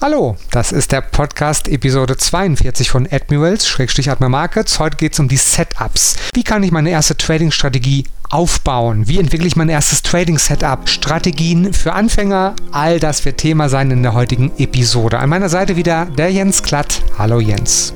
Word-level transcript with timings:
Hallo, 0.00 0.36
das 0.50 0.72
ist 0.72 0.90
der 0.90 1.02
Podcast 1.02 1.68
Episode 1.68 2.16
42 2.16 2.90
von 2.90 3.06
Admirals, 3.10 3.68
Schrägstrich 3.68 4.10
Admiral 4.10 4.30
Markets. 4.30 4.80
Heute 4.80 4.96
geht 4.96 5.12
es 5.12 5.20
um 5.20 5.28
die 5.28 5.36
Setups. 5.36 6.16
Wie 6.34 6.42
kann 6.42 6.64
ich 6.64 6.72
meine 6.72 6.90
erste 6.90 7.16
Trading-Strategie 7.16 8.04
aufbauen? 8.28 9.06
Wie 9.06 9.20
entwickle 9.20 9.46
ich 9.46 9.54
mein 9.54 9.68
erstes 9.68 10.02
Trading-Setup? 10.02 10.88
Strategien 10.88 11.72
für 11.72 11.92
Anfänger? 11.92 12.56
All 12.72 12.98
das 12.98 13.24
wird 13.24 13.38
Thema 13.38 13.68
sein 13.68 13.92
in 13.92 14.02
der 14.02 14.14
heutigen 14.14 14.50
Episode. 14.58 15.20
An 15.20 15.30
meiner 15.30 15.48
Seite 15.48 15.76
wieder 15.76 16.06
der 16.06 16.30
Jens 16.32 16.64
Klatt. 16.64 17.00
Hallo 17.16 17.38
Jens. 17.38 17.94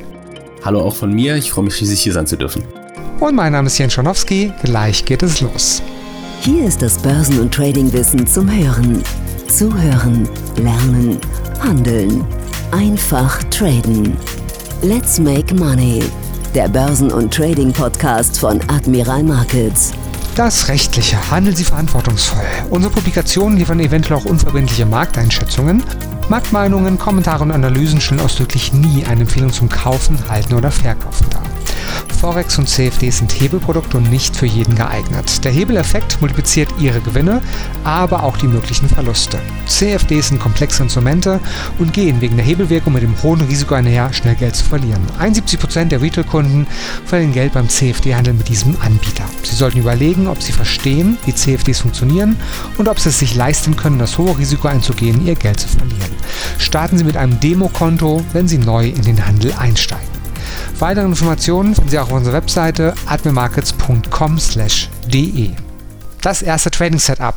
Hallo 0.65 0.81
auch 0.83 0.95
von 0.95 1.13
mir, 1.13 1.35
ich 1.35 1.51
freue 1.51 1.65
mich 1.65 1.81
riesig 1.81 2.01
hier 2.01 2.13
sein 2.13 2.29
zu 2.29 2.37
dürfen. 2.37 2.63
Und 3.19 3.35
mein 3.35 3.53
Name 3.53 3.67
ist 3.67 3.77
Jens 3.77 3.93
Schonowski, 3.95 4.53
gleich 4.63 5.05
geht 5.05 5.25
es 5.25 5.41
los. 5.41 5.83
Hier 6.43 6.65
ist 6.65 6.81
das 6.81 6.97
Börsen- 6.99 7.41
und 7.41 7.53
Trading-Wissen 7.53 8.25
zum 8.25 8.49
Hören. 8.49 9.03
Zuhören, 9.49 10.29
lernen, 10.57 11.19
handeln. 11.61 12.25
Einfach 12.71 13.43
traden. 13.45 14.17
Let's 14.83 15.19
make 15.19 15.55
money. 15.55 16.03
Der 16.55 16.69
Börsen- 16.69 17.11
und 17.11 17.33
Trading-Podcast 17.33 18.39
von 18.39 18.61
Admiral 18.69 19.23
Markets. 19.23 19.93
Das 20.37 20.69
Rechtliche. 20.69 21.17
Handeln 21.31 21.57
Sie 21.57 21.65
verantwortungsvoll. 21.65 22.45
Unsere 22.71 22.93
Publikationen 22.93 23.59
liefern 23.59 23.81
eventuell 23.81 24.21
auch 24.21 24.27
unverbindliche 24.27 24.85
Markteinschätzungen. 24.85 25.83
Marktmeinungen, 26.29 26.99
Kommentare 26.99 27.43
und 27.43 27.51
Analysen 27.51 28.03
stellen 28.03 28.21
ausdrücklich 28.21 28.75
nie 28.75 29.05
eine 29.07 29.23
Empfehlung 29.23 29.53
zum 29.53 29.71
Kaufen, 29.71 30.19
Halten 30.29 30.55
oder 30.55 30.71
Verkaufen 30.71 31.27
dar. 31.31 31.43
Forex 32.21 32.59
und 32.59 32.69
CFD 32.69 33.11
sind 33.11 33.33
Hebelprodukte 33.33 33.97
und 33.97 34.11
nicht 34.11 34.37
für 34.37 34.47
jeden 34.47 34.75
geeignet. 34.75 35.45
Der 35.45 35.53
Hebeleffekt 35.53 36.21
multipliziert 36.21 36.69
ihre 36.81 37.01
Gewinne, 37.01 37.41
aber 37.85 38.25
auch 38.25 38.37
die 38.37 38.49
möglichen 38.49 38.89
Verluste. 38.89 39.39
CFDs 39.67 40.29
sind 40.29 40.41
komplexe 40.41 40.83
Instrumente 40.83 41.41
und 41.79 41.93
gehen 41.93 42.21
wegen 42.21 42.37
der 42.37 42.45
Hebelwirkung 42.45 42.93
mit 42.93 43.03
dem 43.03 43.23
hohen 43.23 43.41
Risiko 43.43 43.75
einher, 43.75 44.13
schnell 44.13 44.35
Geld 44.35 44.57
zu 44.57 44.65
verlieren. 44.65 45.07
71% 45.21 45.85
der 45.85 46.03
Retail-Kunden 46.03 46.67
verlieren 47.05 47.33
Geld 47.33 47.53
beim 47.53 47.69
CFD-Handel 47.69 48.35
mit 48.35 48.49
diesem 48.49 48.77
Anbieter. 48.81 49.25
Sie 49.43 49.55
sollten 49.55 49.79
überlegen, 49.79 50.27
ob 50.27 50.43
sie 50.43 50.53
verstehen, 50.53 51.19
wie 51.25 51.35
CFDs 51.35 51.81
funktionieren 51.81 52.37
und 52.79 52.89
ob 52.89 52.99
sie 52.99 53.11
es 53.11 53.19
sich 53.19 53.35
leisten 53.35 53.77
können, 53.77 53.99
das 53.99 54.19
hohe 54.19 54.37
Risiko 54.39 54.69
einzugehen, 54.69 55.27
ihr 55.27 55.35
Geld 55.35 55.61
zu 55.61 55.69
verlieren. 55.69 56.13
Starten 56.59 56.99
Sie 56.99 57.05
mit 57.05 57.17
einem 57.17 57.39
Demokonto, 57.41 58.25
wenn 58.33 58.49
Sie 58.49 58.59
neu 58.59 58.89
in 58.89 59.03
den 59.03 59.25
Handel 59.25 59.53
einsteigen. 59.59 60.08
Weitere 60.79 61.05
Informationen 61.05 61.75
finden 61.75 61.91
Sie 61.91 61.99
auch 61.99 62.07
auf 62.09 62.13
unserer 62.13 62.35
Webseite 62.35 62.95
admirmarkets.com/de. 63.07 65.51
Das 66.21 66.43
erste 66.43 66.71
Trading 66.71 66.99
Setup. 66.99 67.35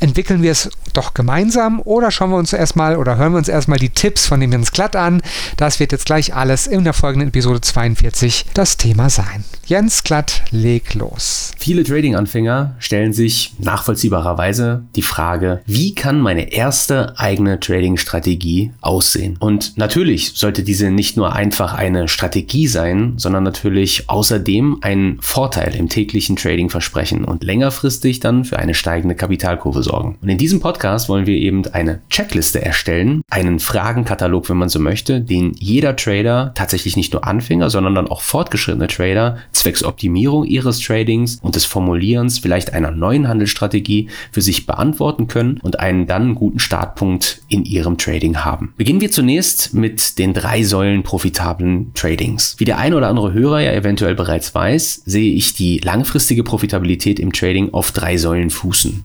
Entwickeln 0.00 0.42
wir 0.42 0.52
es 0.52 0.70
doch 0.94 1.12
gemeinsam 1.12 1.80
oder 1.84 2.10
schauen 2.10 2.30
wir 2.30 2.38
uns 2.38 2.54
erstmal 2.54 2.96
oder 2.96 3.18
hören 3.18 3.32
wir 3.32 3.38
uns 3.38 3.48
erstmal 3.48 3.78
die 3.78 3.90
Tipps 3.90 4.26
von 4.26 4.40
dem 4.40 4.50
Jens 4.50 4.72
Glatt 4.72 4.96
an. 4.96 5.20
Das 5.58 5.78
wird 5.78 5.92
jetzt 5.92 6.06
gleich 6.06 6.34
alles 6.34 6.66
in 6.66 6.84
der 6.84 6.94
folgenden 6.94 7.28
Episode 7.28 7.60
42 7.60 8.46
das 8.54 8.78
Thema 8.78 9.10
sein. 9.10 9.44
Jens 9.66 10.02
Glatt, 10.02 10.42
leg 10.50 10.94
los. 10.94 11.52
Viele 11.58 11.84
Trading-Anfänger 11.84 12.76
stellen 12.78 13.12
sich 13.12 13.52
nachvollziehbarerweise 13.58 14.84
die 14.96 15.02
Frage, 15.02 15.60
wie 15.66 15.94
kann 15.94 16.20
meine 16.20 16.52
erste 16.52 17.18
eigene 17.18 17.60
Trading-Strategie 17.60 18.72
aussehen? 18.80 19.36
Und 19.38 19.76
natürlich 19.76 20.32
sollte 20.34 20.62
diese 20.62 20.90
nicht 20.90 21.18
nur 21.18 21.34
einfach 21.34 21.74
eine 21.74 22.08
Strategie 22.08 22.66
sein, 22.66 23.14
sondern 23.18 23.44
natürlich 23.44 24.08
außerdem 24.08 24.78
einen 24.80 25.18
Vorteil 25.20 25.76
im 25.76 25.88
täglichen 25.88 26.36
Trading 26.36 26.70
versprechen 26.70 27.24
und 27.24 27.44
längerfristig 27.44 28.18
dann 28.20 28.44
für 28.44 28.58
eine 28.58 28.74
steigende 28.74 29.14
Kapitalkurve 29.14 29.82
sorgen. 29.82 29.89
Und 29.98 30.28
in 30.28 30.38
diesem 30.38 30.60
Podcast 30.60 31.08
wollen 31.08 31.26
wir 31.26 31.36
eben 31.36 31.66
eine 31.66 32.00
Checkliste 32.10 32.64
erstellen, 32.64 33.22
einen 33.30 33.58
Fragenkatalog, 33.58 34.48
wenn 34.48 34.56
man 34.56 34.68
so 34.68 34.78
möchte, 34.78 35.20
den 35.20 35.52
jeder 35.58 35.96
Trader, 35.96 36.52
tatsächlich 36.54 36.96
nicht 36.96 37.12
nur 37.12 37.26
Anfänger, 37.26 37.70
sondern 37.70 37.94
dann 37.94 38.08
auch 38.08 38.22
fortgeschrittene 38.22 38.86
Trader, 38.86 39.38
zwecks 39.52 39.82
Optimierung 39.82 40.44
ihres 40.44 40.80
Tradings 40.80 41.38
und 41.42 41.56
des 41.56 41.64
Formulierens 41.64 42.38
vielleicht 42.38 42.72
einer 42.72 42.90
neuen 42.90 43.28
Handelsstrategie 43.28 44.08
für 44.32 44.40
sich 44.40 44.66
beantworten 44.66 45.26
können 45.26 45.58
und 45.62 45.80
einen 45.80 46.06
dann 46.06 46.34
guten 46.34 46.58
Startpunkt 46.58 47.42
in 47.48 47.64
ihrem 47.64 47.98
Trading 47.98 48.38
haben. 48.38 48.74
Beginnen 48.76 49.00
wir 49.00 49.10
zunächst 49.10 49.74
mit 49.74 50.18
den 50.18 50.34
drei 50.34 50.62
Säulen 50.62 51.02
profitablen 51.02 51.92
Tradings. 51.94 52.56
Wie 52.58 52.64
der 52.64 52.78
ein 52.78 52.94
oder 52.94 53.08
andere 53.08 53.32
Hörer 53.32 53.60
ja 53.60 53.72
eventuell 53.72 54.14
bereits 54.14 54.54
weiß, 54.54 55.02
sehe 55.04 55.34
ich 55.34 55.54
die 55.54 55.78
langfristige 55.78 56.44
Profitabilität 56.44 57.18
im 57.18 57.32
Trading 57.32 57.72
auf 57.72 57.92
drei 57.92 58.16
Säulen 58.16 58.50
fußen. 58.50 59.04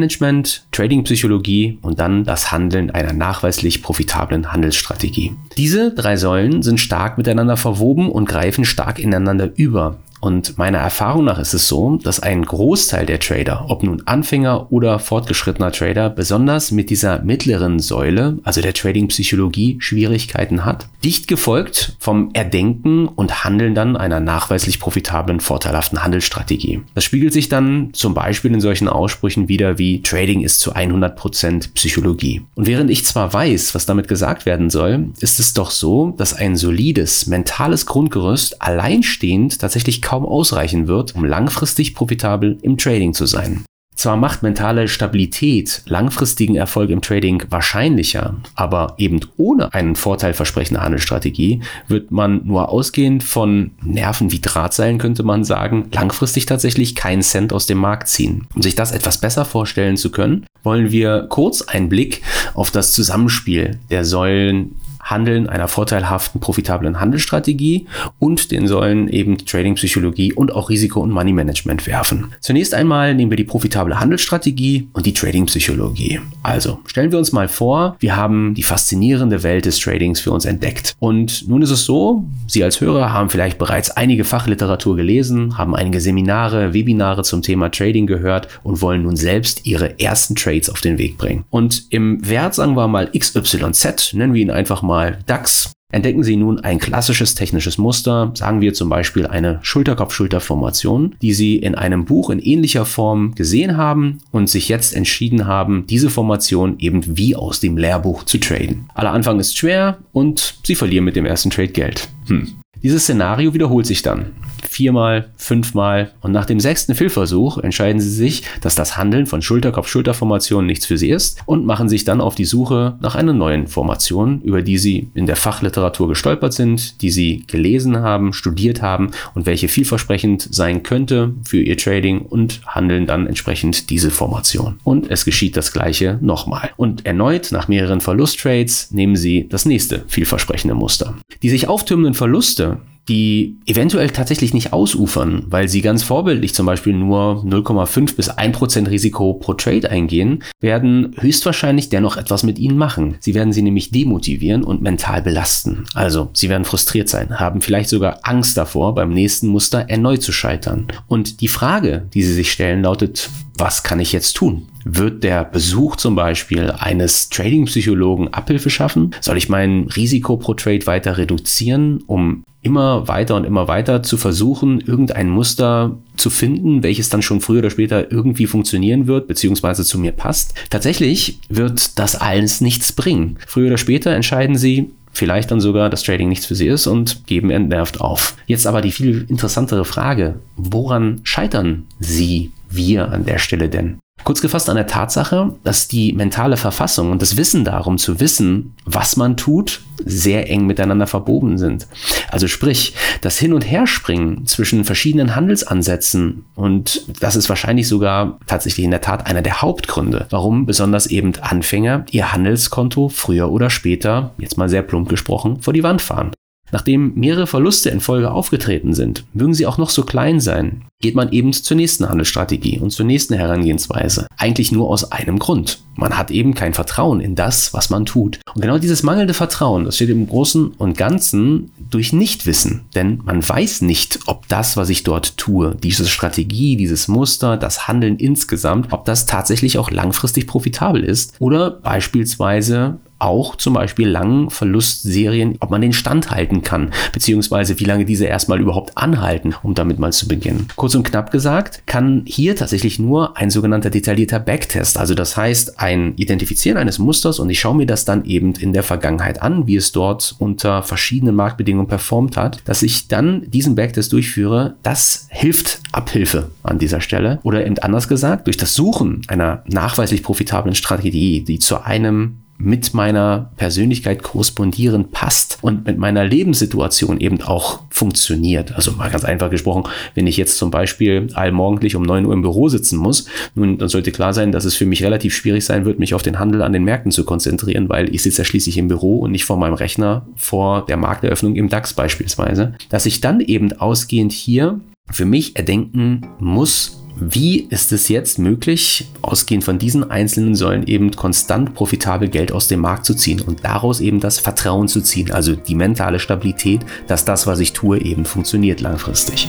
Risiko-Money-Management, 0.00 0.64
Trading-Psychologie 0.72 1.78
und 1.82 2.00
dann 2.00 2.24
das 2.24 2.50
Handeln 2.52 2.90
einer 2.90 3.12
nachweislich 3.12 3.82
profitablen 3.82 4.52
Handelsstrategie. 4.52 5.32
Diese 5.56 5.92
drei 5.92 6.16
Säulen 6.16 6.62
sind 6.62 6.80
stark 6.80 7.18
miteinander 7.18 7.56
verwoben 7.56 8.10
und 8.10 8.26
greifen 8.26 8.64
stark 8.64 8.98
ineinander 8.98 9.50
über. 9.56 9.98
Und 10.20 10.58
meiner 10.58 10.78
Erfahrung 10.78 11.24
nach 11.24 11.38
ist 11.38 11.54
es 11.54 11.66
so, 11.66 11.96
dass 11.96 12.20
ein 12.20 12.44
Großteil 12.44 13.06
der 13.06 13.20
Trader, 13.20 13.66
ob 13.68 13.82
nun 13.82 14.02
Anfänger 14.04 14.70
oder 14.70 14.98
fortgeschrittener 14.98 15.72
Trader, 15.72 16.10
besonders 16.10 16.70
mit 16.70 16.90
dieser 16.90 17.22
mittleren 17.22 17.78
Säule, 17.78 18.38
also 18.42 18.60
der 18.60 18.74
Trading-Psychologie, 18.74 19.78
Schwierigkeiten 19.80 20.64
hat. 20.64 20.88
Dicht 21.02 21.28
gefolgt 21.28 21.96
vom 21.98 22.30
Erdenken 22.34 23.08
und 23.08 23.44
Handeln 23.44 23.74
dann 23.74 23.96
einer 23.96 24.20
nachweislich 24.20 24.78
profitablen, 24.78 25.40
vorteilhaften 25.40 26.02
Handelsstrategie. 26.02 26.82
Das 26.94 27.04
spiegelt 27.04 27.32
sich 27.32 27.48
dann 27.48 27.90
zum 27.92 28.12
Beispiel 28.12 28.52
in 28.52 28.60
solchen 28.60 28.88
Aussprüchen 28.88 29.48
wieder 29.48 29.78
wie 29.78 30.02
Trading 30.02 30.42
ist 30.42 30.60
zu 30.60 30.74
100% 30.74 31.72
Psychologie. 31.74 32.42
Und 32.54 32.66
während 32.66 32.90
ich 32.90 33.06
zwar 33.06 33.32
weiß, 33.32 33.74
was 33.74 33.86
damit 33.86 34.08
gesagt 34.08 34.44
werden 34.44 34.68
soll, 34.68 35.08
ist 35.20 35.40
es 35.40 35.54
doch 35.54 35.70
so, 35.70 36.14
dass 36.18 36.34
ein 36.34 36.56
solides 36.56 37.26
mentales 37.26 37.86
Grundgerüst 37.86 38.60
alleinstehend 38.60 39.58
tatsächlich 39.58 40.02
kaum 40.10 40.26
ausreichen 40.26 40.88
wird, 40.88 41.14
um 41.14 41.24
langfristig 41.24 41.94
profitabel 41.94 42.58
im 42.62 42.76
Trading 42.76 43.14
zu 43.14 43.26
sein. 43.26 43.64
Zwar 43.94 44.16
macht 44.16 44.42
mentale 44.42 44.88
Stabilität 44.88 45.82
langfristigen 45.86 46.56
Erfolg 46.56 46.90
im 46.90 47.00
Trading 47.00 47.44
wahrscheinlicher, 47.48 48.34
aber 48.56 48.94
eben 48.98 49.20
ohne 49.36 49.72
einen 49.72 49.94
vorteilversprechende 49.94 50.82
Handelsstrategie 50.82 51.60
wird 51.86 52.10
man 52.10 52.40
nur 52.44 52.70
ausgehend 52.70 53.22
von 53.22 53.70
Nerven 53.84 54.32
wie 54.32 54.40
Drahtseilen, 54.40 54.98
könnte 54.98 55.22
man 55.22 55.44
sagen, 55.44 55.90
langfristig 55.92 56.46
tatsächlich 56.46 56.96
keinen 56.96 57.22
Cent 57.22 57.52
aus 57.52 57.66
dem 57.66 57.78
Markt 57.78 58.08
ziehen. 58.08 58.48
Um 58.56 58.62
sich 58.62 58.74
das 58.74 58.90
etwas 58.90 59.20
besser 59.20 59.44
vorstellen 59.44 59.96
zu 59.96 60.10
können, 60.10 60.44
wollen 60.64 60.90
wir 60.90 61.26
kurz 61.28 61.62
einen 61.62 61.88
Blick 61.88 62.22
auf 62.54 62.72
das 62.72 62.90
Zusammenspiel 62.90 63.78
der 63.90 64.04
Säulen 64.04 64.74
Handeln 65.10 65.48
einer 65.48 65.68
vorteilhaften, 65.68 66.40
profitablen 66.40 67.00
Handelsstrategie 67.00 67.86
und 68.18 68.50
den 68.50 68.66
Säulen 68.66 69.08
eben 69.08 69.38
Trading-Psychologie 69.38 70.32
und 70.32 70.52
auch 70.52 70.70
Risiko- 70.70 71.00
und 71.00 71.10
Money-Management 71.10 71.86
werfen. 71.86 72.32
Zunächst 72.40 72.74
einmal 72.74 73.14
nehmen 73.14 73.30
wir 73.30 73.36
die 73.36 73.44
profitable 73.44 73.98
Handelsstrategie 73.98 74.88
und 74.92 75.06
die 75.06 75.14
Trading-Psychologie. 75.14 76.20
Also 76.42 76.80
stellen 76.86 77.12
wir 77.12 77.18
uns 77.18 77.32
mal 77.32 77.48
vor, 77.48 77.96
wir 77.98 78.16
haben 78.16 78.54
die 78.54 78.62
faszinierende 78.62 79.42
Welt 79.42 79.66
des 79.66 79.78
Tradings 79.78 80.20
für 80.20 80.30
uns 80.30 80.44
entdeckt. 80.44 80.94
Und 80.98 81.48
nun 81.48 81.62
ist 81.62 81.70
es 81.70 81.84
so, 81.84 82.24
Sie 82.46 82.64
als 82.64 82.80
Hörer 82.80 83.12
haben 83.12 83.30
vielleicht 83.30 83.58
bereits 83.58 83.90
einige 83.90 84.24
Fachliteratur 84.24 84.96
gelesen, 84.96 85.56
haben 85.58 85.74
einige 85.74 86.00
Seminare, 86.00 86.74
Webinare 86.74 87.22
zum 87.22 87.42
Thema 87.42 87.70
Trading 87.70 88.06
gehört 88.06 88.48
und 88.62 88.82
wollen 88.82 89.02
nun 89.02 89.16
selbst 89.16 89.66
Ihre 89.66 89.98
ersten 90.00 90.34
Trades 90.34 90.70
auf 90.70 90.80
den 90.80 90.98
Weg 90.98 91.18
bringen. 91.18 91.44
Und 91.50 91.84
im 91.90 92.26
Wert, 92.28 92.54
sagen 92.54 92.76
wir 92.76 92.88
mal 92.88 93.10
XYZ, 93.16 94.14
nennen 94.14 94.34
wir 94.34 94.42
ihn 94.42 94.50
einfach 94.50 94.82
mal 94.82 94.99
mal 95.00 95.18
DAX, 95.24 95.72
entdecken 95.92 96.22
Sie 96.22 96.36
nun 96.36 96.60
ein 96.60 96.78
klassisches 96.78 97.34
technisches 97.34 97.78
Muster, 97.78 98.32
sagen 98.34 98.60
wir 98.60 98.74
zum 98.74 98.90
Beispiel 98.90 99.26
eine 99.26 99.58
Schulterkopf-Schulter-Formation, 99.62 101.16
die 101.22 101.32
Sie 101.32 101.56
in 101.56 101.74
einem 101.74 102.04
Buch 102.04 102.28
in 102.28 102.38
ähnlicher 102.38 102.84
Form 102.84 103.34
gesehen 103.34 103.78
haben 103.78 104.18
und 104.30 104.50
sich 104.50 104.68
jetzt 104.68 104.94
entschieden 104.94 105.46
haben, 105.46 105.86
diese 105.86 106.10
Formation 106.10 106.78
eben 106.80 107.16
wie 107.16 107.34
aus 107.34 107.60
dem 107.60 107.78
Lehrbuch 107.78 108.24
zu 108.24 108.36
traden. 108.38 108.90
Aller 108.94 109.12
Anfang 109.12 109.40
ist 109.40 109.56
schwer 109.56 109.98
und 110.12 110.56
Sie 110.64 110.74
verlieren 110.74 111.06
mit 111.06 111.16
dem 111.16 111.24
ersten 111.24 111.48
Trade 111.48 111.68
Geld. 111.68 112.08
Hm. 112.26 112.60
Dieses 112.82 113.04
Szenario 113.04 113.54
wiederholt 113.54 113.86
sich 113.86 114.02
dann. 114.02 114.26
Viermal, 114.70 115.30
fünfmal 115.36 116.12
und 116.20 116.30
nach 116.30 116.46
dem 116.46 116.60
sechsten 116.60 116.94
Fehlversuch 116.94 117.58
entscheiden 117.58 118.00
sie 118.00 118.08
sich, 118.08 118.44
dass 118.60 118.76
das 118.76 118.96
Handeln 118.96 119.26
von 119.26 119.42
Schulterkopf-Schulterformationen 119.42 120.64
nichts 120.64 120.86
für 120.86 120.96
sie 120.96 121.10
ist 121.10 121.40
und 121.44 121.66
machen 121.66 121.88
sich 121.88 122.04
dann 122.04 122.20
auf 122.20 122.36
die 122.36 122.44
Suche 122.44 122.96
nach 123.00 123.16
einer 123.16 123.32
neuen 123.32 123.66
Formation, 123.66 124.40
über 124.42 124.62
die 124.62 124.78
sie 124.78 125.10
in 125.14 125.26
der 125.26 125.34
Fachliteratur 125.34 126.06
gestolpert 126.06 126.52
sind, 126.52 127.02
die 127.02 127.10
sie 127.10 127.42
gelesen 127.48 127.98
haben, 127.98 128.32
studiert 128.32 128.80
haben 128.80 129.10
und 129.34 129.44
welche 129.44 129.66
vielversprechend 129.66 130.46
sein 130.54 130.84
könnte 130.84 131.34
für 131.42 131.60
ihr 131.60 131.76
Trading 131.76 132.20
und 132.20 132.60
handeln 132.64 133.06
dann 133.06 133.26
entsprechend 133.26 133.90
diese 133.90 134.12
Formation. 134.12 134.78
Und 134.84 135.10
es 135.10 135.24
geschieht 135.24 135.56
das 135.56 135.72
gleiche 135.72 136.20
nochmal. 136.20 136.70
Und 136.76 137.04
erneut 137.06 137.50
nach 137.50 137.66
mehreren 137.66 138.00
Verlusttrades 138.00 138.92
nehmen 138.92 139.16
sie 139.16 139.48
das 139.48 139.64
nächste 139.64 140.04
vielversprechende 140.06 140.76
Muster. 140.76 141.16
Die 141.42 141.50
sich 141.50 141.66
auftürmenden 141.66 142.14
Verluste 142.14 142.78
die 143.08 143.56
eventuell 143.66 144.10
tatsächlich 144.10 144.54
nicht 144.54 144.72
ausufern, 144.72 145.44
weil 145.48 145.68
sie 145.68 145.80
ganz 145.80 146.02
vorbildlich 146.02 146.54
zum 146.54 146.66
Beispiel 146.66 146.92
nur 146.92 147.42
0,5 147.44 148.16
bis 148.16 148.30
1% 148.30 148.88
Risiko 148.88 149.34
pro 149.34 149.54
Trade 149.54 149.90
eingehen, 149.90 150.44
werden 150.60 151.14
höchstwahrscheinlich 151.18 151.88
dennoch 151.88 152.16
etwas 152.16 152.42
mit 152.42 152.58
ihnen 152.58 152.76
machen. 152.76 153.16
Sie 153.20 153.34
werden 153.34 153.52
sie 153.52 153.62
nämlich 153.62 153.90
demotivieren 153.90 154.62
und 154.62 154.82
mental 154.82 155.22
belasten. 155.22 155.84
Also, 155.94 156.30
sie 156.34 156.48
werden 156.48 156.64
frustriert 156.64 157.08
sein, 157.08 157.40
haben 157.40 157.60
vielleicht 157.60 157.88
sogar 157.88 158.20
Angst 158.22 158.56
davor, 158.56 158.94
beim 158.94 159.12
nächsten 159.12 159.48
Muster 159.48 159.86
erneut 159.88 160.22
zu 160.22 160.32
scheitern. 160.32 160.86
Und 161.08 161.40
die 161.40 161.48
Frage, 161.48 162.06
die 162.14 162.22
sie 162.22 162.34
sich 162.34 162.52
stellen, 162.52 162.82
lautet, 162.82 163.30
was 163.60 163.82
kann 163.82 164.00
ich 164.00 164.12
jetzt 164.12 164.34
tun? 164.34 164.66
Wird 164.84 165.22
der 165.22 165.44
Besuch 165.44 165.96
zum 165.96 166.14
Beispiel 166.14 166.70
eines 166.70 167.28
Trading-Psychologen 167.28 168.32
Abhilfe 168.32 168.70
schaffen? 168.70 169.14
Soll 169.20 169.36
ich 169.36 169.50
mein 169.50 169.88
Risiko 169.94 170.38
pro 170.38 170.54
Trade 170.54 170.86
weiter 170.86 171.18
reduzieren, 171.18 172.02
um 172.06 172.42
immer 172.62 173.06
weiter 173.06 173.36
und 173.36 173.44
immer 173.44 173.68
weiter 173.68 174.02
zu 174.02 174.16
versuchen, 174.16 174.80
irgendein 174.80 175.28
Muster 175.28 175.98
zu 176.16 176.30
finden, 176.30 176.82
welches 176.82 177.10
dann 177.10 177.22
schon 177.22 177.40
früher 177.40 177.60
oder 177.60 177.70
später 177.70 178.10
irgendwie 178.10 178.46
funktionieren 178.46 179.06
wird, 179.06 179.28
beziehungsweise 179.28 179.84
zu 179.84 179.98
mir 179.98 180.12
passt? 180.12 180.54
Tatsächlich 180.70 181.38
wird 181.48 181.98
das 181.98 182.16
alles 182.16 182.60
nichts 182.60 182.92
bringen. 182.92 183.36
Früher 183.46 183.68
oder 183.68 183.78
später 183.78 184.10
entscheiden 184.10 184.56
sie, 184.56 184.90
vielleicht 185.12 185.50
dann 185.50 185.60
sogar, 185.60 185.90
dass 185.90 186.02
Trading 186.02 186.28
nichts 186.28 186.46
für 186.46 186.54
sie 186.54 186.68
ist 186.68 186.86
und 186.86 187.26
geben 187.26 187.50
entnervt 187.50 188.00
auf. 188.00 188.36
Jetzt 188.46 188.66
aber 188.66 188.80
die 188.80 188.92
viel 188.92 189.26
interessantere 189.28 189.84
Frage, 189.84 190.40
woran 190.56 191.20
scheitern 191.24 191.84
sie 191.98 192.52
wir 192.70 193.10
an 193.10 193.24
der 193.24 193.38
Stelle 193.38 193.68
denn? 193.68 193.98
Kurz 194.24 194.42
gefasst 194.42 194.68
an 194.68 194.76
der 194.76 194.86
Tatsache, 194.86 195.54
dass 195.64 195.88
die 195.88 196.12
mentale 196.12 196.56
Verfassung 196.56 197.10
und 197.10 197.22
das 197.22 197.36
Wissen 197.36 197.64
darum 197.64 197.96
zu 197.96 198.20
wissen, 198.20 198.74
was 198.84 199.16
man 199.16 199.36
tut, 199.36 199.80
sehr 200.04 200.50
eng 200.50 200.66
miteinander 200.66 201.06
verbogen 201.06 201.56
sind. 201.56 201.86
Also 202.30 202.46
sprich, 202.46 202.94
das 203.22 203.38
Hin- 203.38 203.54
und 203.54 203.62
Herspringen 203.62 204.46
zwischen 204.46 204.84
verschiedenen 204.84 205.34
Handelsansätzen 205.34 206.44
und 206.54 207.06
das 207.20 207.34
ist 207.34 207.48
wahrscheinlich 207.48 207.88
sogar 207.88 208.38
tatsächlich 208.46 208.84
in 208.84 208.90
der 208.90 209.00
Tat 209.00 209.26
einer 209.26 209.42
der 209.42 209.62
Hauptgründe, 209.62 210.26
warum 210.30 210.66
besonders 210.66 211.06
eben 211.06 211.32
Anfänger 211.40 212.04
ihr 212.10 212.32
Handelskonto 212.32 213.08
früher 213.08 213.50
oder 213.50 213.70
später, 213.70 214.34
jetzt 214.38 214.58
mal 214.58 214.68
sehr 214.68 214.82
plump 214.82 215.08
gesprochen, 215.08 215.62
vor 215.62 215.72
die 215.72 215.82
Wand 215.82 216.02
fahren. 216.02 216.32
Nachdem 216.72 217.14
mehrere 217.14 217.46
Verluste 217.46 217.90
in 217.90 218.00
Folge 218.00 218.30
aufgetreten 218.30 218.94
sind, 218.94 219.24
mögen 219.32 219.54
sie 219.54 219.66
auch 219.66 219.78
noch 219.78 219.90
so 219.90 220.02
klein 220.02 220.40
sein, 220.40 220.84
geht 221.00 221.14
man 221.14 221.32
eben 221.32 221.52
zur 221.52 221.76
nächsten 221.76 222.08
Handelsstrategie 222.08 222.78
und 222.78 222.90
zur 222.90 223.06
nächsten 223.06 223.34
Herangehensweise. 223.34 224.26
Eigentlich 224.36 224.70
nur 224.70 224.88
aus 224.88 225.10
einem 225.10 225.38
Grund. 225.38 225.82
Man 225.96 226.16
hat 226.16 226.30
eben 226.30 226.54
kein 226.54 226.74
Vertrauen 226.74 227.20
in 227.20 227.34
das, 227.34 227.74
was 227.74 227.90
man 227.90 228.06
tut. 228.06 228.40
Und 228.54 228.62
genau 228.62 228.78
dieses 228.78 229.02
mangelnde 229.02 229.34
Vertrauen, 229.34 229.84
das 229.84 229.96
steht 229.96 230.10
im 230.10 230.26
Großen 230.26 230.68
und 230.68 230.96
Ganzen 230.96 231.72
durch 231.90 232.12
Nichtwissen. 232.12 232.82
Denn 232.94 233.20
man 233.24 233.46
weiß 233.46 233.82
nicht, 233.82 234.20
ob 234.26 234.46
das, 234.48 234.76
was 234.76 234.90
ich 234.90 235.02
dort 235.02 235.36
tue, 235.36 235.74
diese 235.82 236.06
Strategie, 236.06 236.76
dieses 236.76 237.08
Muster, 237.08 237.56
das 237.56 237.88
Handeln 237.88 238.16
insgesamt, 238.16 238.92
ob 238.92 239.04
das 239.04 239.26
tatsächlich 239.26 239.78
auch 239.78 239.90
langfristig 239.90 240.46
profitabel 240.46 241.02
ist 241.02 241.34
oder 241.38 241.70
beispielsweise 241.70 242.98
auch 243.20 243.56
zum 243.56 243.74
Beispiel 243.74 244.08
langen 244.08 244.50
Verlustserien, 244.50 245.56
ob 245.60 245.70
man 245.70 245.80
den 245.80 245.92
Stand 245.92 246.30
halten 246.30 246.62
kann, 246.62 246.90
beziehungsweise 247.12 247.78
wie 247.78 247.84
lange 247.84 248.04
diese 248.04 248.26
erstmal 248.26 248.60
überhaupt 248.60 248.96
anhalten, 248.96 249.54
um 249.62 249.74
damit 249.74 249.98
mal 249.98 250.12
zu 250.12 250.28
beginnen. 250.28 250.68
Kurz 250.76 250.94
und 250.94 251.04
knapp 251.04 251.30
gesagt, 251.30 251.82
kann 251.86 252.22
hier 252.26 252.56
tatsächlich 252.56 252.98
nur 252.98 253.36
ein 253.36 253.50
sogenannter 253.50 253.90
detaillierter 253.90 254.40
Backtest, 254.40 254.98
also 254.98 255.14
das 255.14 255.36
heißt 255.36 255.80
ein 255.80 256.14
Identifizieren 256.16 256.78
eines 256.78 256.98
Musters 256.98 257.38
und 257.38 257.50
ich 257.50 257.60
schaue 257.60 257.76
mir 257.76 257.86
das 257.86 258.04
dann 258.04 258.24
eben 258.24 258.54
in 258.54 258.72
der 258.72 258.82
Vergangenheit 258.82 259.42
an, 259.42 259.66
wie 259.66 259.76
es 259.76 259.92
dort 259.92 260.34
unter 260.38 260.82
verschiedenen 260.82 261.34
Marktbedingungen 261.34 261.88
performt 261.88 262.36
hat, 262.36 262.60
dass 262.64 262.82
ich 262.82 263.08
dann 263.08 263.48
diesen 263.50 263.74
Backtest 263.74 264.12
durchführe, 264.12 264.76
das 264.82 265.26
hilft 265.30 265.80
Abhilfe 265.92 266.50
an 266.62 266.78
dieser 266.78 267.00
Stelle. 267.00 267.38
Oder 267.42 267.66
eben 267.66 267.78
anders 267.78 268.08
gesagt, 268.08 268.46
durch 268.46 268.56
das 268.56 268.74
Suchen 268.74 269.22
einer 269.28 269.62
nachweislich 269.66 270.22
profitablen 270.22 270.74
Strategie, 270.74 271.42
die 271.42 271.58
zu 271.58 271.82
einem 271.82 272.39
mit 272.60 272.94
meiner 272.94 273.50
Persönlichkeit 273.56 274.22
korrespondierend 274.22 275.12
passt 275.12 275.58
und 275.62 275.86
mit 275.86 275.98
meiner 275.98 276.24
Lebenssituation 276.24 277.20
eben 277.20 277.40
auch 277.42 277.80
funktioniert. 277.90 278.72
Also 278.72 278.92
mal 278.92 279.10
ganz 279.10 279.24
einfach 279.24 279.50
gesprochen, 279.50 279.84
wenn 280.14 280.26
ich 280.26 280.36
jetzt 280.36 280.58
zum 280.58 280.70
Beispiel 280.70 281.28
allmorgendlich 281.34 281.96
um 281.96 282.02
9 282.02 282.26
Uhr 282.26 282.34
im 282.34 282.42
Büro 282.42 282.68
sitzen 282.68 282.98
muss, 282.98 283.26
nun, 283.54 283.78
dann 283.78 283.88
sollte 283.88 284.12
klar 284.12 284.34
sein, 284.34 284.52
dass 284.52 284.64
es 284.64 284.76
für 284.76 284.86
mich 284.86 285.02
relativ 285.02 285.34
schwierig 285.34 285.64
sein 285.64 285.84
wird, 285.84 285.98
mich 285.98 286.14
auf 286.14 286.22
den 286.22 286.38
Handel 286.38 286.62
an 286.62 286.72
den 286.72 286.84
Märkten 286.84 287.10
zu 287.10 287.24
konzentrieren, 287.24 287.88
weil 287.88 288.14
ich 288.14 288.22
sitze 288.22 288.42
ja 288.42 288.44
schließlich 288.44 288.76
im 288.76 288.88
Büro 288.88 289.18
und 289.18 289.32
nicht 289.32 289.44
vor 289.44 289.56
meinem 289.56 289.74
Rechner 289.74 290.26
vor 290.36 290.84
der 290.86 290.96
Markteröffnung 290.96 291.56
im 291.56 291.68
DAX 291.68 291.94
beispielsweise. 291.94 292.74
Dass 292.90 293.06
ich 293.06 293.20
dann 293.20 293.40
eben 293.40 293.72
ausgehend 293.72 294.32
hier 294.32 294.80
für 295.10 295.24
mich 295.24 295.56
erdenken 295.56 296.26
muss, 296.38 296.99
wie 297.20 297.60
ist 297.68 297.92
es 297.92 298.08
jetzt 298.08 298.38
möglich, 298.38 299.06
ausgehend 299.20 299.62
von 299.62 299.78
diesen 299.78 300.10
einzelnen 300.10 300.54
Säulen 300.54 300.86
eben 300.86 301.10
konstant 301.10 301.74
profitabel 301.74 302.28
Geld 302.28 302.50
aus 302.50 302.66
dem 302.66 302.80
Markt 302.80 303.04
zu 303.04 303.14
ziehen 303.14 303.42
und 303.42 303.64
daraus 303.64 304.00
eben 304.00 304.20
das 304.20 304.38
Vertrauen 304.38 304.88
zu 304.88 305.02
ziehen, 305.02 305.30
also 305.30 305.54
die 305.54 305.74
mentale 305.74 306.18
Stabilität, 306.18 306.80
dass 307.06 307.24
das, 307.24 307.46
was 307.46 307.60
ich 307.60 307.74
tue, 307.74 308.00
eben 308.00 308.24
funktioniert 308.24 308.80
langfristig. 308.80 309.48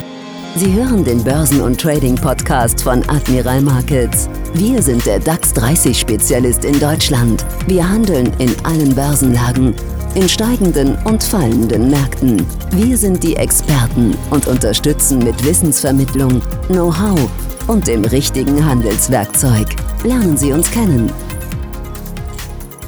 Sie 0.55 0.73
hören 0.73 1.05
den 1.05 1.23
Börsen- 1.23 1.61
und 1.61 1.79
Trading-Podcast 1.79 2.83
von 2.83 3.07
Admiral 3.07 3.61
Markets. 3.61 4.29
Wir 4.53 4.81
sind 4.81 5.05
der 5.05 5.19
DAX 5.19 5.55
30-Spezialist 5.55 6.65
in 6.65 6.77
Deutschland. 6.77 7.45
Wir 7.67 7.87
handeln 7.87 8.33
in 8.37 8.53
allen 8.65 8.93
Börsenlagen, 8.93 9.73
in 10.15 10.27
steigenden 10.27 10.95
und 11.05 11.23
fallenden 11.23 11.89
Märkten. 11.89 12.45
Wir 12.71 12.97
sind 12.97 13.23
die 13.23 13.35
Experten 13.35 14.15
und 14.29 14.47
unterstützen 14.47 15.19
mit 15.19 15.43
Wissensvermittlung, 15.45 16.41
Know-how 16.67 17.29
und 17.67 17.87
dem 17.87 18.03
richtigen 18.03 18.65
Handelswerkzeug. 18.65 19.67
Lernen 20.03 20.35
Sie 20.35 20.51
uns 20.51 20.69
kennen. 20.69 21.11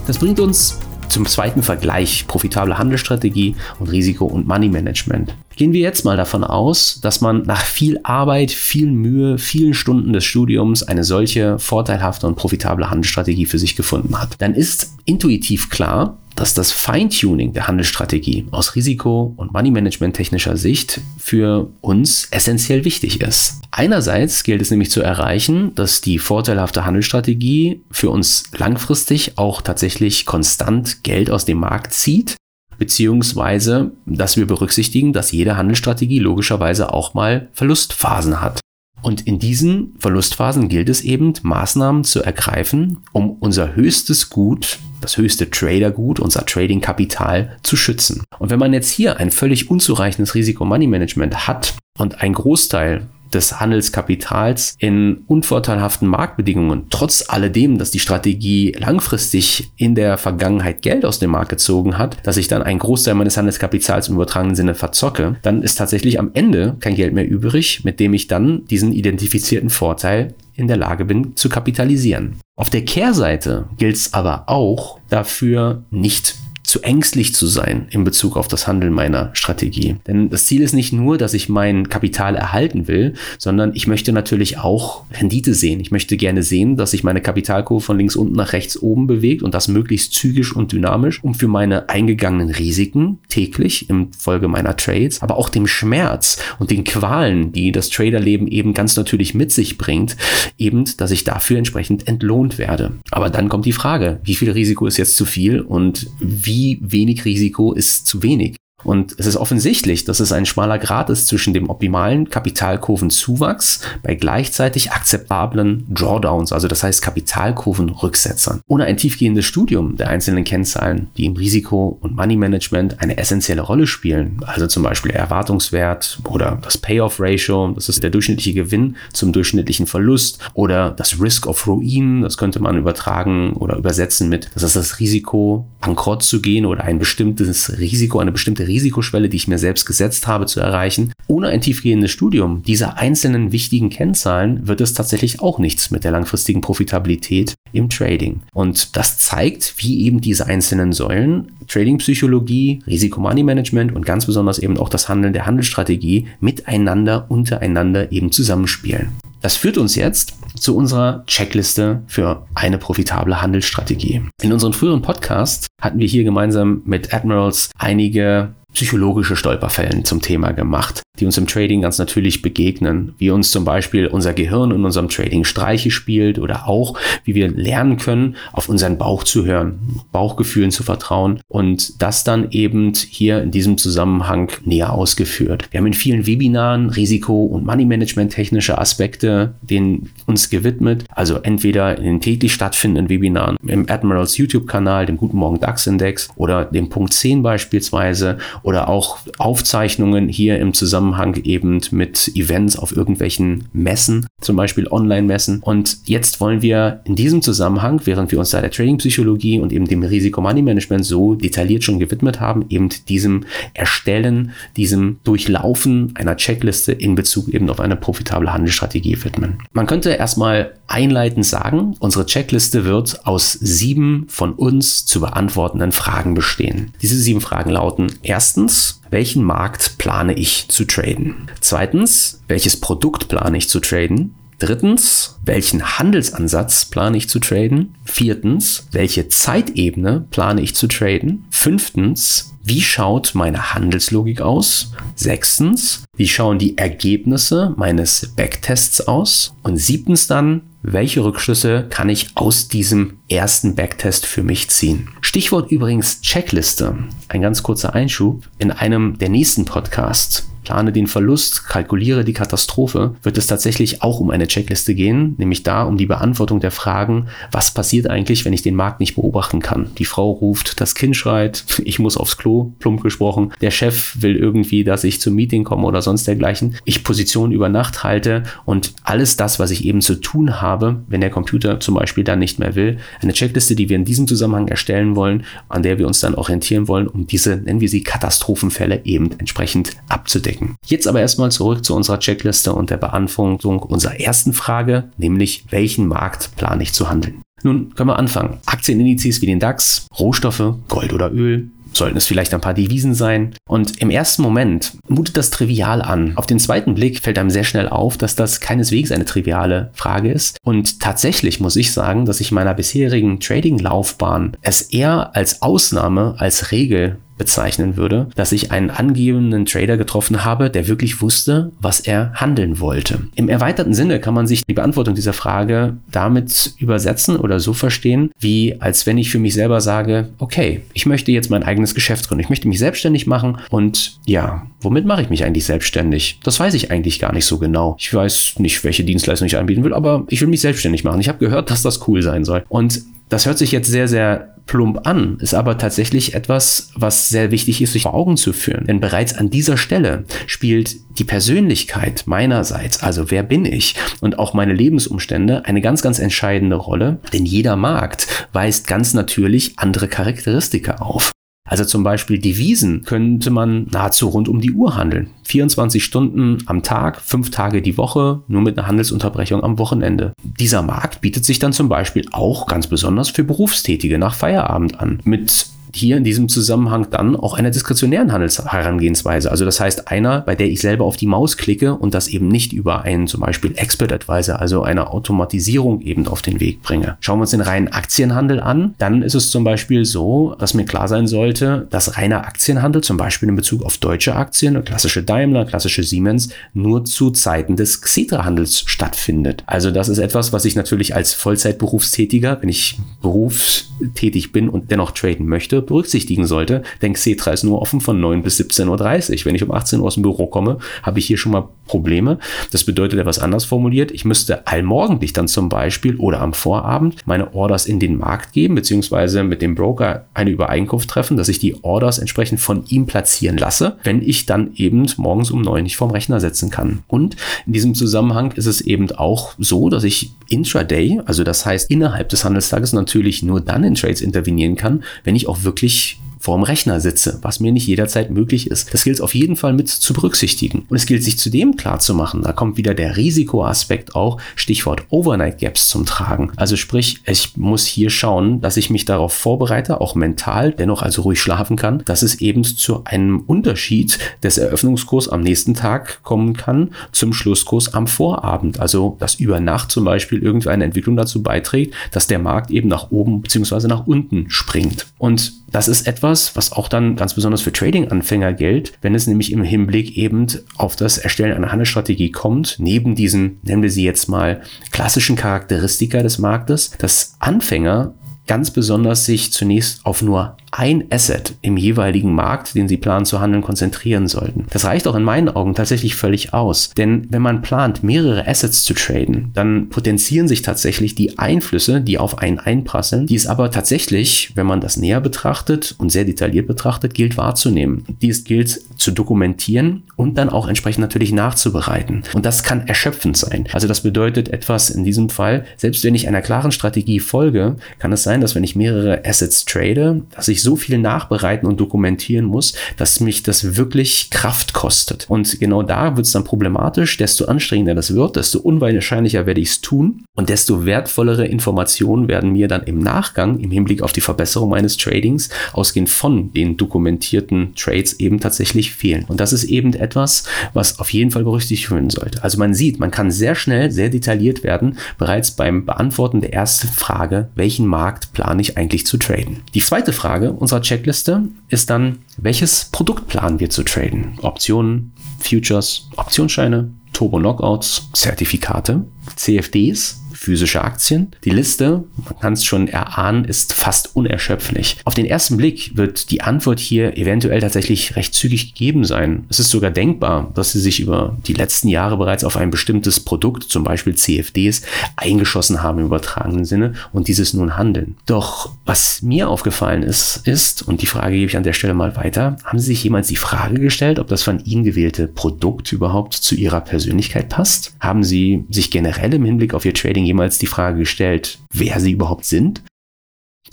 Das 0.05 0.17
bringt 0.17 0.39
uns 0.39 0.79
zum 1.07 1.25
zweiten 1.25 1.63
Vergleich 1.63 2.25
profitable 2.27 2.77
Handelsstrategie 2.77 3.55
und 3.79 3.91
Risiko- 3.91 4.25
und 4.25 4.47
Money-Management. 4.47 5.35
Gehen 5.55 5.73
wir 5.73 5.81
jetzt 5.81 6.03
mal 6.03 6.17
davon 6.17 6.43
aus, 6.43 6.99
dass 7.01 7.21
man 7.21 7.43
nach 7.43 7.65
viel 7.65 7.99
Arbeit, 8.03 8.51
viel 8.51 8.91
Mühe, 8.91 9.37
vielen 9.37 9.73
Stunden 9.73 10.13
des 10.13 10.23
Studiums 10.23 10.83
eine 10.83 11.03
solche 11.03 11.59
vorteilhafte 11.59 12.25
und 12.27 12.35
profitable 12.35 12.89
Handelsstrategie 12.89 13.45
für 13.45 13.59
sich 13.59 13.75
gefunden 13.75 14.19
hat. 14.19 14.35
Dann 14.39 14.55
ist 14.55 14.93
intuitiv 15.05 15.69
klar, 15.69 16.17
dass 16.35 16.53
das 16.55 16.71
Feintuning 16.71 17.53
der 17.53 17.67
Handelsstrategie 17.67 18.47
aus 18.51 18.75
Risiko- 18.75 19.33
und 19.37 19.53
Money-Management 19.53 20.15
technischer 20.15 20.57
Sicht 20.57 21.01
für 21.19 21.69
uns 21.81 22.27
essentiell 22.31 22.85
wichtig 22.85 23.21
ist. 23.21 23.61
Einerseits 23.71 24.43
gilt 24.43 24.61
es 24.61 24.71
nämlich 24.71 24.91
zu 24.91 25.01
erreichen, 25.01 25.75
dass 25.75 26.01
die 26.01 26.19
vorteilhafte 26.19 26.85
Handelsstrategie 26.85 27.81
für 27.91 28.09
uns 28.09 28.45
langfristig 28.57 29.37
auch 29.37 29.61
tatsächlich 29.61 30.25
konstant 30.25 31.03
Geld 31.03 31.29
aus 31.29 31.45
dem 31.45 31.59
Markt 31.59 31.93
zieht, 31.93 32.35
beziehungsweise 32.83 33.93
dass 34.05 34.35
wir 34.35 34.45
berücksichtigen, 34.45 35.13
dass 35.13 35.31
jede 35.31 35.55
Handelsstrategie 35.55 36.19
logischerweise 36.19 36.91
auch 36.91 37.13
mal 37.13 37.47
Verlustphasen 37.53 38.41
hat. 38.41 38.59
Und 39.01 39.21
in 39.25 39.39
diesen 39.39 39.95
Verlustphasen 39.99 40.67
gilt 40.67 40.89
es 40.89 40.99
eben, 40.99 41.31
Maßnahmen 41.43 42.03
zu 42.03 42.21
ergreifen, 42.21 42.97
um 43.13 43.37
unser 43.39 43.77
höchstes 43.77 44.29
Gut, 44.29 44.79
das 44.99 45.15
höchste 45.15 45.49
Tradergut, 45.49 46.19
unser 46.19 46.45
Trading-Kapital 46.45 47.55
zu 47.63 47.77
schützen. 47.77 48.23
Und 48.37 48.49
wenn 48.49 48.59
man 48.59 48.73
jetzt 48.73 48.89
hier 48.89 49.15
ein 49.15 49.31
völlig 49.31 49.69
unzureichendes 49.69 50.35
Risiko-Money-Management 50.35 51.47
hat 51.47 51.75
und 51.97 52.21
ein 52.21 52.33
Großteil 52.33 53.07
des 53.33 53.59
Handelskapitals 53.59 54.75
in 54.79 55.23
unvorteilhaften 55.27 56.07
Marktbedingungen, 56.07 56.87
trotz 56.89 57.29
alledem, 57.29 57.77
dass 57.77 57.91
die 57.91 57.99
Strategie 57.99 58.73
langfristig 58.77 59.71
in 59.77 59.95
der 59.95 60.17
Vergangenheit 60.17 60.81
Geld 60.81 61.05
aus 61.05 61.19
dem 61.19 61.31
Markt 61.31 61.49
gezogen 61.49 61.97
hat, 61.97 62.17
dass 62.23 62.37
ich 62.37 62.47
dann 62.47 62.63
einen 62.63 62.79
Großteil 62.79 63.15
meines 63.15 63.37
Handelskapitals 63.37 64.09
im 64.09 64.15
übertragenen 64.15 64.55
Sinne 64.55 64.75
verzocke, 64.75 65.35
dann 65.41 65.61
ist 65.61 65.75
tatsächlich 65.75 66.19
am 66.19 66.31
Ende 66.33 66.77
kein 66.79 66.95
Geld 66.95 67.13
mehr 67.13 67.27
übrig, 67.27 67.83
mit 67.83 67.99
dem 67.99 68.13
ich 68.13 68.27
dann 68.27 68.65
diesen 68.65 68.93
identifizierten 68.93 69.69
Vorteil 69.69 70.33
in 70.55 70.67
der 70.67 70.77
Lage 70.77 71.05
bin 71.05 71.35
zu 71.35 71.49
kapitalisieren. 71.49 72.39
Auf 72.55 72.69
der 72.69 72.85
Kehrseite 72.85 73.65
gilt 73.77 73.95
es 73.95 74.13
aber 74.13 74.43
auch 74.47 74.99
dafür, 75.09 75.83
nicht 75.89 76.35
zu 76.73 76.81
ängstlich 76.81 77.35
zu 77.35 77.45
sein 77.45 77.85
in 77.91 78.03
Bezug 78.03 78.35
auf 78.35 78.47
das 78.47 78.65
Handeln 78.65 78.93
meiner 78.93 79.29
Strategie. 79.33 79.97
Denn 80.07 80.31
das 80.31 80.47
Ziel 80.47 80.63
ist 80.63 80.73
nicht 80.73 80.91
nur, 80.91 81.19
dass 81.19 81.35
ich 81.35 81.47
mein 81.47 81.87
Kapital 81.87 82.35
erhalten 82.35 82.87
will, 82.87 83.13
sondern 83.37 83.75
ich 83.75 83.85
möchte 83.85 84.11
natürlich 84.11 84.57
auch 84.57 85.03
Rendite 85.13 85.53
sehen. 85.53 85.79
Ich 85.79 85.91
möchte 85.91 86.17
gerne 86.17 86.41
sehen, 86.41 86.75
dass 86.75 86.89
sich 86.89 87.03
meine 87.03 87.21
Kapitalkurve 87.21 87.85
von 87.85 87.99
links 87.99 88.15
unten 88.15 88.33
nach 88.33 88.53
rechts 88.53 88.81
oben 88.81 89.05
bewegt 89.05 89.43
und 89.43 89.53
das 89.53 89.67
möglichst 89.67 90.15
zügig 90.15 90.55
und 90.55 90.71
dynamisch, 90.71 91.23
um 91.23 91.35
für 91.35 91.47
meine 91.47 91.89
eingegangenen 91.89 92.49
Risiken 92.49 93.19
täglich 93.29 93.87
im 93.91 94.11
Folge 94.11 94.47
meiner 94.47 94.75
Trades, 94.75 95.21
aber 95.21 95.37
auch 95.37 95.49
dem 95.49 95.67
Schmerz 95.67 96.41
und 96.57 96.71
den 96.71 96.85
Qualen, 96.85 97.51
die 97.51 97.71
das 97.71 97.91
Traderleben 97.91 98.47
eben 98.47 98.73
ganz 98.73 98.97
natürlich 98.97 99.35
mit 99.35 99.51
sich 99.51 99.77
bringt, 99.77 100.17
eben, 100.57 100.85
dass 100.97 101.11
ich 101.11 101.23
dafür 101.23 101.59
entsprechend 101.59 102.07
entlohnt 102.07 102.57
werde. 102.57 102.93
Aber 103.11 103.29
dann 103.29 103.47
kommt 103.47 103.67
die 103.67 103.73
Frage, 103.73 104.21
wie 104.23 104.33
viel 104.33 104.49
Risiko 104.49 104.87
ist 104.87 104.97
jetzt 104.97 105.15
zu 105.15 105.25
viel 105.25 105.61
und 105.61 106.07
wie 106.19 106.62
wie 106.63 106.79
wenig 106.81 107.25
Risiko 107.25 107.73
ist 107.73 108.07
zu 108.07 108.23
wenig. 108.23 108.55
Und 108.83 109.15
es 109.17 109.25
ist 109.25 109.37
offensichtlich, 109.37 110.05
dass 110.05 110.19
es 110.19 110.31
ein 110.31 110.45
schmaler 110.45 110.79
Grad 110.79 111.09
ist 111.09 111.27
zwischen 111.27 111.53
dem 111.53 111.69
optimalen 111.69 112.29
Kapitalkurvenzuwachs 112.29 113.81
bei 114.01 114.15
gleichzeitig 114.15 114.91
akzeptablen 114.91 115.85
Drawdowns, 115.89 116.51
also 116.51 116.67
das 116.67 116.83
heißt 116.83 117.01
Kapitalkurvenrücksetzern. 117.01 118.61
Ohne 118.67 118.85
ein 118.85 118.97
tiefgehendes 118.97 119.45
Studium 119.45 119.95
der 119.95 120.09
einzelnen 120.09 120.43
Kennzahlen, 120.43 121.07
die 121.17 121.25
im 121.25 121.33
Risiko- 121.33 121.97
und 122.01 122.15
Money 122.15 122.35
Management 122.35 122.99
eine 122.99 123.17
essentielle 123.17 123.61
Rolle 123.61 123.87
spielen, 123.87 124.41
also 124.45 124.67
zum 124.67 124.83
Beispiel 124.83 125.11
Erwartungswert 125.11 126.19
oder 126.25 126.59
das 126.61 126.77
Payoff 126.77 127.19
Ratio, 127.19 127.71
das 127.73 127.89
ist 127.89 128.03
der 128.03 128.09
durchschnittliche 128.09 128.53
Gewinn 128.53 128.95
zum 129.13 129.31
durchschnittlichen 129.31 129.87
Verlust 129.87 130.39
oder 130.53 130.91
das 130.91 131.19
Risk 131.21 131.47
of 131.47 131.67
Ruin, 131.67 132.21
das 132.21 132.37
könnte 132.37 132.59
man 132.59 132.77
übertragen 132.77 133.53
oder 133.53 133.77
übersetzen 133.77 134.29
mit, 134.29 134.49
das 134.53 134.63
ist 134.63 134.75
das 134.75 134.99
Risiko, 134.99 135.65
bankrott 135.81 136.23
zu 136.23 136.41
gehen 136.41 136.65
oder 136.65 136.83
ein 136.83 136.99
bestimmtes 136.99 137.77
Risiko, 137.77 138.19
eine 138.19 138.31
bestimmte 138.31 138.67
Risikoschwelle, 138.73 139.29
die 139.29 139.37
ich 139.37 139.47
mir 139.47 139.57
selbst 139.57 139.85
gesetzt 139.85 140.27
habe, 140.27 140.45
zu 140.45 140.59
erreichen. 140.59 141.13
Ohne 141.27 141.47
ein 141.47 141.61
tiefgehendes 141.61 142.11
Studium 142.11 142.63
dieser 142.63 142.97
einzelnen 142.97 143.51
wichtigen 143.51 143.89
Kennzahlen 143.89 144.67
wird 144.67 144.81
es 144.81 144.93
tatsächlich 144.93 145.39
auch 145.41 145.59
nichts 145.59 145.91
mit 145.91 146.03
der 146.03 146.11
langfristigen 146.11 146.61
Profitabilität 146.61 147.55
im 147.71 147.89
Trading. 147.89 148.41
Und 148.53 148.95
das 148.95 149.17
zeigt, 149.17 149.75
wie 149.77 150.05
eben 150.05 150.21
diese 150.21 150.45
einzelnen 150.45 150.93
Säulen, 150.93 151.51
Trading-Psychologie, 151.67 152.81
Risiko-Money-Management 152.87 153.95
und 153.95 154.05
ganz 154.05 154.25
besonders 154.25 154.59
eben 154.59 154.77
auch 154.77 154.89
das 154.89 155.09
Handeln 155.09 155.33
der 155.33 155.45
Handelsstrategie 155.45 156.27
miteinander, 156.39 157.25
untereinander 157.29 158.11
eben 158.11 158.31
zusammenspielen. 158.31 159.09
Das 159.41 159.57
führt 159.57 159.77
uns 159.77 159.95
jetzt 159.95 160.35
zu 160.55 160.77
unserer 160.77 161.25
Checkliste 161.25 162.01
für 162.07 162.45
eine 162.55 162.77
profitable 162.77 163.41
Handelsstrategie. 163.41 164.21
In 164.41 164.53
unseren 164.53 164.71
früheren 164.71 165.01
Podcasts 165.01 165.67
hatten 165.81 165.99
wir 165.99 166.07
hier 166.07 166.23
gemeinsam 166.23 166.81
mit 166.85 167.13
Admirals 167.13 167.69
einige 167.77 168.53
psychologische 168.73 169.35
Stolperfällen 169.35 170.05
zum 170.05 170.21
Thema 170.21 170.51
gemacht, 170.51 171.01
die 171.19 171.27
uns 171.27 171.37
im 171.37 171.45
Trading 171.45 171.81
ganz 171.81 171.99
natürlich 171.99 172.41
begegnen, 172.41 173.13
wie 173.19 173.29
uns 173.29 173.51
zum 173.51 173.65
Beispiel 173.65 174.07
unser 174.07 174.33
Gehirn 174.33 174.71
in 174.71 174.83
unserem 174.83 175.09
Trading 175.09 175.43
Streiche 175.43 175.91
spielt 175.91 176.39
oder 176.39 176.67
auch, 176.67 176.97
wie 177.23 177.35
wir 177.35 177.49
lernen 177.49 177.97
können, 177.97 178.35
auf 178.51 178.67
unseren 178.67 178.97
Bauch 178.97 179.23
zu 179.23 179.45
hören, 179.45 180.01
Bauchgefühlen 180.11 180.71
zu 180.71 180.81
vertrauen 180.81 181.39
und 181.47 182.01
das 182.01 182.23
dann 182.23 182.49
eben 182.49 182.93
hier 182.95 183.43
in 183.43 183.51
diesem 183.51 183.77
Zusammenhang 183.77 184.51
näher 184.65 184.91
ausgeführt. 184.91 185.67
Wir 185.69 185.79
haben 185.79 185.85
in 185.85 185.93
vielen 185.93 186.25
Webinaren 186.25 186.89
Risiko- 186.89 187.45
und 187.45 187.63
Money-Management 187.63 188.33
technische 188.33 188.79
Aspekte 188.79 189.53
denen 189.61 190.09
uns 190.25 190.49
gewidmet, 190.49 191.05
also 191.09 191.37
entweder 191.37 191.95
in 191.95 192.05
den 192.05 192.21
täglich 192.21 192.53
stattfindenden 192.53 193.09
Webinaren 193.09 193.57
im 193.67 193.87
Admirals 193.87 194.37
YouTube-Kanal, 194.37 195.05
dem 195.05 195.17
Guten 195.17 195.37
Morgen 195.37 195.59
DAX-Index 195.59 196.29
oder 196.37 196.65
dem 196.65 196.89
Punkt 196.89 197.13
10 197.13 197.43
beispielsweise 197.43 198.39
oder 198.63 198.89
auch 198.89 199.19
Aufzeichnungen 199.37 200.27
hier 200.27 200.57
im 200.57 200.73
Zusammenhang 200.73 201.02
eben 201.43 201.81
mit 201.91 202.31
Events 202.35 202.77
auf 202.77 202.95
irgendwelchen 202.95 203.65
Messen, 203.73 204.27
zum 204.41 204.55
Beispiel 204.55 204.87
Online-Messen. 204.87 205.59
Und 205.61 205.97
jetzt 206.05 206.39
wollen 206.39 206.61
wir 206.61 207.01
in 207.05 207.15
diesem 207.15 207.41
Zusammenhang, 207.41 208.01
während 208.05 208.31
wir 208.31 208.39
uns 208.39 208.51
da 208.51 208.61
der 208.61 208.71
Trading-Psychologie 208.71 209.59
und 209.59 209.73
eben 209.73 209.87
dem 209.87 210.03
Risiko-Money-Management 210.03 211.05
so 211.05 211.35
detailliert 211.35 211.83
schon 211.83 211.99
gewidmet 211.99 212.39
haben, 212.39 212.65
eben 212.69 212.89
diesem 213.09 213.45
Erstellen, 213.73 214.51
diesem 214.77 215.17
Durchlaufen 215.23 216.13
einer 216.15 216.37
Checkliste 216.37 216.93
in 216.93 217.15
Bezug 217.15 217.49
eben 217.49 217.69
auf 217.69 217.79
eine 217.79 217.95
profitable 217.95 218.53
Handelsstrategie 218.53 219.17
widmen. 219.23 219.57
Man 219.73 219.87
könnte 219.87 220.11
erstmal 220.11 220.73
einleitend 220.87 221.45
sagen, 221.45 221.95
unsere 221.99 222.25
Checkliste 222.25 222.85
wird 222.85 223.25
aus 223.25 223.53
sieben 223.53 224.25
von 224.27 224.53
uns 224.53 225.05
zu 225.05 225.21
beantwortenden 225.21 225.91
Fragen 225.91 226.33
bestehen. 226.33 226.91
Diese 227.01 227.15
sieben 227.15 227.41
Fragen 227.41 227.71
lauten 227.71 228.13
erstens, 228.21 229.01
welchen 229.09 229.43
Markt 229.43 229.97
plane 229.97 230.33
ich 230.33 230.67
zu 230.69 230.85
traden? 230.85 231.49
Zweitens, 231.61 232.41
welches 232.47 232.79
Produkt 232.79 233.27
plane 233.27 233.57
ich 233.57 233.69
zu 233.69 233.79
traden? 233.79 234.35
Drittens, 234.59 235.39
welchen 235.43 235.99
Handelsansatz 235.99 236.85
plane 236.85 237.17
ich 237.17 237.27
zu 237.27 237.39
traden? 237.39 237.95
Viertens, 238.05 238.87
welche 238.91 239.27
Zeitebene 239.27 240.25
plane 240.31 240.61
ich 240.61 240.75
zu 240.75 240.87
traden? 240.87 241.45
Fünftens, 241.49 242.53
wie 242.63 242.81
schaut 242.81 243.35
meine 243.35 243.73
Handelslogik 243.73 244.39
aus? 244.39 244.93
Sechstens, 245.15 246.05
wie 246.15 246.29
schauen 246.29 246.59
die 246.59 246.77
Ergebnisse 246.77 247.73
meines 247.75 248.31
Backtests 248.37 249.05
aus? 249.05 249.53
Und 249.63 249.77
siebtens 249.77 250.27
dann, 250.27 250.61
welche 250.85 251.23
Rückschlüsse 251.23 251.87
kann 251.89 252.09
ich 252.09 252.31
aus 252.35 252.67
diesem 252.67 253.19
ersten 253.29 253.73
Backtest 253.73 254.25
für 254.25 254.43
mich 254.43 254.69
ziehen? 254.69 255.07
Stichwort 255.21 255.71
übrigens 255.71 256.19
Checkliste. 256.19 256.97
Ein 257.29 257.41
ganz 257.41 257.63
kurzer 257.63 257.95
Einschub. 257.95 258.43
In 258.59 258.69
einem 258.69 259.17
der 259.17 259.29
nächsten 259.29 259.63
Podcasts 259.63 260.45
plane 260.63 260.91
den 260.91 261.07
Verlust, 261.07 261.67
kalkuliere 261.67 262.23
die 262.23 262.33
Katastrophe, 262.33 263.15
wird 263.21 263.37
es 263.37 263.47
tatsächlich 263.47 264.01
auch 264.01 264.19
um 264.19 264.29
eine 264.29 264.47
Checkliste 264.47 264.95
gehen, 264.95 265.35
nämlich 265.37 265.63
da 265.63 265.83
um 265.83 265.97
die 265.97 266.05
Beantwortung 266.05 266.59
der 266.59 266.71
Fragen, 266.71 267.27
was 267.51 267.73
passiert 267.73 268.09
eigentlich, 268.09 268.45
wenn 268.45 268.53
ich 268.53 268.61
den 268.61 268.75
Markt 268.75 268.99
nicht 268.99 269.15
beobachten 269.15 269.59
kann. 269.59 269.91
Die 269.97 270.05
Frau 270.05 270.31
ruft, 270.31 270.79
das 270.81 270.95
Kind 270.95 271.15
schreit, 271.15 271.65
ich 271.83 271.99
muss 271.99 272.17
aufs 272.17 272.37
Klo, 272.37 272.73
plump 272.79 273.01
gesprochen, 273.03 273.51
der 273.61 273.71
Chef 273.71 274.21
will 274.21 274.35
irgendwie, 274.35 274.83
dass 274.83 275.03
ich 275.03 275.21
zum 275.21 275.35
Meeting 275.35 275.63
komme 275.63 275.85
oder 275.85 276.01
sonst 276.01 276.27
dergleichen, 276.27 276.77
ich 276.85 277.03
Position 277.03 277.51
über 277.51 277.69
Nacht 277.69 278.03
halte 278.03 278.43
und 278.65 278.93
alles 279.03 279.35
das, 279.35 279.59
was 279.59 279.71
ich 279.71 279.85
eben 279.85 280.01
zu 280.01 280.15
tun 280.15 280.61
habe, 280.61 280.72
wenn 280.81 281.21
der 281.21 281.29
Computer 281.29 281.79
zum 281.79 281.95
Beispiel 281.95 282.23
dann 282.23 282.39
nicht 282.39 282.59
mehr 282.59 282.75
will, 282.75 282.97
eine 283.21 283.33
Checkliste, 283.33 283.75
die 283.75 283.89
wir 283.89 283.95
in 283.95 284.05
diesem 284.05 284.27
Zusammenhang 284.27 284.67
erstellen 284.67 285.15
wollen, 285.15 285.45
an 285.69 285.83
der 285.83 285.97
wir 285.97 286.07
uns 286.07 286.19
dann 286.19 286.35
orientieren 286.35 286.87
wollen, 286.87 287.07
um 287.07 287.27
diese, 287.27 287.57
nennen 287.57 287.81
wir 287.81 287.89
sie 287.89 288.03
Katastrophenfälle 288.03 289.01
eben 289.05 289.31
entsprechend 289.37 289.95
abzudecken. 290.09 290.75
Jetzt 290.85 291.07
aber 291.07 291.21
erstmal 291.21 291.51
zurück 291.51 291.85
zu 291.85 291.95
unserer 291.95 292.19
Checkliste 292.19 292.73
und 292.73 292.89
der 292.89 292.97
Beantwortung 292.97 293.79
unserer 293.79 294.19
ersten 294.19 294.53
Frage, 294.53 295.09
nämlich 295.17 295.65
welchen 295.69 296.07
Markt 296.07 296.55
plane 296.55 296.83
ich 296.83 296.93
zu 296.93 297.09
handeln? 297.09 297.41
Nun 297.63 297.95
können 297.95 298.09
wir 298.09 298.19
anfangen. 298.19 298.59
Aktienindizes 298.65 299.41
wie 299.41 299.45
den 299.45 299.59
DAX, 299.59 300.07
Rohstoffe, 300.19 300.75
Gold 300.89 301.13
oder 301.13 301.31
Öl, 301.31 301.69
sollten 301.97 302.17
es 302.17 302.27
vielleicht 302.27 302.53
ein 302.53 302.61
paar 302.61 302.73
Devisen 302.73 303.13
sein. 303.13 303.53
Und 303.67 303.99
im 304.01 304.09
ersten 304.09 304.41
Moment 304.41 304.93
mutet 305.07 305.37
das 305.37 305.49
trivial 305.49 306.01
an. 306.01 306.33
Auf 306.35 306.45
den 306.45 306.59
zweiten 306.59 306.95
Blick 306.95 307.19
fällt 307.19 307.37
einem 307.37 307.49
sehr 307.49 307.63
schnell 307.63 307.89
auf, 307.89 308.17
dass 308.17 308.35
das 308.35 308.59
keineswegs 308.59 309.11
eine 309.11 309.25
triviale 309.25 309.91
Frage 309.93 310.31
ist. 310.31 310.57
Und 310.63 310.99
tatsächlich 310.99 311.59
muss 311.59 311.75
ich 311.75 311.91
sagen, 311.91 312.25
dass 312.25 312.41
ich 312.41 312.51
meiner 312.51 312.73
bisherigen 312.73 313.39
Trading-Laufbahn 313.39 314.57
es 314.61 314.81
eher 314.81 315.35
als 315.35 315.61
Ausnahme 315.61 316.35
als 316.37 316.71
Regel 316.71 317.17
bezeichnen 317.37 317.97
würde, 317.97 318.29
dass 318.35 318.51
ich 318.51 318.71
einen 318.71 318.89
angebenden 318.89 319.65
Trader 319.65 319.97
getroffen 319.97 320.45
habe, 320.45 320.69
der 320.69 320.87
wirklich 320.87 321.21
wusste, 321.21 321.71
was 321.79 321.99
er 321.99 322.31
handeln 322.33 322.79
wollte. 322.79 323.19
Im 323.35 323.49
erweiterten 323.49 323.93
Sinne 323.93 324.19
kann 324.19 324.33
man 324.33 324.47
sich 324.47 324.63
die 324.65 324.73
Beantwortung 324.73 325.15
dieser 325.15 325.33
Frage 325.33 325.97
damit 326.11 326.73
übersetzen 326.77 327.35
oder 327.35 327.59
so 327.59 327.73
verstehen, 327.73 328.31
wie 328.39 328.79
als 328.79 329.05
wenn 329.05 329.17
ich 329.17 329.29
für 329.29 329.39
mich 329.39 329.53
selber 329.53 329.81
sage, 329.81 330.29
okay, 330.37 330.81
ich 330.93 331.05
möchte 331.05 331.31
jetzt 331.31 331.49
mein 331.49 331.63
eigenes 331.63 331.95
Geschäft 331.95 332.27
gründen, 332.27 332.43
ich 332.43 332.49
möchte 332.49 332.67
mich 332.67 332.79
selbstständig 332.79 333.27
machen 333.27 333.57
und 333.69 334.19
ja, 334.25 334.67
womit 334.81 335.05
mache 335.05 335.21
ich 335.21 335.29
mich 335.29 335.43
eigentlich 335.43 335.65
selbstständig? 335.65 336.39
Das 336.43 336.59
weiß 336.59 336.73
ich 336.73 336.91
eigentlich 336.91 337.19
gar 337.19 337.33
nicht 337.33 337.45
so 337.45 337.57
genau. 337.57 337.95
Ich 337.99 338.13
weiß 338.13 338.55
nicht, 338.57 338.83
welche 338.83 339.03
Dienstleistung 339.03 339.47
ich 339.47 339.57
anbieten 339.57 339.83
will, 339.83 339.93
aber 339.93 340.25
ich 340.27 340.41
will 340.41 340.47
mich 340.47 340.61
selbstständig 340.61 341.03
machen. 341.03 341.19
Ich 341.21 341.29
habe 341.29 341.39
gehört, 341.39 341.69
dass 341.71 341.81
das 341.81 342.07
cool 342.07 342.21
sein 342.21 342.43
soll. 342.43 342.63
Und 342.69 343.01
das 343.29 343.45
hört 343.45 343.57
sich 343.57 343.71
jetzt 343.71 343.89
sehr, 343.89 344.07
sehr 344.07 344.53
plump 344.65 345.05
an, 345.05 345.37
ist 345.39 345.53
aber 345.53 345.77
tatsächlich 345.77 346.33
etwas, 346.35 346.91
was 346.95 347.29
sehr 347.29 347.51
wichtig 347.51 347.81
ist, 347.81 347.93
sich 347.93 348.03
vor 348.03 348.13
Augen 348.13 348.37
zu 348.37 348.53
führen. 348.53 348.85
Denn 348.85 348.99
bereits 348.99 349.35
an 349.37 349.49
dieser 349.49 349.77
Stelle 349.77 350.25
spielt 350.47 350.95
die 351.19 351.25
Persönlichkeit 351.25 352.23
meinerseits, 352.25 353.03
also 353.03 353.29
wer 353.29 353.43
bin 353.43 353.65
ich 353.65 353.95
und 354.21 354.39
auch 354.39 354.53
meine 354.53 354.73
Lebensumstände 354.73 355.65
eine 355.65 355.81
ganz, 355.81 356.01
ganz 356.01 356.19
entscheidende 356.19 356.75
Rolle. 356.75 357.19
Denn 357.33 357.45
jeder 357.45 357.75
Markt 357.75 358.47
weist 358.53 358.87
ganz 358.87 359.13
natürlich 359.13 359.73
andere 359.77 360.07
Charakteristika 360.07 360.95
auf. 360.95 361.31
Also 361.65 361.85
zum 361.85 362.03
Beispiel 362.03 362.39
Devisen 362.39 363.03
könnte 363.03 363.49
man 363.49 363.87
nahezu 363.89 364.27
rund 364.27 364.49
um 364.49 364.59
die 364.59 364.73
Uhr 364.73 364.97
handeln. 364.97 365.29
24 365.43 366.03
Stunden 366.03 366.57
am 366.65 366.83
Tag, 366.83 367.21
fünf 367.21 367.51
Tage 367.51 367.81
die 367.81 367.97
Woche, 367.97 368.43
nur 368.47 368.61
mit 368.61 368.77
einer 368.77 368.87
Handelsunterbrechung 368.87 369.63
am 369.63 369.79
Wochenende. 369.79 370.33
Dieser 370.43 370.81
Markt 370.81 371.21
bietet 371.21 371.45
sich 371.45 371.59
dann 371.59 371.73
zum 371.73 371.87
Beispiel 371.87 372.25
auch 372.31 372.67
ganz 372.67 372.87
besonders 372.87 373.29
für 373.29 373.43
Berufstätige 373.43 374.17
nach 374.17 374.35
Feierabend 374.35 374.99
an. 374.99 375.21
Mit 375.23 375.67
hier 375.95 376.17
in 376.17 376.23
diesem 376.23 376.49
Zusammenhang 376.49 377.07
dann 377.11 377.35
auch 377.35 377.53
einer 377.53 377.71
diskretionären 377.71 378.31
Handelsherangehensweise. 378.31 379.51
Also 379.51 379.65
das 379.65 379.79
heißt 379.79 380.09
einer, 380.09 380.41
bei 380.41 380.55
der 380.55 380.67
ich 380.67 380.81
selber 380.81 381.05
auf 381.05 381.17
die 381.17 381.27
Maus 381.27 381.57
klicke 381.57 381.93
und 381.95 382.13
das 382.13 382.27
eben 382.27 382.47
nicht 382.47 382.73
über 382.73 383.03
einen 383.03 383.27
zum 383.27 383.41
Beispiel 383.41 383.73
Expert 383.75 384.11
Advisor, 384.11 384.59
also 384.59 384.83
eine 384.83 385.11
Automatisierung 385.11 386.01
eben 386.01 386.27
auf 386.27 386.41
den 386.41 386.59
Weg 386.59 386.81
bringe. 386.81 387.17
Schauen 387.19 387.37
wir 387.37 387.41
uns 387.41 387.51
den 387.51 387.61
reinen 387.61 387.89
Aktienhandel 387.89 388.59
an, 388.59 388.95
dann 388.97 389.21
ist 389.21 389.35
es 389.35 389.49
zum 389.49 389.63
Beispiel 389.63 390.05
so, 390.05 390.55
dass 390.57 390.73
mir 390.73 390.85
klar 390.85 391.07
sein 391.07 391.27
sollte, 391.27 391.87
dass 391.89 392.17
reiner 392.17 392.45
Aktienhandel 392.45 393.03
zum 393.03 393.17
Beispiel 393.17 393.49
in 393.49 393.55
Bezug 393.55 393.83
auf 393.83 393.97
deutsche 393.97 394.35
Aktien, 394.35 394.83
klassische 394.83 395.23
Daimler, 395.23 395.65
klassische 395.65 396.03
Siemens, 396.03 396.49
nur 396.73 397.05
zu 397.05 397.29
Zeiten 397.31 397.75
des 397.75 398.01
Xetra-Handels 398.01 398.83
stattfindet. 398.85 399.63
Also 399.67 399.91
das 399.91 400.09
ist 400.09 400.17
etwas, 400.17 400.53
was 400.53 400.65
ich 400.65 400.75
natürlich 400.75 401.15
als 401.15 401.33
Vollzeitberufstätiger, 401.33 402.57
wenn 402.61 402.69
ich 402.69 402.97
berufstätig 403.21 404.51
bin 404.51 404.69
und 404.69 404.89
dennoch 404.91 405.11
traden 405.11 405.47
möchte, 405.47 405.82
berücksichtigen 405.85 406.45
sollte, 406.45 406.83
denn 407.01 407.13
Xetra 407.13 407.51
ist 407.51 407.63
nur 407.63 407.81
offen 407.81 408.01
von 408.01 408.19
9 408.19 408.43
bis 408.43 408.59
17.30 408.59 409.39
Uhr. 409.39 409.45
Wenn 409.45 409.55
ich 409.55 409.63
um 409.63 409.71
18 409.71 409.99
Uhr 409.99 410.07
aus 410.07 410.15
dem 410.15 410.23
Büro 410.23 410.47
komme, 410.47 410.77
habe 411.03 411.19
ich 411.19 411.25
hier 411.25 411.37
schon 411.37 411.51
mal 411.51 411.67
Probleme. 411.85 412.39
Das 412.71 412.83
bedeutet 412.83 413.19
etwas 413.19 413.39
anders 413.39 413.65
formuliert. 413.65 414.11
Ich 414.11 414.25
müsste 414.25 414.67
allmorgendlich 414.67 415.33
dann 415.33 415.47
zum 415.47 415.69
Beispiel 415.69 416.15
oder 416.15 416.41
am 416.41 416.53
Vorabend 416.53 417.17
meine 417.25 417.53
Orders 417.53 417.85
in 417.85 417.99
den 417.99 418.17
Markt 418.17 418.53
geben, 418.53 418.75
beziehungsweise 418.75 419.43
mit 419.43 419.61
dem 419.61 419.75
Broker 419.75 420.25
eine 420.33 420.49
Übereinkunft 420.49 421.09
treffen, 421.09 421.37
dass 421.37 421.49
ich 421.49 421.59
die 421.59 421.83
Orders 421.83 422.19
entsprechend 422.19 422.59
von 422.59 422.85
ihm 422.87 423.05
platzieren 423.05 423.57
lasse, 423.57 423.97
wenn 424.03 424.21
ich 424.21 424.45
dann 424.45 424.71
eben 424.75 425.05
morgens 425.17 425.51
um 425.51 425.61
9 425.61 425.83
nicht 425.83 425.97
vorm 425.97 426.11
Rechner 426.11 426.39
setzen 426.39 426.69
kann. 426.69 427.03
Und 427.07 427.35
in 427.65 427.73
diesem 427.73 427.95
Zusammenhang 427.95 428.51
ist 428.53 428.65
es 428.65 428.81
eben 428.81 429.11
auch 429.11 429.53
so, 429.57 429.89
dass 429.89 430.03
ich 430.03 430.31
intraday, 430.53 431.19
also 431.25 431.43
das 431.43 431.65
heißt 431.65 431.89
innerhalb 431.89 432.29
des 432.29 432.45
Handelstages 432.45 432.93
natürlich 432.93 433.41
nur 433.41 433.59
dann 433.59 433.83
in 433.83 433.95
Trades 433.95 434.21
intervenieren 434.21 434.75
kann, 434.75 435.03
wenn 435.23 435.35
ich 435.35 435.47
auch 435.47 435.63
wirklich 435.63 436.19
vorm 436.43 436.63
Rechner 436.63 436.99
sitze, 436.99 437.39
was 437.41 437.61
mir 437.61 437.71
nicht 437.71 437.87
jederzeit 437.87 438.29
möglich 438.29 438.69
ist. 438.69 438.93
Das 438.93 439.05
gilt 439.05 439.21
auf 439.21 439.33
jeden 439.33 439.55
Fall 439.55 439.71
mit 439.71 439.87
zu 439.87 440.13
berücksichtigen. 440.13 440.85
Und 440.89 440.97
es 440.97 441.05
gilt 441.05 441.23
sich 441.23 441.39
zudem 441.39 441.77
klar 441.77 441.99
zu 441.99 442.13
machen, 442.13 442.41
da 442.41 442.51
kommt 442.51 442.75
wieder 442.75 442.93
der 442.93 443.15
Risikoaspekt 443.15 444.13
auch, 444.13 444.41
Stichwort 444.57 445.03
Overnight 445.09 445.59
Gaps 445.59 445.87
zum 445.87 446.05
Tragen. 446.05 446.51
Also 446.57 446.75
sprich, 446.75 447.21
ich 447.25 447.55
muss 447.55 447.85
hier 447.85 448.09
schauen, 448.09 448.59
dass 448.59 448.75
ich 448.75 448.89
mich 448.89 449.05
darauf 449.05 449.31
vorbereite, 449.31 450.01
auch 450.01 450.15
mental, 450.15 450.73
dennoch 450.73 451.01
also 451.01 451.21
ruhig 451.21 451.39
schlafen 451.39 451.77
kann, 451.77 452.03
dass 452.03 452.23
es 452.23 452.41
eben 452.41 452.65
zu 452.65 453.05
einem 453.05 453.39
Unterschied 453.39 454.19
des 454.43 454.57
Eröffnungskurs 454.57 455.29
am 455.29 455.39
nächsten 455.39 455.75
Tag 455.75 456.23
kommen 456.23 456.57
kann 456.57 456.89
zum 457.13 457.31
Schlusskurs 457.31 457.93
am 457.93 458.05
Vorabend. 458.05 458.81
Also, 458.81 459.15
dass 459.17 459.35
über 459.35 459.61
Nacht 459.61 459.91
zum 459.91 460.03
Beispiel 460.03 460.43
irgendeine 460.43 460.83
Entwicklung 460.83 461.15
dazu 461.15 461.41
beiträgt, 461.41 461.93
dass 462.11 462.27
der 462.27 462.39
Markt 462.39 462.69
eben 462.69 462.89
nach 462.89 463.11
oben 463.11 463.41
bzw. 463.41 463.87
nach 463.87 464.07
unten 464.07 464.49
springt. 464.49 465.05
Und 465.17 465.62
das 465.73 465.87
ist 465.87 466.07
etwas, 466.07 466.55
was 466.55 466.71
auch 466.71 466.87
dann 466.87 467.15
ganz 467.15 467.33
besonders 467.33 467.61
für 467.61 467.73
Trading-Anfänger 467.73 468.53
gilt, 468.53 468.93
wenn 469.01 469.15
es 469.15 469.27
nämlich 469.27 469.51
im 469.51 469.63
Hinblick 469.63 470.15
eben 470.15 470.45
auf 470.77 470.95
das 470.95 471.17
Erstellen 471.17 471.51
einer 471.51 471.71
Handelsstrategie 471.71 472.31
kommt, 472.31 472.77
neben 472.77 473.15
diesen, 473.15 473.59
nennen 473.63 473.81
wir 473.81 473.89
sie 473.89 474.05
jetzt 474.05 474.29
mal, 474.29 474.61
klassischen 474.91 475.35
Charakteristika 475.35 476.21
des 476.21 476.37
Marktes, 476.37 476.91
dass 476.99 477.35
Anfänger 477.39 478.13
ganz 478.45 478.71
besonders 478.71 479.25
sich 479.25 479.51
zunächst 479.51 480.05
auf 480.05 480.21
nur 480.21 480.57
ein 480.73 481.05
Asset 481.11 481.55
im 481.61 481.77
jeweiligen 481.77 482.33
Markt, 482.33 482.73
den 482.75 482.87
Sie 482.87 482.97
planen 482.97 483.25
zu 483.25 483.39
handeln, 483.39 483.61
konzentrieren 483.61 484.27
sollten. 484.27 484.65
Das 484.71 484.85
reicht 484.85 485.07
auch 485.07 485.15
in 485.15 485.23
meinen 485.23 485.49
Augen 485.49 485.75
tatsächlich 485.75 486.15
völlig 486.15 486.53
aus. 486.53 486.89
Denn 486.97 487.27
wenn 487.29 487.41
man 487.43 487.61
plant, 487.61 488.03
mehrere 488.03 488.47
Assets 488.47 488.83
zu 488.83 488.93
traden, 488.95 489.51
dann 489.53 489.89
potenzieren 489.89 490.47
sich 490.47 490.63
tatsächlich 490.63 491.13
die 491.13 491.37
Einflüsse, 491.37 492.01
die 492.01 492.17
auf 492.17 492.39
einen 492.39 492.59
einprasseln, 492.59 493.27
die 493.27 493.35
es 493.35 493.45
aber 493.45 493.69
tatsächlich, 493.69 494.51
wenn 494.55 494.65
man 494.65 494.81
das 494.81 494.97
näher 494.97 495.21
betrachtet 495.21 495.95
und 495.99 496.09
sehr 496.09 496.25
detailliert 496.25 496.67
betrachtet, 496.67 497.13
gilt 497.13 497.37
wahrzunehmen. 497.37 498.05
Dies 498.21 498.43
gilt 498.43 498.81
zu 498.97 499.11
dokumentieren 499.11 500.03
und 500.15 500.37
dann 500.37 500.49
auch 500.49 500.67
entsprechend 500.67 501.01
natürlich 501.01 501.31
nachzubereiten. 501.31 502.23
Und 502.33 502.45
das 502.45 502.63
kann 502.63 502.87
erschöpfend 502.87 503.37
sein. 503.37 503.67
Also 503.73 503.87
das 503.87 504.01
bedeutet 504.01 504.49
etwas 504.49 504.89
in 504.89 505.03
diesem 505.03 505.29
Fall, 505.29 505.65
selbst 505.77 506.03
wenn 506.03 506.15
ich 506.15 506.27
einer 506.27 506.41
klaren 506.41 506.71
Strategie 506.71 507.19
folge, 507.19 507.75
kann 507.99 508.11
es 508.11 508.23
sein, 508.23 508.41
dass 508.41 508.55
wenn 508.55 508.63
ich 508.63 508.75
mehrere 508.75 509.23
Assets 509.25 509.65
trade, 509.65 510.23
dass 510.35 510.47
ich 510.47 510.62
so 510.63 510.75
viel 510.75 510.97
nachbereiten 510.97 511.67
und 511.67 511.79
dokumentieren 511.79 512.45
muss, 512.45 512.73
dass 512.97 513.19
mich 513.19 513.43
das 513.43 513.75
wirklich 513.77 514.29
Kraft 514.31 514.73
kostet. 514.73 515.25
Und 515.29 515.59
genau 515.59 515.83
da 515.83 516.15
wird 516.15 516.25
es 516.25 516.31
dann 516.31 516.43
problematisch. 516.43 517.17
Desto 517.17 517.45
anstrengender 517.45 517.95
das 517.95 518.15
wird, 518.15 518.35
desto 518.35 518.59
unwahrscheinlicher 518.59 519.45
werde 519.45 519.61
ich 519.61 519.69
es 519.69 519.81
tun 519.81 520.23
und 520.35 520.49
desto 520.49 520.85
wertvollere 520.85 521.45
Informationen 521.45 522.27
werden 522.27 522.51
mir 522.51 522.67
dann 522.67 522.83
im 522.83 522.99
Nachgang 522.99 523.59
im 523.59 523.71
Hinblick 523.71 524.01
auf 524.01 524.13
die 524.13 524.21
Verbesserung 524.21 524.69
meines 524.69 524.97
Tradings 524.97 525.49
ausgehend 525.73 526.09
von 526.09 526.51
den 526.53 526.77
dokumentierten 526.77 527.75
Trades 527.75 528.13
eben 528.13 528.39
tatsächlich 528.39 528.91
fehlen. 528.91 529.25
Und 529.27 529.39
das 529.39 529.53
ist 529.53 529.65
eben 529.65 529.93
etwas, 529.93 530.45
was 530.73 530.99
auf 530.99 531.11
jeden 531.11 531.31
Fall 531.31 531.43
berücksichtigt 531.43 531.91
werden 531.91 532.09
sollte. 532.09 532.43
Also 532.43 532.57
man 532.57 532.73
sieht, 532.73 532.99
man 532.99 533.11
kann 533.11 533.31
sehr 533.31 533.55
schnell, 533.55 533.91
sehr 533.91 534.09
detailliert 534.09 534.63
werden, 534.63 534.97
bereits 535.17 535.51
beim 535.51 535.85
Beantworten 535.85 536.41
der 536.41 536.53
ersten 536.53 536.87
Frage, 536.87 537.49
welchen 537.55 537.85
Markt 537.85 538.33
plane 538.33 538.61
ich 538.61 538.77
eigentlich 538.77 539.05
zu 539.05 539.17
traden. 539.17 539.61
Die 539.73 539.81
zweite 539.81 540.13
Frage 540.13 540.52
unserer 540.53 540.81
Checkliste 540.81 541.43
ist 541.69 541.89
dann, 541.89 542.19
welches 542.37 542.85
Produkt 542.85 543.27
planen 543.27 543.59
wir 543.59 543.69
zu 543.69 543.83
traden? 543.83 544.37
Optionen, 544.41 545.13
Futures, 545.39 546.09
Optionsscheine, 546.15 546.91
Turbo-Knockouts, 547.13 548.09
Zertifikate, 548.13 549.05
CFDs, 549.35 550.23
physische 550.43 550.83
Aktien. 550.83 551.31
Die 551.45 551.49
Liste, 551.51 552.03
man 552.17 552.39
kann 552.39 552.53
es 552.53 552.65
schon 552.65 552.87
erahnen, 552.87 553.45
ist 553.45 553.73
fast 553.73 554.15
unerschöpflich. 554.15 554.97
Auf 555.05 555.13
den 555.13 555.25
ersten 555.25 555.57
Blick 555.57 555.95
wird 555.95 556.31
die 556.31 556.41
Antwort 556.41 556.79
hier 556.79 557.17
eventuell 557.17 557.61
tatsächlich 557.61 558.15
recht 558.15 558.33
zügig 558.33 558.73
gegeben 558.73 559.05
sein. 559.05 559.45
Es 559.49 559.59
ist 559.59 559.69
sogar 559.69 559.91
denkbar, 559.91 560.51
dass 560.53 560.73
sie 560.73 560.79
sich 560.79 560.99
über 560.99 561.37
die 561.47 561.53
letzten 561.53 561.87
Jahre 561.87 562.17
bereits 562.17 562.43
auf 562.43 562.57
ein 562.57 562.71
bestimmtes 562.71 563.21
Produkt, 563.21 563.63
zum 563.63 563.83
Beispiel 563.83 564.15
CFDs, 564.15 564.81
eingeschossen 565.15 565.81
haben 565.81 565.99
im 565.99 566.05
übertragenen 566.07 566.65
Sinne 566.65 566.93
und 567.13 567.27
dieses 567.27 567.53
nun 567.53 567.77
handeln. 567.77 568.17
Doch 568.25 568.71
was 568.85 569.21
mir 569.21 569.49
aufgefallen 569.49 570.03
ist, 570.03 570.41
ist, 570.45 570.81
und 570.85 571.01
die 571.01 571.07
Frage 571.07 571.35
gebe 571.35 571.45
ich 571.45 571.57
an 571.57 571.63
der 571.63 571.73
Stelle 571.73 571.93
mal 571.93 572.17
weiter, 572.17 572.57
haben 572.65 572.79
Sie 572.79 572.87
sich 572.87 573.03
jemals 573.03 573.27
die 573.27 573.37
Frage 573.37 573.79
gestellt, 573.79 574.19
ob 574.19 574.27
das 574.27 574.43
von 574.43 574.59
Ihnen 574.65 574.83
gewählte 574.83 575.27
Produkt 575.27 575.91
überhaupt 575.93 576.33
zu 576.33 576.55
Ihrer 576.55 576.81
Persönlichkeit 576.81 577.49
passt? 577.49 577.95
Haben 577.99 578.23
Sie 578.23 578.65
sich 578.69 578.91
generell 578.91 579.12
im 579.37 579.45
Hinblick 579.45 579.73
auf 579.73 579.85
Ihr 579.85 579.93
Trading 579.93 580.25
jemals 580.25 580.57
die 580.57 580.67
Frage 580.67 580.99
gestellt, 580.99 581.59
wer 581.71 581.99
sie 581.99 582.11
überhaupt 582.11 582.45
sind? 582.45 582.81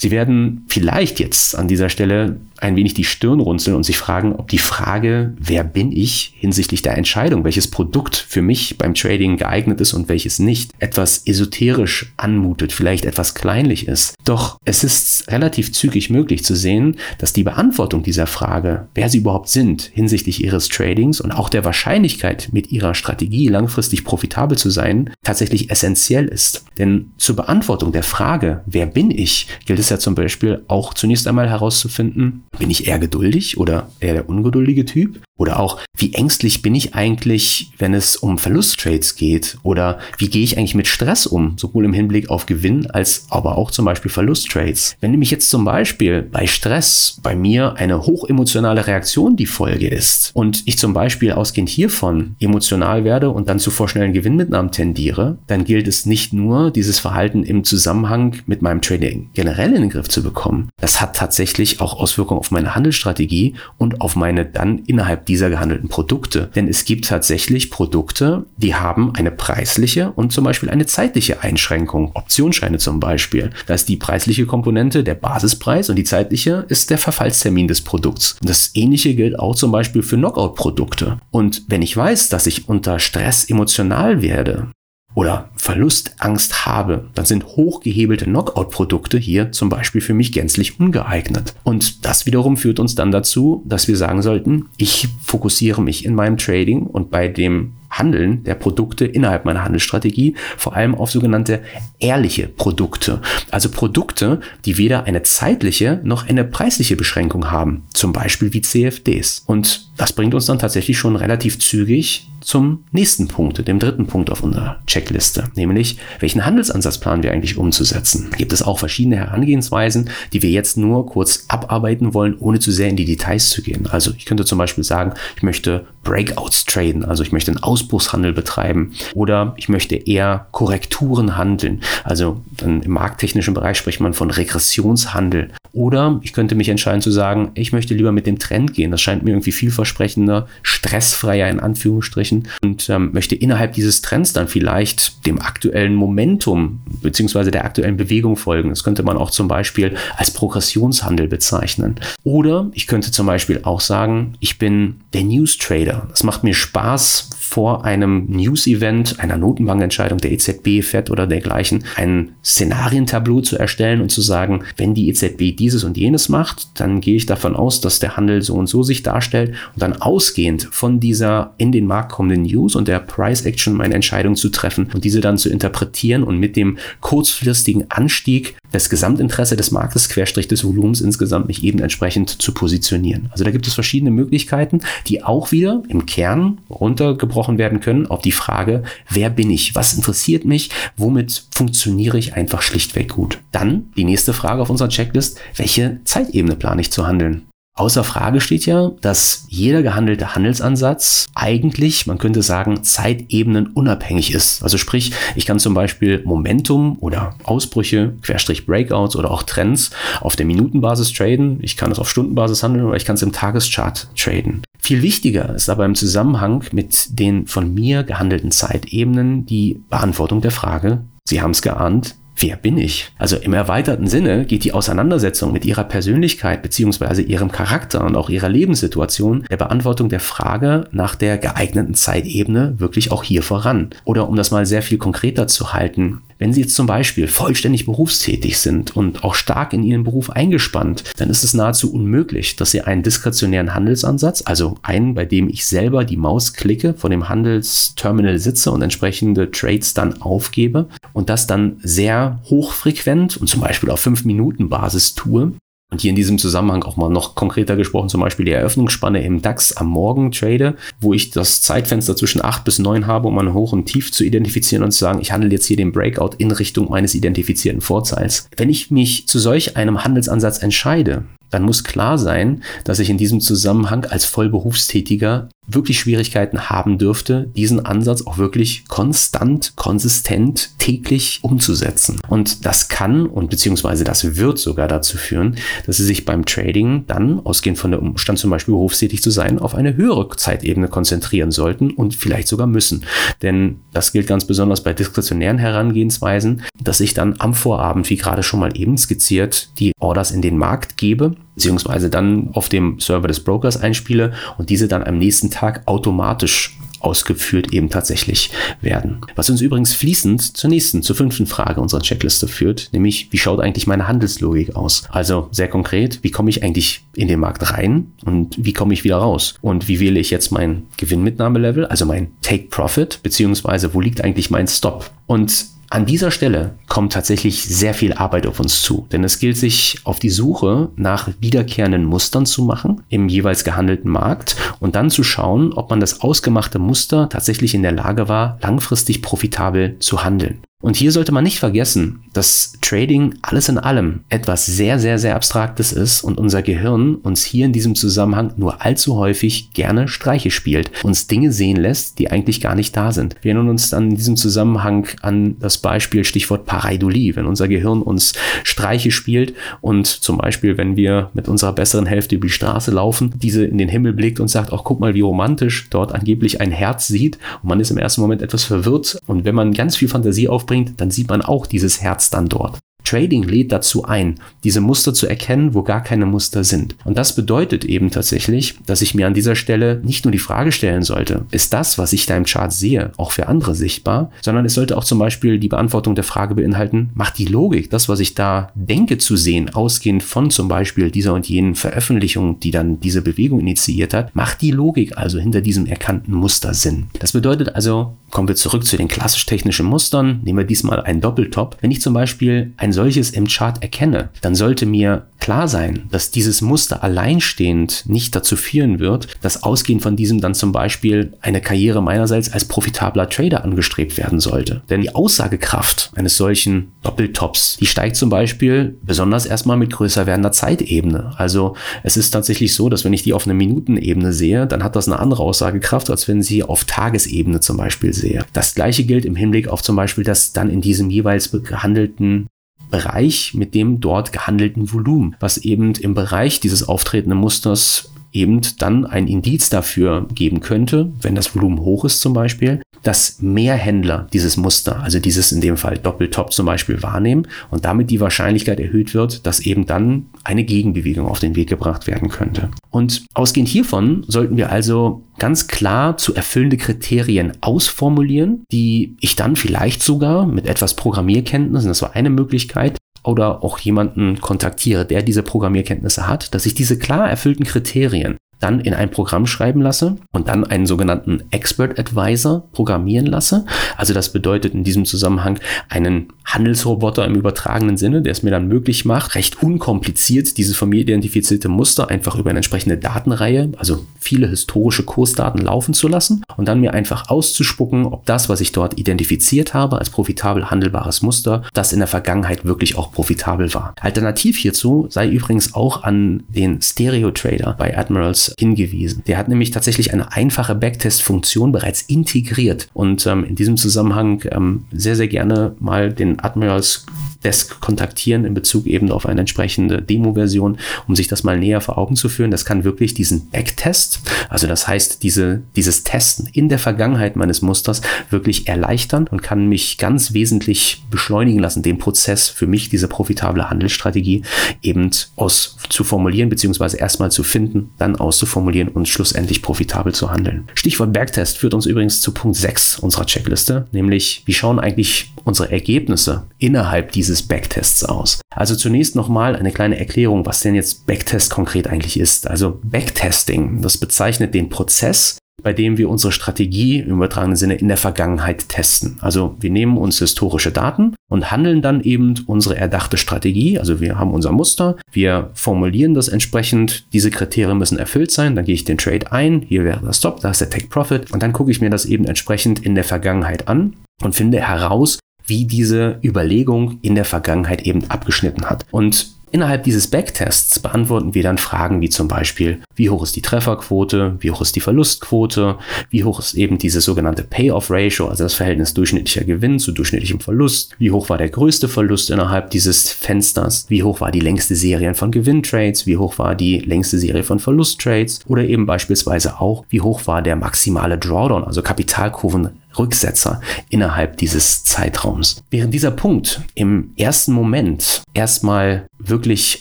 Sie 0.00 0.10
werden 0.10 0.64
vielleicht 0.66 1.20
jetzt 1.20 1.54
an 1.54 1.68
dieser 1.68 1.90
Stelle 1.90 2.40
ein 2.56 2.74
wenig 2.74 2.94
die 2.94 3.04
Stirn 3.04 3.38
runzeln 3.38 3.76
und 3.76 3.84
sich 3.84 3.98
fragen, 3.98 4.34
ob 4.34 4.48
die 4.48 4.58
Frage, 4.58 5.34
wer 5.38 5.62
bin 5.62 5.92
ich 5.92 6.34
hinsichtlich 6.38 6.80
der 6.80 6.96
Entscheidung, 6.96 7.44
welches 7.44 7.68
Produkt 7.68 8.16
für 8.16 8.40
mich 8.40 8.78
beim 8.78 8.94
Trading 8.94 9.36
geeignet 9.36 9.78
ist 9.80 9.92
und 9.92 10.08
welches 10.08 10.38
nicht, 10.38 10.70
etwas 10.78 11.26
esoterisch 11.26 12.14
anmutet, 12.16 12.72
vielleicht 12.72 13.04
etwas 13.04 13.34
kleinlich 13.34 13.88
ist. 13.88 14.14
Doch 14.24 14.58
es 14.64 14.84
ist 14.84 15.30
relativ 15.30 15.72
zügig 15.72 16.08
möglich 16.08 16.44
zu 16.44 16.54
sehen, 16.54 16.96
dass 17.18 17.34
die 17.34 17.42
Beantwortung 17.42 18.02
dieser 18.02 18.26
Frage, 18.26 18.88
wer 18.94 19.10
sie 19.10 19.18
überhaupt 19.18 19.50
sind 19.50 19.90
hinsichtlich 19.92 20.42
ihres 20.42 20.68
Tradings 20.68 21.20
und 21.20 21.32
auch 21.32 21.50
der 21.50 21.66
Wahrscheinlichkeit, 21.66 22.48
mit 22.52 22.72
ihrer 22.72 22.94
Strategie 22.94 23.48
langfristig 23.48 24.04
profitabel 24.04 24.56
zu 24.56 24.70
sein, 24.70 25.10
tatsächlich 25.22 25.70
essentiell 25.70 26.26
ist. 26.26 26.64
Denn 26.78 27.10
zur 27.18 27.36
Beantwortung 27.36 27.92
der 27.92 28.02
Frage, 28.02 28.62
wer 28.64 28.86
bin 28.86 29.10
ich, 29.10 29.46
gilt 29.66 29.78
es 29.78 29.89
ja 29.90 29.98
zum 29.98 30.14
Beispiel 30.14 30.62
auch 30.68 30.94
zunächst 30.94 31.26
einmal 31.26 31.48
herauszufinden, 31.48 32.44
bin 32.58 32.70
ich 32.70 32.86
eher 32.86 32.98
geduldig 32.98 33.58
oder 33.58 33.90
eher 34.00 34.14
der 34.14 34.28
ungeduldige 34.28 34.84
Typ? 34.84 35.20
Oder 35.40 35.58
auch, 35.58 35.78
wie 35.96 36.12
ängstlich 36.12 36.60
bin 36.60 36.74
ich 36.74 36.94
eigentlich, 36.94 37.72
wenn 37.78 37.94
es 37.94 38.14
um 38.14 38.36
Verlusttrades 38.36 39.16
geht? 39.16 39.56
Oder 39.62 39.98
wie 40.18 40.28
gehe 40.28 40.44
ich 40.44 40.58
eigentlich 40.58 40.74
mit 40.74 40.86
Stress 40.86 41.26
um, 41.26 41.56
sowohl 41.56 41.86
im 41.86 41.94
Hinblick 41.94 42.28
auf 42.28 42.44
Gewinn 42.44 42.90
als 42.90 43.24
aber 43.30 43.56
auch 43.56 43.70
zum 43.70 43.86
Beispiel 43.86 44.10
Verlusttrades? 44.10 44.96
Wenn 45.00 45.12
nämlich 45.12 45.30
jetzt 45.30 45.48
zum 45.48 45.64
Beispiel 45.64 46.20
bei 46.20 46.46
Stress 46.46 47.18
bei 47.22 47.34
mir 47.34 47.76
eine 47.76 48.04
hochemotionale 48.04 48.86
Reaktion 48.86 49.36
die 49.36 49.46
Folge 49.46 49.88
ist 49.88 50.30
und 50.34 50.62
ich 50.66 50.76
zum 50.76 50.92
Beispiel 50.92 51.32
ausgehend 51.32 51.70
hiervon 51.70 52.36
emotional 52.38 53.04
werde 53.04 53.30
und 53.30 53.48
dann 53.48 53.58
zu 53.58 53.70
vorschnellen 53.70 54.12
Gewinnmitnahmen 54.12 54.72
tendiere, 54.72 55.38
dann 55.46 55.64
gilt 55.64 55.88
es 55.88 56.04
nicht 56.04 56.34
nur, 56.34 56.70
dieses 56.70 56.98
Verhalten 56.98 57.44
im 57.44 57.64
Zusammenhang 57.64 58.36
mit 58.44 58.60
meinem 58.60 58.82
Trading 58.82 59.30
generell 59.32 59.72
in 59.74 59.80
den 59.80 59.90
Griff 59.90 60.08
zu 60.08 60.22
bekommen. 60.22 60.68
Das 60.78 61.00
hat 61.00 61.16
tatsächlich 61.16 61.80
auch 61.80 61.98
Auswirkungen 61.98 62.40
auf 62.40 62.50
meine 62.50 62.74
Handelsstrategie 62.74 63.54
und 63.78 64.02
auf 64.02 64.16
meine 64.16 64.44
dann 64.44 64.80
innerhalb 64.80 65.29
dieser 65.30 65.48
gehandelten 65.48 65.88
Produkte. 65.88 66.50
Denn 66.56 66.66
es 66.66 66.84
gibt 66.84 67.06
tatsächlich 67.06 67.70
Produkte, 67.70 68.46
die 68.56 68.74
haben 68.74 69.14
eine 69.14 69.30
preisliche 69.30 70.10
und 70.10 70.32
zum 70.32 70.44
Beispiel 70.44 70.70
eine 70.70 70.86
zeitliche 70.86 71.42
Einschränkung. 71.42 72.10
Optionsscheine 72.14 72.78
zum 72.78 72.98
Beispiel. 72.98 73.50
Da 73.66 73.74
ist 73.74 73.88
die 73.88 73.96
preisliche 73.96 74.44
Komponente 74.44 75.04
der 75.04 75.14
Basispreis 75.14 75.88
und 75.88 75.96
die 75.96 76.04
zeitliche 76.04 76.66
ist 76.68 76.90
der 76.90 76.98
Verfallstermin 76.98 77.68
des 77.68 77.82
Produkts. 77.82 78.36
Das 78.42 78.72
ähnliche 78.74 79.14
gilt 79.14 79.38
auch 79.38 79.54
zum 79.54 79.70
Beispiel 79.70 80.02
für 80.02 80.16
Knockout-Produkte. 80.16 81.18
Und 81.30 81.62
wenn 81.68 81.82
ich 81.82 81.96
weiß, 81.96 82.28
dass 82.28 82.46
ich 82.46 82.68
unter 82.68 82.98
Stress 82.98 83.48
emotional 83.48 84.22
werde, 84.22 84.68
oder 85.14 85.50
Verlustangst 85.56 86.66
habe, 86.66 87.08
dann 87.14 87.24
sind 87.24 87.44
hochgehebelte 87.44 88.26
Knockout-Produkte 88.26 89.18
hier 89.18 89.52
zum 89.52 89.68
Beispiel 89.68 90.00
für 90.00 90.14
mich 90.14 90.32
gänzlich 90.32 90.78
ungeeignet. 90.78 91.54
Und 91.64 92.04
das 92.04 92.26
wiederum 92.26 92.56
führt 92.56 92.80
uns 92.80 92.94
dann 92.94 93.10
dazu, 93.10 93.62
dass 93.66 93.88
wir 93.88 93.96
sagen 93.96 94.22
sollten, 94.22 94.68
ich 94.76 95.08
fokussiere 95.22 95.82
mich 95.82 96.04
in 96.04 96.14
meinem 96.14 96.36
Trading 96.36 96.86
und 96.86 97.10
bei 97.10 97.28
dem 97.28 97.74
Handeln 97.90 98.44
der 98.44 98.54
Produkte 98.54 99.04
innerhalb 99.04 99.44
meiner 99.44 99.64
Handelsstrategie 99.64 100.36
vor 100.56 100.76
allem 100.76 100.94
auf 100.94 101.10
sogenannte 101.10 101.60
ehrliche 101.98 102.46
Produkte. 102.46 103.20
Also 103.50 103.68
Produkte, 103.68 104.40
die 104.64 104.78
weder 104.78 105.04
eine 105.04 105.24
zeitliche 105.24 106.00
noch 106.04 106.28
eine 106.28 106.44
preisliche 106.44 106.96
Beschränkung 106.96 107.50
haben. 107.50 107.82
Zum 107.92 108.12
Beispiel 108.12 108.52
wie 108.52 108.62
CFDs. 108.62 109.42
Und 109.46 109.90
das 109.96 110.12
bringt 110.12 110.34
uns 110.34 110.46
dann 110.46 110.60
tatsächlich 110.60 110.98
schon 110.98 111.16
relativ 111.16 111.58
zügig 111.58 112.29
zum 112.40 112.84
nächsten 112.92 113.28
Punkt, 113.28 113.66
dem 113.66 113.78
dritten 113.78 114.06
Punkt 114.06 114.30
auf 114.30 114.42
unserer 114.42 114.78
Checkliste, 114.86 115.44
nämlich 115.54 115.98
welchen 116.20 116.44
Handelsansatz 116.44 116.98
planen 116.98 117.22
wir 117.22 117.32
eigentlich 117.32 117.58
umzusetzen. 117.58 118.30
Gibt 118.36 118.52
es 118.52 118.62
auch 118.62 118.78
verschiedene 118.78 119.16
Herangehensweisen, 119.16 120.10
die 120.32 120.42
wir 120.42 120.50
jetzt 120.50 120.76
nur 120.76 121.06
kurz 121.06 121.44
abarbeiten 121.48 122.14
wollen, 122.14 122.36
ohne 122.38 122.58
zu 122.58 122.70
sehr 122.70 122.88
in 122.88 122.96
die 122.96 123.04
Details 123.04 123.50
zu 123.50 123.62
gehen. 123.62 123.86
Also 123.90 124.12
ich 124.16 124.24
könnte 124.24 124.44
zum 124.44 124.58
Beispiel 124.58 124.84
sagen, 124.84 125.14
ich 125.36 125.42
möchte 125.42 125.86
Breakouts 126.02 126.64
traden, 126.64 127.04
also 127.04 127.22
ich 127.22 127.32
möchte 127.32 127.50
einen 127.50 127.62
Ausbruchshandel 127.62 128.32
betreiben 128.32 128.92
oder 129.14 129.54
ich 129.56 129.68
möchte 129.68 129.96
eher 129.96 130.46
Korrekturen 130.52 131.36
handeln. 131.36 131.82
Also 132.04 132.40
im 132.62 132.82
markttechnischen 132.86 133.54
Bereich 133.54 133.76
spricht 133.76 134.00
man 134.00 134.14
von 134.14 134.30
Regressionshandel. 134.30 135.50
Oder 135.72 136.18
ich 136.22 136.32
könnte 136.32 136.54
mich 136.54 136.68
entscheiden 136.68 137.00
zu 137.00 137.10
sagen, 137.10 137.52
ich 137.54 137.72
möchte 137.72 137.94
lieber 137.94 138.12
mit 138.12 138.26
dem 138.26 138.38
Trend 138.38 138.74
gehen. 138.74 138.90
Das 138.90 139.00
scheint 139.00 139.22
mir 139.22 139.30
irgendwie 139.30 139.52
vielversprechender, 139.52 140.48
stressfreier 140.62 141.48
in 141.48 141.60
Anführungsstrichen 141.60 142.29
und 142.62 142.88
ähm, 142.88 143.10
möchte 143.12 143.34
innerhalb 143.34 143.72
dieses 143.74 144.02
Trends 144.02 144.32
dann 144.32 144.48
vielleicht 144.48 145.26
dem 145.26 145.40
aktuellen 145.40 145.94
Momentum 145.94 146.80
beziehungsweise 147.02 147.50
der 147.50 147.64
aktuellen 147.64 147.96
Bewegung 147.96 148.36
folgen. 148.36 148.70
Das 148.70 148.84
könnte 148.84 149.02
man 149.02 149.16
auch 149.16 149.30
zum 149.30 149.48
Beispiel 149.48 149.94
als 150.16 150.30
Progressionshandel 150.30 151.28
bezeichnen. 151.28 151.96
Oder 152.24 152.70
ich 152.74 152.86
könnte 152.86 153.10
zum 153.10 153.26
Beispiel 153.26 153.60
auch 153.62 153.80
sagen, 153.80 154.34
ich 154.40 154.58
bin 154.58 155.00
der 155.12 155.24
News 155.24 155.58
Trader. 155.58 156.06
Das 156.10 156.22
macht 156.22 156.44
mir 156.44 156.54
Spaß, 156.54 157.30
vor 157.50 157.84
einem 157.84 158.26
News-Event, 158.28 159.18
einer 159.18 159.36
Notenbankentscheidung 159.36 160.18
der 160.18 160.30
EZB, 160.30 160.82
FED 160.82 161.10
oder 161.10 161.26
dergleichen, 161.26 161.82
ein 161.96 162.36
Szenarientableau 162.44 163.40
zu 163.40 163.58
erstellen 163.58 164.00
und 164.00 164.12
zu 164.12 164.20
sagen, 164.20 164.62
wenn 164.76 164.94
die 164.94 165.08
EZB 165.08 165.56
dieses 165.56 165.82
und 165.82 165.96
jenes 165.96 166.28
macht, 166.28 166.68
dann 166.78 167.00
gehe 167.00 167.16
ich 167.16 167.26
davon 167.26 167.56
aus, 167.56 167.80
dass 167.80 167.98
der 167.98 168.16
Handel 168.16 168.42
so 168.42 168.54
und 168.54 168.68
so 168.68 168.84
sich 168.84 169.02
darstellt 169.02 169.56
und 169.74 169.82
dann 169.82 170.00
ausgehend 170.00 170.68
von 170.70 171.00
dieser 171.00 171.54
in 171.58 171.72
den 171.72 171.86
Markt 171.86 172.12
kommenden 172.20 172.42
News 172.42 172.76
und 172.76 172.86
der 172.86 172.98
Price 172.98 173.46
Action 173.46 173.72
meine 173.72 173.94
Entscheidung 173.94 174.36
zu 174.36 174.50
treffen 174.50 174.90
und 174.92 175.04
diese 175.04 175.22
dann 175.22 175.38
zu 175.38 175.48
interpretieren 175.48 176.22
und 176.22 176.36
mit 176.36 176.54
dem 176.54 176.76
kurzfristigen 177.00 177.90
Anstieg 177.90 178.58
das 178.72 178.90
Gesamtinteresse 178.90 179.56
des 179.56 179.70
Marktes, 179.70 180.10
Querstrich 180.10 180.46
des 180.46 180.62
Volumens 180.62 181.00
insgesamt 181.00 181.48
mich 181.48 181.64
eben 181.64 181.78
entsprechend 181.78 182.28
zu 182.42 182.52
positionieren. 182.52 183.30
Also 183.32 183.42
da 183.42 183.52
gibt 183.52 183.66
es 183.66 183.72
verschiedene 183.72 184.10
Möglichkeiten, 184.10 184.82
die 185.06 185.24
auch 185.24 185.50
wieder 185.50 185.82
im 185.88 186.04
Kern 186.04 186.58
runtergebrochen 186.68 187.56
werden 187.56 187.80
können 187.80 188.06
auf 188.06 188.20
die 188.20 188.32
Frage, 188.32 188.82
wer 189.08 189.30
bin 189.30 189.50
ich? 189.50 189.74
Was 189.74 189.94
interessiert 189.94 190.44
mich? 190.44 190.68
Womit 190.98 191.44
funktioniere 191.54 192.18
ich 192.18 192.34
einfach 192.34 192.60
schlichtweg 192.60 193.08
gut? 193.08 193.38
Dann 193.50 193.86
die 193.96 194.04
nächste 194.04 194.34
Frage 194.34 194.60
auf 194.60 194.68
unserer 194.68 194.90
Checklist, 194.90 195.40
welche 195.56 196.00
Zeitebene 196.04 196.54
plane 196.54 196.82
ich 196.82 196.92
zu 196.92 197.06
handeln? 197.06 197.46
Außer 197.80 198.04
Frage 198.04 198.42
steht 198.42 198.66
ja, 198.66 198.90
dass 199.00 199.46
jeder 199.48 199.82
gehandelte 199.82 200.34
Handelsansatz 200.34 201.28
eigentlich, 201.34 202.06
man 202.06 202.18
könnte 202.18 202.42
sagen, 202.42 202.84
zeitebenenunabhängig 202.84 204.34
ist. 204.34 204.62
Also 204.62 204.76
sprich, 204.76 205.12
ich 205.34 205.46
kann 205.46 205.58
zum 205.58 205.72
Beispiel 205.72 206.20
Momentum 206.26 206.98
oder 207.00 207.36
Ausbrüche, 207.42 208.12
Querstrich 208.20 208.66
Breakouts 208.66 209.16
oder 209.16 209.30
auch 209.30 209.44
Trends 209.44 209.92
auf 210.20 210.36
der 210.36 210.44
Minutenbasis 210.44 211.10
traden. 211.14 211.56
Ich 211.62 211.78
kann 211.78 211.90
es 211.90 211.98
auf 211.98 212.10
Stundenbasis 212.10 212.62
handeln 212.62 212.84
oder 212.84 212.98
ich 212.98 213.06
kann 213.06 213.14
es 213.14 213.22
im 213.22 213.32
Tageschart 213.32 214.08
traden. 214.14 214.60
Viel 214.78 215.00
wichtiger 215.00 215.54
ist 215.54 215.70
aber 215.70 215.86
im 215.86 215.94
Zusammenhang 215.94 216.62
mit 216.72 217.18
den 217.18 217.46
von 217.46 217.72
mir 217.72 218.02
gehandelten 218.02 218.50
Zeitebenen 218.50 219.46
die 219.46 219.82
Beantwortung 219.88 220.42
der 220.42 220.50
Frage, 220.50 221.00
Sie 221.30 221.40
haben 221.40 221.52
es 221.52 221.62
geahnt, 221.62 222.16
wer 222.40 222.56
bin 222.56 222.78
ich? 222.78 223.10
Also 223.18 223.36
im 223.36 223.52
erweiterten 223.52 224.06
Sinne 224.06 224.44
geht 224.44 224.64
die 224.64 224.72
Auseinandersetzung 224.72 225.52
mit 225.52 225.64
ihrer 225.64 225.84
Persönlichkeit 225.84 226.62
beziehungsweise 226.62 227.22
ihrem 227.22 227.52
Charakter 227.52 228.04
und 228.04 228.16
auch 228.16 228.30
ihrer 228.30 228.48
Lebenssituation 228.48 229.44
der 229.50 229.56
Beantwortung 229.56 230.08
der 230.08 230.20
Frage 230.20 230.88
nach 230.92 231.14
der 231.14 231.38
geeigneten 231.38 231.94
Zeitebene 231.94 232.74
wirklich 232.78 233.12
auch 233.12 233.22
hier 233.22 233.42
voran. 233.42 233.90
Oder 234.04 234.28
um 234.28 234.36
das 234.36 234.50
mal 234.50 234.66
sehr 234.66 234.82
viel 234.82 234.98
konkreter 234.98 235.46
zu 235.46 235.72
halten, 235.72 236.20
wenn 236.40 236.54
Sie 236.54 236.62
jetzt 236.62 236.74
zum 236.74 236.86
Beispiel 236.86 237.28
vollständig 237.28 237.84
berufstätig 237.84 238.58
sind 238.60 238.96
und 238.96 239.24
auch 239.24 239.34
stark 239.34 239.74
in 239.74 239.82
Ihren 239.82 240.04
Beruf 240.04 240.30
eingespannt, 240.30 241.04
dann 241.18 241.28
ist 241.28 241.44
es 241.44 241.52
nahezu 241.52 241.92
unmöglich, 241.92 242.56
dass 242.56 242.70
Sie 242.70 242.80
einen 242.80 243.02
diskretionären 243.02 243.74
Handelsansatz, 243.74 244.42
also 244.46 244.76
einen, 244.82 245.12
bei 245.12 245.26
dem 245.26 245.50
ich 245.50 245.66
selber 245.66 246.02
die 246.02 246.16
Maus 246.16 246.54
klicke, 246.54 246.94
vor 246.94 247.10
dem 247.10 247.28
Handelsterminal 247.28 248.38
sitze 248.38 248.70
und 248.70 248.80
entsprechende 248.80 249.50
Trades 249.50 249.92
dann 249.92 250.22
aufgebe 250.22 250.88
und 251.12 251.28
das 251.28 251.46
dann 251.46 251.76
sehr 251.82 252.29
hochfrequent 252.44 253.36
und 253.36 253.46
zum 253.46 253.60
Beispiel 253.60 253.90
auf 253.90 254.00
5 254.00 254.24
Minuten 254.24 254.68
Basis 254.68 255.14
tue, 255.14 255.52
und 255.90 256.00
hier 256.00 256.10
in 256.10 256.16
diesem 256.16 256.38
Zusammenhang 256.38 256.84
auch 256.84 256.96
mal 256.96 257.10
noch 257.10 257.34
konkreter 257.34 257.76
gesprochen, 257.76 258.08
zum 258.08 258.20
Beispiel 258.20 258.46
die 258.46 258.52
Eröffnungsspanne 258.52 259.24
im 259.24 259.42
DAX 259.42 259.76
am 259.76 259.88
Morgen 259.88 260.30
trade, 260.30 260.76
wo 261.00 261.12
ich 261.12 261.30
das 261.30 261.62
Zeitfenster 261.62 262.16
zwischen 262.16 262.42
8 262.44 262.64
bis 262.64 262.78
9 262.78 263.06
habe, 263.06 263.26
um 263.26 263.36
ein 263.38 263.52
Hoch 263.54 263.72
und 263.72 263.86
Tief 263.86 264.12
zu 264.12 264.24
identifizieren 264.24 264.84
und 264.84 264.92
zu 264.92 265.00
sagen, 265.00 265.20
ich 265.20 265.32
handle 265.32 265.50
jetzt 265.50 265.66
hier 265.66 265.76
den 265.76 265.92
Breakout 265.92 266.36
in 266.38 266.52
Richtung 266.52 266.90
meines 266.90 267.14
identifizierten 267.14 267.80
Vorteils. 267.80 268.48
Wenn 268.56 268.70
ich 268.70 268.90
mich 268.90 269.26
zu 269.26 269.40
solch 269.40 269.76
einem 269.76 270.04
Handelsansatz 270.04 270.62
entscheide, 270.62 271.24
dann 271.50 271.62
muss 271.62 271.84
klar 271.84 272.18
sein, 272.18 272.62
dass 272.84 272.98
ich 272.98 273.10
in 273.10 273.18
diesem 273.18 273.40
Zusammenhang 273.40 274.04
als 274.04 274.24
Vollberufstätiger 274.24 275.48
wirklich 275.74 276.00
Schwierigkeiten 276.00 276.68
haben 276.70 276.98
dürfte, 276.98 277.48
diesen 277.56 277.84
Ansatz 277.84 278.26
auch 278.26 278.38
wirklich 278.38 278.86
konstant, 278.88 279.74
konsistent, 279.76 280.70
täglich 280.78 281.40
umzusetzen. 281.42 282.20
Und 282.28 282.66
das 282.66 282.88
kann 282.88 283.26
und 283.26 283.50
beziehungsweise 283.50 284.04
das 284.04 284.36
wird 284.36 284.58
sogar 284.58 284.88
dazu 284.88 285.16
führen, 285.16 285.56
dass 285.86 285.98
sie 285.98 286.04
sich 286.04 286.24
beim 286.24 286.44
Trading 286.44 287.04
dann, 287.06 287.44
ausgehend 287.44 287.78
von 287.78 287.90
der 287.90 288.02
Umstand 288.02 288.38
zum 288.38 288.50
Beispiel 288.50 288.74
berufstätig 288.74 289.22
zu 289.22 289.30
sein, 289.30 289.58
auf 289.58 289.74
eine 289.74 289.96
höhere 289.96 290.28
Zeitebene 290.36 290.88
konzentrieren 290.88 291.50
sollten 291.50 291.90
und 291.90 292.14
vielleicht 292.14 292.48
sogar 292.48 292.66
müssen. 292.66 293.04
Denn 293.42 293.80
das 293.92 294.12
gilt 294.12 294.26
ganz 294.26 294.44
besonders 294.44 294.82
bei 294.82 294.92
diskretionären 294.92 295.58
Herangehensweisen, 295.58 296.62
dass 296.82 297.00
ich 297.00 297.14
dann 297.14 297.36
am 297.38 297.54
Vorabend, 297.54 298.08
wie 298.10 298.16
gerade 298.16 298.42
schon 298.42 298.60
mal 298.60 298.76
eben 298.76 298.98
skizziert, 298.98 299.70
die 299.78 299.92
Orders 300.00 300.30
in 300.30 300.42
den 300.42 300.58
Markt 300.58 300.96
gebe 300.96 301.36
beziehungsweise 301.54 302.10
dann 302.10 302.50
auf 302.52 302.68
dem 302.68 302.98
Server 303.00 303.28
des 303.28 303.40
Brokers 303.40 303.76
einspiele 303.76 304.32
und 304.58 304.70
diese 304.70 304.88
dann 304.88 305.04
am 305.04 305.18
nächsten 305.18 305.50
Tag 305.50 305.82
automatisch 305.86 306.76
ausgeführt 307.00 307.72
eben 307.72 307.88
tatsächlich 307.88 308.50
werden. 308.80 309.20
Was 309.34 309.50
uns 309.50 309.60
übrigens 309.60 309.94
fließend 309.94 310.56
zur 310.56 310.70
nächsten, 310.70 311.02
zur 311.02 311.16
fünften 311.16 311.46
Frage 311.46 311.80
unserer 311.80 312.02
Checkliste 312.02 312.46
führt, 312.46 312.90
nämlich 312.92 313.28
wie 313.30 313.38
schaut 313.38 313.60
eigentlich 313.60 313.86
meine 313.86 314.06
Handelslogik 314.06 314.76
aus? 314.76 315.04
Also 315.10 315.48
sehr 315.50 315.68
konkret, 315.68 316.20
wie 316.22 316.30
komme 316.30 316.50
ich 316.50 316.62
eigentlich 316.62 317.04
in 317.14 317.28
den 317.28 317.40
Markt 317.40 317.72
rein 317.72 318.12
und 318.24 318.56
wie 318.58 318.72
komme 318.72 318.92
ich 318.92 319.04
wieder 319.04 319.16
raus? 319.16 319.54
Und 319.62 319.88
wie 319.88 320.00
wähle 320.00 320.20
ich 320.20 320.30
jetzt 320.30 320.52
mein 320.52 320.84
Gewinnmitnahmelevel, 320.98 321.86
also 321.86 322.06
mein 322.06 322.32
Take 322.42 322.68
Profit, 322.68 323.20
beziehungsweise 323.22 323.94
wo 323.94 324.00
liegt 324.00 324.22
eigentlich 324.22 324.50
mein 324.50 324.68
Stop? 324.68 325.10
Und 325.26 325.66
an 325.90 326.06
dieser 326.06 326.30
Stelle 326.30 326.76
kommt 326.90 327.12
tatsächlich 327.12 327.64
sehr 327.64 327.94
viel 327.94 328.12
Arbeit 328.12 328.46
auf 328.46 328.60
uns 328.60 328.82
zu, 328.82 329.06
denn 329.12 329.24
es 329.24 329.38
gilt 329.38 329.56
sich 329.56 330.00
auf 330.04 330.18
die 330.18 330.28
Suche 330.28 330.90
nach 330.96 331.30
wiederkehrenden 331.40 332.04
Mustern 332.04 332.44
zu 332.44 332.62
machen 332.64 333.02
im 333.08 333.28
jeweils 333.28 333.64
gehandelten 333.64 334.10
Markt 334.10 334.56
und 334.80 334.96
dann 334.96 335.08
zu 335.08 335.22
schauen, 335.22 335.72
ob 335.72 335.88
man 335.88 336.00
das 336.00 336.20
ausgemachte 336.20 336.80
Muster 336.80 337.28
tatsächlich 337.28 337.74
in 337.74 337.82
der 337.82 337.92
Lage 337.92 338.28
war, 338.28 338.58
langfristig 338.60 339.22
profitabel 339.22 339.96
zu 340.00 340.24
handeln. 340.24 340.62
Und 340.82 340.96
hier 340.96 341.12
sollte 341.12 341.32
man 341.32 341.44
nicht 341.44 341.58
vergessen, 341.58 342.22
dass 342.32 342.72
Trading 342.80 343.34
alles 343.42 343.68
in 343.68 343.76
allem 343.76 344.20
etwas 344.30 344.64
sehr, 344.64 344.98
sehr, 344.98 345.18
sehr 345.18 345.36
Abstraktes 345.36 345.92
ist 345.92 346.22
und 346.22 346.38
unser 346.38 346.62
Gehirn 346.62 347.16
uns 347.16 347.44
hier 347.44 347.66
in 347.66 347.74
diesem 347.74 347.94
Zusammenhang 347.94 348.54
nur 348.56 348.82
allzu 348.82 349.16
häufig 349.16 349.72
gerne 349.74 350.08
Streiche 350.08 350.50
spielt, 350.50 350.90
uns 351.04 351.26
Dinge 351.26 351.52
sehen 351.52 351.76
lässt, 351.76 352.18
die 352.18 352.30
eigentlich 352.30 352.62
gar 352.62 352.74
nicht 352.74 352.96
da 352.96 353.12
sind. 353.12 353.36
Wir 353.42 353.52
erinnern 353.52 353.68
uns 353.68 353.90
dann 353.90 354.10
in 354.10 354.16
diesem 354.16 354.36
Zusammenhang 354.36 355.06
an 355.20 355.56
das 355.60 355.78
Beispiel 355.78 356.24
Stichwort 356.24 356.64
Pareidolie, 356.64 357.36
wenn 357.36 357.46
unser 357.46 357.68
Gehirn 357.68 358.00
uns 358.00 358.32
Streiche 358.64 359.10
spielt 359.10 359.54
und 359.82 360.06
zum 360.06 360.38
Beispiel, 360.38 360.78
wenn 360.78 360.96
wir 360.96 361.30
mit 361.34 361.46
unserer 361.46 361.74
besseren 361.74 362.06
Hälfte 362.06 362.36
über 362.36 362.46
die 362.46 362.52
Straße 362.52 362.90
laufen, 362.90 363.34
diese 363.36 363.66
in 363.66 363.76
den 363.76 363.90
Himmel 363.90 364.14
blickt 364.14 364.40
und 364.40 364.48
sagt, 364.48 364.72
auch 364.72 364.84
guck 364.84 364.98
mal, 364.98 365.14
wie 365.14 365.20
romantisch, 365.20 365.88
dort 365.90 366.14
angeblich 366.14 366.60
ein 366.62 366.70
Herz 366.70 367.06
sieht. 367.06 367.38
Und 367.62 367.68
man 367.68 367.80
ist 367.80 367.90
im 367.90 367.98
ersten 367.98 368.22
Moment 368.22 368.40
etwas 368.40 368.64
verwirrt. 368.64 369.18
Und 369.26 369.44
wenn 369.44 369.54
man 369.54 369.74
ganz 369.74 369.96
viel 369.96 370.08
Fantasie 370.08 370.48
aufbringt, 370.70 371.00
dann 371.00 371.10
sieht 371.10 371.28
man 371.28 371.42
auch 371.42 371.66
dieses 371.66 372.00
Herz 372.00 372.30
dann 372.30 372.48
dort. 372.48 372.78
Trading 373.10 373.42
lädt 373.42 373.72
dazu 373.72 374.04
ein, 374.04 374.36
diese 374.62 374.80
Muster 374.80 375.12
zu 375.12 375.26
erkennen, 375.26 375.74
wo 375.74 375.82
gar 375.82 376.00
keine 376.00 376.26
Muster 376.26 376.62
sind. 376.62 376.94
Und 377.04 377.18
das 377.18 377.34
bedeutet 377.34 377.84
eben 377.84 378.12
tatsächlich, 378.12 378.78
dass 378.86 379.02
ich 379.02 379.16
mir 379.16 379.26
an 379.26 379.34
dieser 379.34 379.56
Stelle 379.56 380.00
nicht 380.04 380.24
nur 380.24 380.30
die 380.30 380.38
Frage 380.38 380.70
stellen 380.70 381.02
sollte, 381.02 381.44
ist 381.50 381.72
das, 381.72 381.98
was 381.98 382.12
ich 382.12 382.26
da 382.26 382.36
im 382.36 382.44
Chart 382.44 382.72
sehe, 382.72 383.10
auch 383.16 383.32
für 383.32 383.48
andere 383.48 383.74
sichtbar, 383.74 384.30
sondern 384.42 384.64
es 384.64 384.74
sollte 384.74 384.96
auch 384.96 385.02
zum 385.02 385.18
Beispiel 385.18 385.58
die 385.58 385.66
Beantwortung 385.66 386.14
der 386.14 386.22
Frage 386.22 386.54
beinhalten, 386.54 387.10
macht 387.14 387.38
die 387.38 387.46
Logik, 387.46 387.90
das, 387.90 388.08
was 388.08 388.20
ich 388.20 388.36
da 388.36 388.70
denke 388.76 389.18
zu 389.18 389.34
sehen, 389.34 389.74
ausgehend 389.74 390.22
von 390.22 390.50
zum 390.50 390.68
Beispiel 390.68 391.10
dieser 391.10 391.34
und 391.34 391.48
jenen 391.48 391.74
Veröffentlichung, 391.74 392.60
die 392.60 392.70
dann 392.70 393.00
diese 393.00 393.22
Bewegung 393.22 393.58
initiiert 393.58 394.14
hat, 394.14 394.32
macht 394.36 394.62
die 394.62 394.70
Logik 394.70 395.18
also 395.18 395.40
hinter 395.40 395.62
diesem 395.62 395.86
erkannten 395.86 396.32
Muster 396.32 396.74
Sinn. 396.74 397.06
Das 397.18 397.32
bedeutet 397.32 397.74
also, 397.74 398.16
kommen 398.30 398.46
wir 398.46 398.54
zurück 398.54 398.84
zu 398.84 398.96
den 398.96 399.08
klassisch 399.08 399.46
technischen 399.46 399.86
Mustern, 399.86 400.42
nehmen 400.44 400.58
wir 400.58 400.64
diesmal 400.64 401.00
einen 401.00 401.20
Doppeltop. 401.20 401.76
Wenn 401.80 401.90
ich 401.90 402.00
zum 402.00 402.14
Beispiel 402.14 402.72
ein 402.76 402.92
solches 403.00 403.30
im 403.30 403.46
Chart 403.46 403.82
erkenne, 403.82 404.28
dann 404.42 404.54
sollte 404.54 404.84
mir 404.84 405.26
klar 405.40 405.68
sein, 405.68 406.04
dass 406.10 406.30
dieses 406.30 406.60
Muster 406.60 407.02
alleinstehend 407.02 408.04
nicht 408.06 408.36
dazu 408.36 408.56
führen 408.56 408.98
wird, 408.98 409.28
dass 409.40 409.62
ausgehend 409.62 410.02
von 410.02 410.16
diesem 410.16 410.42
dann 410.42 410.54
zum 410.54 410.70
Beispiel 410.70 411.32
eine 411.40 411.62
Karriere 411.62 412.02
meinerseits 412.02 412.52
als 412.52 412.66
profitabler 412.66 413.26
Trader 413.30 413.64
angestrebt 413.64 414.18
werden 414.18 414.38
sollte. 414.38 414.82
Denn 414.90 415.00
die 415.00 415.14
Aussagekraft 415.14 416.10
eines 416.14 416.36
solchen 416.36 416.92
Doppeltops, 417.02 417.78
die 417.78 417.86
steigt 417.86 418.16
zum 418.16 418.28
Beispiel 418.28 418.98
besonders 419.02 419.46
erstmal 419.46 419.78
mit 419.78 419.90
größer 419.94 420.26
werdender 420.26 420.52
Zeitebene. 420.52 421.32
Also 421.38 421.76
es 422.02 422.18
ist 422.18 422.32
tatsächlich 422.32 422.74
so, 422.74 422.90
dass 422.90 423.06
wenn 423.06 423.14
ich 423.14 423.22
die 423.22 423.32
auf 423.32 423.46
einer 423.46 423.54
Minutenebene 423.54 424.34
sehe, 424.34 424.66
dann 424.66 424.84
hat 424.84 424.94
das 424.94 425.08
eine 425.08 425.18
andere 425.18 425.42
Aussagekraft, 425.42 426.10
als 426.10 426.28
wenn 426.28 426.42
sie 426.42 426.62
auf 426.62 426.84
Tagesebene 426.84 427.60
zum 427.60 427.78
Beispiel 427.78 428.12
sehe. 428.12 428.44
Das 428.52 428.74
gleiche 428.74 429.04
gilt 429.04 429.24
im 429.24 429.36
Hinblick 429.36 429.68
auf 429.68 429.82
zum 429.82 429.96
Beispiel 429.96 430.22
das 430.22 430.52
dann 430.52 430.68
in 430.68 430.82
diesem 430.82 431.08
jeweils 431.08 431.50
gehandelten 431.50 432.46
Bereich 432.90 433.54
mit 433.54 433.74
dem 433.74 434.00
dort 434.00 434.32
gehandelten 434.32 434.92
Volumen, 434.92 435.36
was 435.40 435.58
eben 435.58 435.94
im 435.94 436.14
Bereich 436.14 436.60
dieses 436.60 436.88
auftretenden 436.88 437.38
Musters 437.38 438.12
eben 438.32 438.60
dann 438.78 439.06
ein 439.06 439.28
Indiz 439.28 439.68
dafür 439.68 440.26
geben 440.34 440.60
könnte, 440.60 441.12
wenn 441.20 441.34
das 441.34 441.54
Volumen 441.54 441.80
hoch 441.80 442.04
ist 442.04 442.20
zum 442.20 442.32
Beispiel, 442.32 442.80
dass 443.02 443.40
mehr 443.40 443.74
Händler 443.74 444.26
dieses 444.32 444.56
Muster, 444.56 445.02
also 445.02 445.18
dieses 445.18 445.52
in 445.52 445.60
dem 445.60 445.76
Fall 445.76 445.98
Doppeltop 445.98 446.52
zum 446.52 446.66
Beispiel 446.66 447.02
wahrnehmen 447.02 447.46
und 447.70 447.84
damit 447.84 448.10
die 448.10 448.20
Wahrscheinlichkeit 448.20 448.78
erhöht 448.78 449.14
wird, 449.14 449.46
dass 449.46 449.60
eben 449.60 449.86
dann 449.86 450.26
eine 450.44 450.64
Gegenbewegung 450.64 451.26
auf 451.26 451.38
den 451.38 451.56
Weg 451.56 451.68
gebracht 451.68 452.06
werden 452.06 452.28
könnte. 452.28 452.70
Und 452.90 453.24
ausgehend 453.34 453.68
hiervon 453.68 454.24
sollten 454.26 454.56
wir 454.56 454.70
also 454.70 455.22
ganz 455.38 455.68
klar 455.68 456.16
zu 456.18 456.34
erfüllende 456.34 456.76
Kriterien 456.76 457.52
ausformulieren, 457.62 458.64
die 458.70 459.16
ich 459.20 459.36
dann 459.36 459.56
vielleicht 459.56 460.02
sogar 460.02 460.46
mit 460.46 460.66
etwas 460.66 460.94
Programmierkenntnissen, 460.94 461.88
das 461.88 462.02
war 462.02 462.14
eine 462.14 462.30
Möglichkeit, 462.30 462.98
oder 463.22 463.62
auch 463.62 463.78
jemanden 463.78 464.40
kontaktiere, 464.40 465.04
der 465.04 465.22
diese 465.22 465.42
Programmierkenntnisse 465.42 466.26
hat, 466.26 466.54
dass 466.54 466.66
ich 466.66 466.74
diese 466.74 466.98
klar 466.98 467.28
erfüllten 467.28 467.64
Kriterien 467.64 468.36
dann 468.60 468.80
in 468.80 468.94
ein 468.94 469.10
Programm 469.10 469.46
schreiben 469.46 469.80
lasse 469.80 470.16
und 470.32 470.48
dann 470.48 470.64
einen 470.64 470.86
sogenannten 470.86 471.42
Expert 471.50 471.98
Advisor 471.98 472.68
programmieren 472.72 473.26
lasse. 473.26 473.64
Also 473.96 474.14
das 474.14 474.32
bedeutet 474.32 474.74
in 474.74 474.84
diesem 474.84 475.04
Zusammenhang 475.04 475.58
einen 475.88 476.28
Handelsroboter 476.44 477.24
im 477.24 477.34
übertragenen 477.34 477.96
Sinne, 477.96 478.22
der 478.22 478.32
es 478.32 478.42
mir 478.42 478.50
dann 478.50 478.68
möglich 478.68 479.04
macht, 479.04 479.34
recht 479.34 479.62
unkompliziert 479.62 480.56
diese 480.56 480.74
von 480.74 480.88
mir 480.88 481.00
identifizierte 481.00 481.68
Muster 481.68 482.10
einfach 482.10 482.36
über 482.36 482.50
eine 482.50 482.58
entsprechende 482.58 482.98
Datenreihe, 482.98 483.72
also 483.78 484.04
viele 484.18 484.48
historische 484.48 485.04
Kursdaten 485.04 485.62
laufen 485.62 485.94
zu 485.94 486.08
lassen 486.08 486.42
und 486.56 486.68
dann 486.68 486.80
mir 486.80 486.92
einfach 486.92 487.30
auszuspucken, 487.30 488.06
ob 488.06 488.26
das, 488.26 488.48
was 488.48 488.60
ich 488.60 488.72
dort 488.72 488.98
identifiziert 488.98 489.74
habe 489.74 489.98
als 489.98 490.10
profitabel 490.10 490.70
handelbares 490.70 491.22
Muster, 491.22 491.62
das 491.72 491.92
in 491.92 492.00
der 492.00 492.08
Vergangenheit 492.08 492.64
wirklich 492.64 492.96
auch 492.96 493.12
profitabel 493.12 493.72
war. 493.74 493.94
Alternativ 494.00 494.56
hierzu 494.56 495.06
sei 495.08 495.28
übrigens 495.28 495.74
auch 495.74 496.02
an 496.02 496.42
den 496.48 496.82
Stereo 496.82 497.30
Trader 497.30 497.74
bei 497.78 497.96
Admirals 497.96 498.49
hingewiesen. 498.58 499.22
Der 499.26 499.38
hat 499.38 499.48
nämlich 499.48 499.70
tatsächlich 499.70 500.12
eine 500.12 500.32
einfache 500.32 500.74
Backtest-Funktion 500.74 501.72
bereits 501.72 502.02
integriert 502.02 502.88
und 502.92 503.26
ähm, 503.26 503.44
in 503.44 503.54
diesem 503.54 503.76
Zusammenhang 503.76 504.42
ähm, 504.50 504.84
sehr, 504.92 505.16
sehr 505.16 505.28
gerne 505.28 505.74
mal 505.78 506.12
den 506.12 506.40
Admirals 506.40 507.06
Desk 507.44 507.80
kontaktieren 507.80 508.44
in 508.44 508.54
Bezug 508.54 508.86
eben 508.86 509.10
auf 509.10 509.26
eine 509.26 509.40
entsprechende 509.40 510.02
Demo-Version, 510.02 510.78
um 511.08 511.16
sich 511.16 511.28
das 511.28 511.42
mal 511.42 511.58
näher 511.58 511.80
vor 511.80 511.98
Augen 511.98 512.16
zu 512.16 512.28
führen. 512.28 512.50
Das 512.50 512.64
kann 512.64 512.84
wirklich 512.84 513.14
diesen 513.14 513.50
Backtest, 513.50 514.20
also 514.48 514.66
das 514.66 514.86
heißt 514.86 515.22
diese, 515.22 515.62
dieses 515.76 516.04
Testen 516.04 516.48
in 516.52 516.68
der 516.68 516.78
Vergangenheit 516.78 517.36
meines 517.36 517.62
Musters 517.62 518.02
wirklich 518.28 518.68
erleichtern 518.68 519.26
und 519.30 519.42
kann 519.42 519.68
mich 519.68 519.98
ganz 519.98 520.34
wesentlich 520.34 521.02
beschleunigen 521.10 521.60
lassen, 521.60 521.82
den 521.82 521.98
Prozess 521.98 522.48
für 522.48 522.66
mich, 522.66 522.88
diese 522.88 523.08
profitable 523.08 523.70
Handelsstrategie 523.70 524.42
eben 524.82 525.10
aus 525.36 525.76
zu 525.88 526.04
formulieren, 526.04 526.48
beziehungsweise 526.48 526.98
erstmal 526.98 527.30
zu 527.30 527.42
finden, 527.42 527.90
dann 527.98 528.16
auszuformulieren 528.16 528.88
und 528.88 529.08
schlussendlich 529.08 529.62
profitabel 529.62 530.14
zu 530.14 530.30
handeln. 530.30 530.68
Stichwort 530.74 531.12
Backtest 531.12 531.58
führt 531.58 531.74
uns 531.74 531.86
übrigens 531.86 532.20
zu 532.20 532.32
Punkt 532.32 532.56
6 532.56 532.98
unserer 532.98 533.26
Checkliste, 533.26 533.86
nämlich 533.92 534.42
wie 534.46 534.52
schauen 534.52 534.78
eigentlich 534.78 535.32
unsere 535.50 535.72
Ergebnisse 535.72 536.44
innerhalb 536.58 537.10
dieses 537.10 537.42
Backtests 537.42 538.04
aus. 538.04 538.40
Also 538.54 538.76
zunächst 538.76 539.16
nochmal 539.16 539.56
eine 539.56 539.72
kleine 539.72 539.98
Erklärung, 539.98 540.46
was 540.46 540.60
denn 540.60 540.76
jetzt 540.76 541.06
Backtest 541.06 541.50
konkret 541.50 541.88
eigentlich 541.88 542.18
ist. 542.18 542.48
Also 542.48 542.80
Backtesting, 542.84 543.82
das 543.82 543.98
bezeichnet 543.98 544.54
den 544.54 544.68
Prozess, 544.68 545.38
bei 545.62 545.72
dem 545.72 545.98
wir 545.98 546.08
unsere 546.08 546.32
Strategie 546.32 547.00
im 547.00 547.16
übertragenen 547.16 547.56
Sinne 547.56 547.74
in 547.74 547.88
der 547.88 547.96
Vergangenheit 547.96 548.68
testen. 548.68 549.18
Also 549.20 549.56
wir 549.58 549.70
nehmen 549.70 549.98
uns 549.98 550.20
historische 550.20 550.70
Daten 550.70 551.14
und 551.28 551.50
handeln 551.50 551.82
dann 551.82 552.00
eben 552.00 552.34
unsere 552.46 552.76
erdachte 552.76 553.16
Strategie. 553.16 553.78
Also 553.78 554.00
wir 554.00 554.18
haben 554.18 554.32
unser 554.32 554.52
Muster, 554.52 554.96
wir 555.10 555.50
formulieren 555.54 556.14
das 556.14 556.28
entsprechend, 556.28 557.12
diese 557.12 557.30
Kriterien 557.30 557.78
müssen 557.78 557.98
erfüllt 557.98 558.30
sein, 558.30 558.54
dann 558.54 558.64
gehe 558.64 558.74
ich 558.74 558.84
den 558.84 558.98
Trade 558.98 559.32
ein, 559.32 559.62
hier 559.62 559.84
wäre 559.84 560.00
der 560.00 560.12
Stop, 560.12 560.40
da 560.40 560.50
ist 560.50 560.60
der 560.60 560.70
Take 560.70 560.86
Profit 560.86 561.32
und 561.32 561.42
dann 561.42 561.52
gucke 561.52 561.72
ich 561.72 561.80
mir 561.80 561.90
das 561.90 562.06
eben 562.06 562.24
entsprechend 562.24 562.84
in 562.86 562.94
der 562.94 563.04
Vergangenheit 563.04 563.68
an 563.68 563.96
und 564.22 564.34
finde 564.34 564.60
heraus, 564.60 565.18
wie 565.50 565.66
diese 565.66 566.18
Überlegung 566.24 566.98
in 567.02 567.14
der 567.14 567.26
Vergangenheit 567.26 567.82
eben 567.82 568.08
abgeschnitten 568.08 568.70
hat. 568.70 568.86
Und 568.90 569.34
Innerhalb 569.52 569.82
dieses 569.82 570.08
Backtests 570.08 570.78
beantworten 570.78 571.34
wir 571.34 571.42
dann 571.42 571.58
Fragen 571.58 572.00
wie 572.00 572.08
zum 572.08 572.28
Beispiel, 572.28 572.80
wie 572.94 573.10
hoch 573.10 573.24
ist 573.24 573.34
die 573.34 573.42
Trefferquote, 573.42 574.36
wie 574.38 574.52
hoch 574.52 574.60
ist 574.60 574.76
die 574.76 574.80
Verlustquote, 574.80 575.76
wie 576.08 576.22
hoch 576.22 576.38
ist 576.38 576.54
eben 576.54 576.78
diese 576.78 577.00
sogenannte 577.00 577.42
Payoff-Ratio, 577.42 578.28
also 578.28 578.44
das 578.44 578.54
Verhältnis 578.54 578.94
durchschnittlicher 578.94 579.44
Gewinn 579.44 579.80
zu 579.80 579.90
durchschnittlichem 579.90 580.38
Verlust, 580.38 580.94
wie 580.98 581.10
hoch 581.10 581.28
war 581.30 581.38
der 581.38 581.48
größte 581.48 581.88
Verlust 581.88 582.30
innerhalb 582.30 582.70
dieses 582.70 583.10
Fensters, 583.10 583.86
wie 583.88 584.04
hoch 584.04 584.20
war 584.20 584.30
die 584.30 584.40
längste 584.40 584.76
Serie 584.76 585.14
von 585.14 585.32
Gewinntrades, 585.32 586.06
wie 586.06 586.16
hoch 586.16 586.38
war 586.38 586.54
die 586.54 586.78
längste 586.78 587.18
Serie 587.18 587.42
von 587.42 587.58
Verlusttrades 587.58 588.40
oder 588.46 588.62
eben 588.62 588.86
beispielsweise 588.86 589.60
auch, 589.60 589.84
wie 589.88 590.00
hoch 590.00 590.28
war 590.28 590.42
der 590.42 590.54
maximale 590.54 591.18
Drawdown, 591.18 591.64
also 591.64 591.82
Kapitalkurven 591.82 592.70
Rücksetzer 592.98 593.60
innerhalb 593.88 594.36
dieses 594.36 594.84
Zeitraums. 594.84 595.62
Während 595.70 595.94
dieser 595.94 596.10
Punkt 596.10 596.62
im 596.74 597.12
ersten 597.16 597.52
Moment 597.52 598.22
erstmal 598.34 599.06
wirklich 599.20 599.80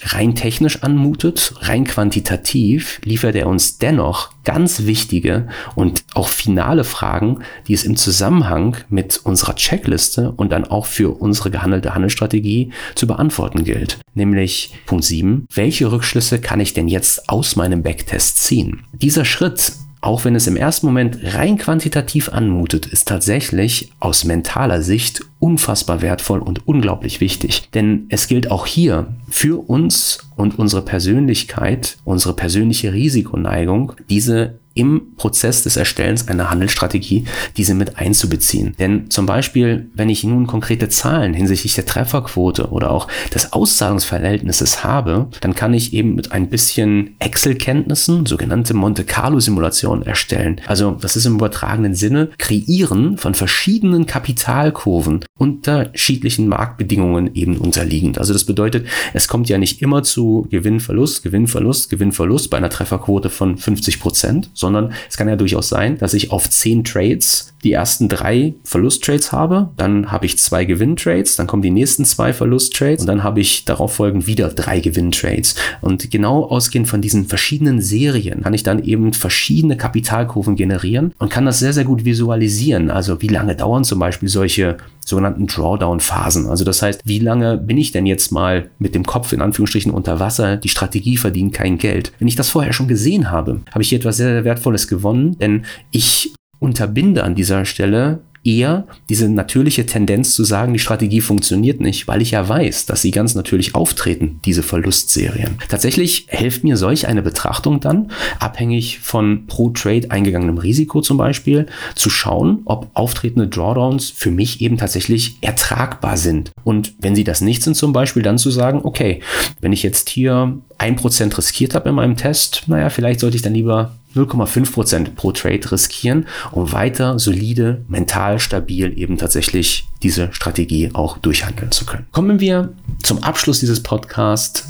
rein 0.04 0.34
technisch 0.34 0.82
anmutet, 0.82 1.54
rein 1.60 1.84
quantitativ, 1.84 3.00
liefert 3.04 3.34
er 3.34 3.48
uns 3.48 3.78
dennoch 3.78 4.30
ganz 4.44 4.86
wichtige 4.86 5.48
und 5.74 6.04
auch 6.14 6.28
finale 6.28 6.84
Fragen, 6.84 7.40
die 7.66 7.74
es 7.74 7.84
im 7.84 7.96
Zusammenhang 7.96 8.76
mit 8.88 9.18
unserer 9.24 9.54
Checkliste 9.54 10.32
und 10.32 10.50
dann 10.52 10.64
auch 10.64 10.86
für 10.86 11.20
unsere 11.20 11.50
gehandelte 11.50 11.94
Handelsstrategie 11.94 12.72
zu 12.94 13.06
beantworten 13.06 13.64
gilt. 13.64 13.98
Nämlich 14.14 14.74
Punkt 14.86 15.04
7, 15.04 15.46
welche 15.54 15.90
Rückschlüsse 15.90 16.40
kann 16.40 16.60
ich 16.60 16.74
denn 16.74 16.88
jetzt 16.88 17.28
aus 17.28 17.56
meinem 17.56 17.82
Backtest 17.82 18.42
ziehen? 18.42 18.82
Dieser 18.92 19.24
Schritt 19.24 19.72
auch 20.00 20.24
wenn 20.24 20.34
es 20.34 20.46
im 20.46 20.56
ersten 20.56 20.86
Moment 20.86 21.18
rein 21.22 21.58
quantitativ 21.58 22.30
anmutet, 22.30 22.86
ist 22.86 23.08
tatsächlich 23.08 23.92
aus 24.00 24.24
mentaler 24.24 24.82
Sicht 24.82 25.22
unfassbar 25.38 26.00
wertvoll 26.00 26.40
und 26.40 26.66
unglaublich 26.66 27.20
wichtig. 27.20 27.68
Denn 27.74 28.06
es 28.08 28.26
gilt 28.26 28.50
auch 28.50 28.66
hier 28.66 29.14
für 29.28 29.68
uns 29.68 30.20
und 30.36 30.58
unsere 30.58 30.82
Persönlichkeit, 30.82 31.98
unsere 32.04 32.34
persönliche 32.34 32.92
Risikoneigung, 32.92 33.92
diese 34.08 34.58
im 34.80 35.14
Prozess 35.16 35.62
des 35.62 35.76
Erstellens 35.76 36.28
einer 36.28 36.48
Handelsstrategie 36.48 37.26
diese 37.58 37.74
mit 37.74 37.98
einzubeziehen. 37.98 38.74
Denn 38.78 39.10
zum 39.10 39.26
Beispiel, 39.26 39.90
wenn 39.94 40.08
ich 40.08 40.24
nun 40.24 40.46
konkrete 40.46 40.88
Zahlen 40.88 41.34
hinsichtlich 41.34 41.74
der 41.74 41.84
Trefferquote 41.84 42.70
oder 42.70 42.90
auch 42.90 43.06
des 43.34 43.52
Auszahlungsverhältnisses 43.52 44.82
habe, 44.82 45.28
dann 45.42 45.54
kann 45.54 45.74
ich 45.74 45.92
eben 45.92 46.14
mit 46.14 46.32
ein 46.32 46.48
bisschen 46.48 47.14
Excel-Kenntnissen 47.18 48.24
sogenannte 48.24 48.72
Monte 48.72 49.04
Carlo-Simulationen 49.04 50.06
erstellen. 50.06 50.62
Also 50.66 50.92
das 50.92 51.14
ist 51.14 51.26
im 51.26 51.34
übertragenen 51.34 51.94
Sinne 51.94 52.30
Kreieren 52.38 53.18
von 53.18 53.34
verschiedenen 53.34 54.06
Kapitalkurven 54.06 55.26
unterschiedlichen 55.36 56.48
Marktbedingungen 56.48 57.34
eben 57.34 57.58
unterliegend. 57.58 58.18
Also 58.18 58.32
das 58.32 58.44
bedeutet, 58.44 58.86
es 59.12 59.28
kommt 59.28 59.50
ja 59.50 59.58
nicht 59.58 59.82
immer 59.82 60.02
zu 60.02 60.46
Gewinnverlust, 60.50 61.22
Gewinnverlust, 61.22 61.90
Gewinnverlust 61.90 62.48
bei 62.48 62.56
einer 62.56 62.70
Trefferquote 62.70 63.28
von 63.28 63.58
50 63.58 64.00
Prozent, 64.00 64.50
sondern 64.54 64.69
es 65.08 65.16
kann 65.16 65.28
ja 65.28 65.36
durchaus 65.36 65.68
sein, 65.68 65.98
dass 65.98 66.14
ich 66.14 66.30
auf 66.30 66.48
10 66.48 66.84
Trades 66.84 67.52
die 67.64 67.72
ersten 67.72 68.08
drei 68.08 68.54
Verlusttrades 68.64 69.32
habe, 69.32 69.70
dann 69.76 70.10
habe 70.10 70.26
ich 70.26 70.38
zwei 70.38 70.64
Gewinntrades, 70.64 71.36
dann 71.36 71.46
kommen 71.46 71.62
die 71.62 71.70
nächsten 71.70 72.04
zwei 72.04 72.32
Verlusttrades 72.32 73.02
und 73.02 73.06
dann 73.06 73.22
habe 73.22 73.40
ich 73.40 73.64
darauf 73.64 73.94
folgend 73.94 74.26
wieder 74.26 74.48
drei 74.48 74.80
Gewinntrades. 74.80 75.54
Und 75.80 76.10
genau 76.10 76.44
ausgehend 76.44 76.88
von 76.88 77.00
diesen 77.00 77.26
verschiedenen 77.26 77.80
Serien 77.80 78.42
kann 78.42 78.54
ich 78.54 78.62
dann 78.62 78.82
eben 78.82 79.12
verschiedene 79.12 79.76
Kapitalkurven 79.76 80.56
generieren 80.56 81.12
und 81.18 81.30
kann 81.30 81.46
das 81.46 81.58
sehr, 81.58 81.72
sehr 81.72 81.84
gut 81.84 82.04
visualisieren. 82.04 82.90
Also 82.90 83.20
wie 83.22 83.28
lange 83.28 83.56
dauern 83.56 83.84
zum 83.84 83.98
Beispiel 83.98 84.28
solche 84.28 84.78
sogenannten 85.04 85.46
Drawdown-Phasen. 85.46 86.46
Also 86.46 86.64
das 86.64 86.82
heißt, 86.82 87.02
wie 87.04 87.18
lange 87.18 87.56
bin 87.56 87.78
ich 87.78 87.92
denn 87.92 88.06
jetzt 88.06 88.32
mal 88.32 88.70
mit 88.78 88.94
dem 88.94 89.04
Kopf 89.04 89.32
in 89.32 89.42
Anführungsstrichen 89.42 89.92
unter 89.92 90.20
Wasser? 90.20 90.56
Die 90.56 90.68
Strategie 90.68 91.16
verdient 91.16 91.52
kein 91.52 91.78
Geld. 91.78 92.12
Wenn 92.18 92.28
ich 92.28 92.36
das 92.36 92.50
vorher 92.50 92.72
schon 92.72 92.88
gesehen 92.88 93.30
habe, 93.30 93.60
habe 93.70 93.82
ich 93.82 93.88
hier 93.88 93.98
etwas 93.98 94.16
sehr, 94.16 94.28
sehr 94.28 94.44
Wertvolles 94.44 94.88
gewonnen, 94.88 95.36
denn 95.38 95.64
ich 95.90 96.32
unterbinde 96.60 97.24
an 97.24 97.34
dieser 97.34 97.64
Stelle 97.64 98.20
eher 98.44 98.86
diese 99.08 99.28
natürliche 99.28 99.86
Tendenz 99.86 100.34
zu 100.34 100.44
sagen, 100.44 100.72
die 100.72 100.78
Strategie 100.78 101.20
funktioniert 101.20 101.80
nicht, 101.80 102.08
weil 102.08 102.22
ich 102.22 102.30
ja 102.30 102.48
weiß, 102.48 102.86
dass 102.86 103.02
sie 103.02 103.10
ganz 103.10 103.34
natürlich 103.34 103.74
auftreten, 103.74 104.40
diese 104.44 104.62
Verlustserien. 104.62 105.58
Tatsächlich 105.68 106.26
hilft 106.28 106.64
mir 106.64 106.76
solch 106.76 107.06
eine 107.06 107.22
Betrachtung 107.22 107.80
dann, 107.80 108.10
abhängig 108.38 109.00
von 109.00 109.46
pro 109.46 109.70
Trade 109.70 110.10
eingegangenem 110.10 110.58
Risiko 110.58 111.00
zum 111.02 111.18
Beispiel, 111.18 111.66
zu 111.94 112.08
schauen, 112.08 112.60
ob 112.64 112.90
auftretende 112.94 113.48
Drawdowns 113.48 114.10
für 114.10 114.30
mich 114.30 114.60
eben 114.62 114.78
tatsächlich 114.78 115.36
ertragbar 115.42 116.16
sind. 116.16 116.52
Und 116.64 116.94
wenn 116.98 117.14
sie 117.14 117.24
das 117.24 117.42
nicht 117.42 117.62
sind 117.62 117.76
zum 117.76 117.92
Beispiel, 117.92 118.22
dann 118.22 118.38
zu 118.38 118.50
sagen, 118.50 118.80
okay, 118.84 119.20
wenn 119.60 119.72
ich 119.72 119.82
jetzt 119.82 120.08
hier 120.08 120.58
ein 120.78 120.96
Prozent 120.96 121.36
riskiert 121.36 121.74
habe 121.74 121.90
in 121.90 121.94
meinem 121.94 122.16
Test, 122.16 122.62
naja, 122.68 122.88
vielleicht 122.88 123.20
sollte 123.20 123.36
ich 123.36 123.42
dann 123.42 123.54
lieber 123.54 123.92
0,5% 124.14 125.14
pro 125.14 125.32
Trade 125.32 125.72
riskieren, 125.72 126.26
um 126.52 126.72
weiter 126.72 127.18
solide, 127.18 127.84
mental 127.88 128.38
stabil 128.38 128.98
eben 128.98 129.18
tatsächlich 129.18 129.86
diese 130.02 130.32
Strategie 130.32 130.90
auch 130.92 131.18
durchhandeln 131.18 131.70
zu 131.70 131.86
können. 131.86 132.06
Kommen 132.12 132.40
wir 132.40 132.72
zum 133.02 133.22
Abschluss 133.22 133.60
dieses 133.60 133.82
Podcasts 133.82 134.68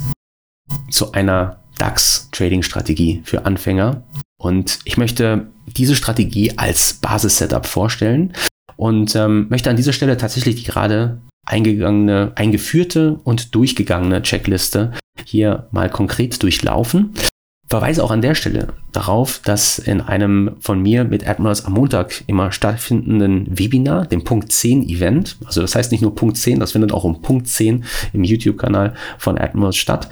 zu 0.89 1.11
einer 1.13 1.59
DAX-Trading-Strategie 1.77 3.21
für 3.23 3.45
Anfänger. 3.45 4.03
Und 4.37 4.79
ich 4.85 4.97
möchte 4.97 5.47
diese 5.65 5.95
Strategie 5.95 6.57
als 6.57 6.93
Basis-Setup 6.95 7.65
vorstellen 7.65 8.33
und 8.75 9.15
ähm, 9.15 9.47
möchte 9.49 9.69
an 9.69 9.75
dieser 9.75 9.93
Stelle 9.93 10.17
tatsächlich 10.17 10.55
die 10.55 10.63
gerade 10.63 11.21
eingegangene, 11.45 12.31
eingeführte 12.35 13.19
und 13.23 13.55
durchgegangene 13.55 14.21
Checkliste 14.21 14.93
hier 15.25 15.67
mal 15.71 15.89
konkret 15.89 16.41
durchlaufen 16.41 17.13
verweise 17.71 18.03
auch 18.03 18.11
an 18.11 18.21
der 18.21 18.35
Stelle 18.35 18.67
darauf, 18.91 19.39
dass 19.45 19.79
in 19.79 20.01
einem 20.01 20.57
von 20.59 20.81
mir 20.81 21.05
mit 21.05 21.25
Admirals 21.25 21.63
am 21.63 21.73
Montag 21.73 22.21
immer 22.27 22.51
stattfindenden 22.51 23.57
Webinar, 23.57 24.05
dem 24.05 24.25
Punkt 24.25 24.51
10 24.51 24.83
Event, 24.89 25.37
also 25.45 25.61
das 25.61 25.73
heißt 25.73 25.93
nicht 25.93 26.01
nur 26.01 26.13
Punkt 26.13 26.35
10, 26.35 26.59
das 26.59 26.73
findet 26.73 26.91
auch 26.91 27.05
um 27.05 27.21
Punkt 27.21 27.47
10 27.47 27.85
im 28.11 28.23
YouTube-Kanal 28.25 28.93
von 29.17 29.37
Admirals 29.37 29.77
statt, 29.77 30.09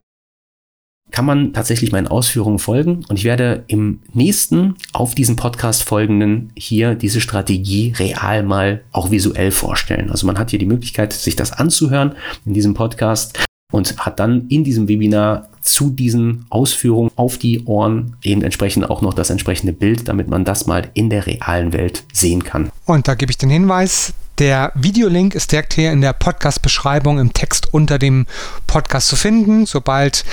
kann 1.12 1.26
man 1.26 1.52
tatsächlich 1.52 1.92
meinen 1.92 2.08
Ausführungen 2.08 2.60
folgen 2.60 3.04
und 3.10 3.18
ich 3.18 3.26
werde 3.26 3.66
im 3.68 4.00
nächsten 4.14 4.76
auf 4.94 5.14
diesen 5.14 5.36
Podcast 5.36 5.84
folgenden 5.84 6.54
hier 6.56 6.96
diese 6.96 7.20
Strategie 7.20 7.94
real 7.98 8.44
mal 8.44 8.84
auch 8.94 9.12
visuell 9.12 9.52
vorstellen. 9.52 10.12
Also 10.12 10.26
man 10.26 10.40
hat 10.40 10.52
hier 10.52 10.60
die 10.60 10.66
Möglichkeit, 10.66 11.12
sich 11.12 11.36
das 11.36 11.52
anzuhören 11.52 12.16
in 12.46 12.54
diesem 12.54 12.74
Podcast 12.74 13.38
und 13.72 13.98
hat 13.98 14.20
dann 14.20 14.48
in 14.50 14.64
diesem 14.64 14.88
Webinar 14.88 15.48
zu 15.62 15.92
diesen 15.92 16.46
Ausführungen 16.50 17.12
auf 17.16 17.38
die 17.38 17.66
Ohren 17.66 18.16
eben 18.24 18.42
entsprechend 18.42 18.90
auch 18.90 19.02
noch 19.02 19.14
das 19.14 19.30
entsprechende 19.30 19.74
Bild, 19.74 20.08
damit 20.08 20.28
man 20.28 20.46
das 20.46 20.66
mal 20.66 20.90
in 20.94 21.10
der 21.10 21.28
realen 21.28 21.74
Welt 21.74 22.04
sehen 22.12 22.44
kann. 22.44 22.70
Und 22.86 23.08
da 23.08 23.16
gebe 23.16 23.32
ich 23.32 23.38
den 23.38 23.50
Hinweis, 23.50 24.14
der 24.40 24.72
Videolink 24.74 25.36
ist 25.36 25.52
direkt 25.52 25.74
hier 25.74 25.92
in 25.92 26.02
der 26.02 26.14
Podcast-Beschreibung 26.14 27.20
im 27.20 27.34
Text 27.34 27.74
unter 27.74 28.00
dem 28.00 28.26
Podcast 28.68 29.10
zu 29.10 29.16
finden, 29.16 29.66
sobald 29.66 30.24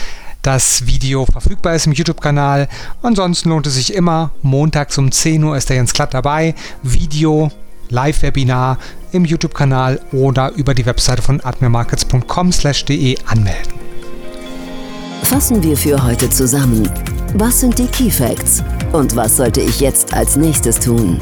das 0.43 0.87
Video 0.87 1.27
verfügbar 1.27 1.75
ist 1.75 1.87
im 1.87 1.93
YouTube-Kanal. 1.93 2.69
Ansonsten 3.03 3.49
lohnt 3.49 3.67
es 3.67 3.75
sich 3.75 3.93
immer. 3.93 4.31
Montags 4.43 4.97
um 4.97 5.11
10 5.11 5.43
Uhr 5.43 5.57
ist 5.57 5.69
der 5.69 5.77
Jens 5.77 5.93
Klatt 5.93 6.15
dabei. 6.15 6.55
Video 6.85 7.51
Live-Webinar 7.89 8.79
im 9.17 9.25
YouTube-Kanal 9.25 10.01
oder 10.13 10.53
über 10.53 10.75
die 10.75 10.87
Webseite 10.87 11.23
von 11.23 11.41
admirmarkets.com/de 11.41 13.19
anmelden. 13.27 13.73
Fassen 15.23 15.63
wir 15.63 15.77
für 15.77 16.03
heute 16.03 16.31
zusammen. 16.31 16.89
Was 17.35 17.61
sind 17.61 17.79
die 17.79 17.87
Key 17.87 18.11
Facts 18.11 18.63
und 18.93 19.17
was 19.17 19.37
sollte 19.37 19.61
ich 19.61 19.81
jetzt 19.81 20.15
als 20.15 20.37
nächstes 20.37 20.79
tun? 20.79 21.21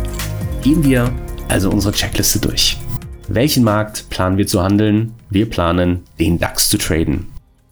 Gehen 0.62 0.85
wir 0.85 1.11
also 1.48 1.70
unsere 1.70 1.92
Checkliste 1.94 2.38
durch. 2.38 2.76
Welchen 3.28 3.64
Markt 3.64 4.11
planen 4.11 4.37
wir 4.37 4.46
zu 4.46 4.62
handeln? 4.62 5.14
Wir 5.30 5.48
planen, 5.48 6.02
den 6.20 6.38
DAX 6.38 6.68
zu 6.68 6.76
traden. 6.76 7.28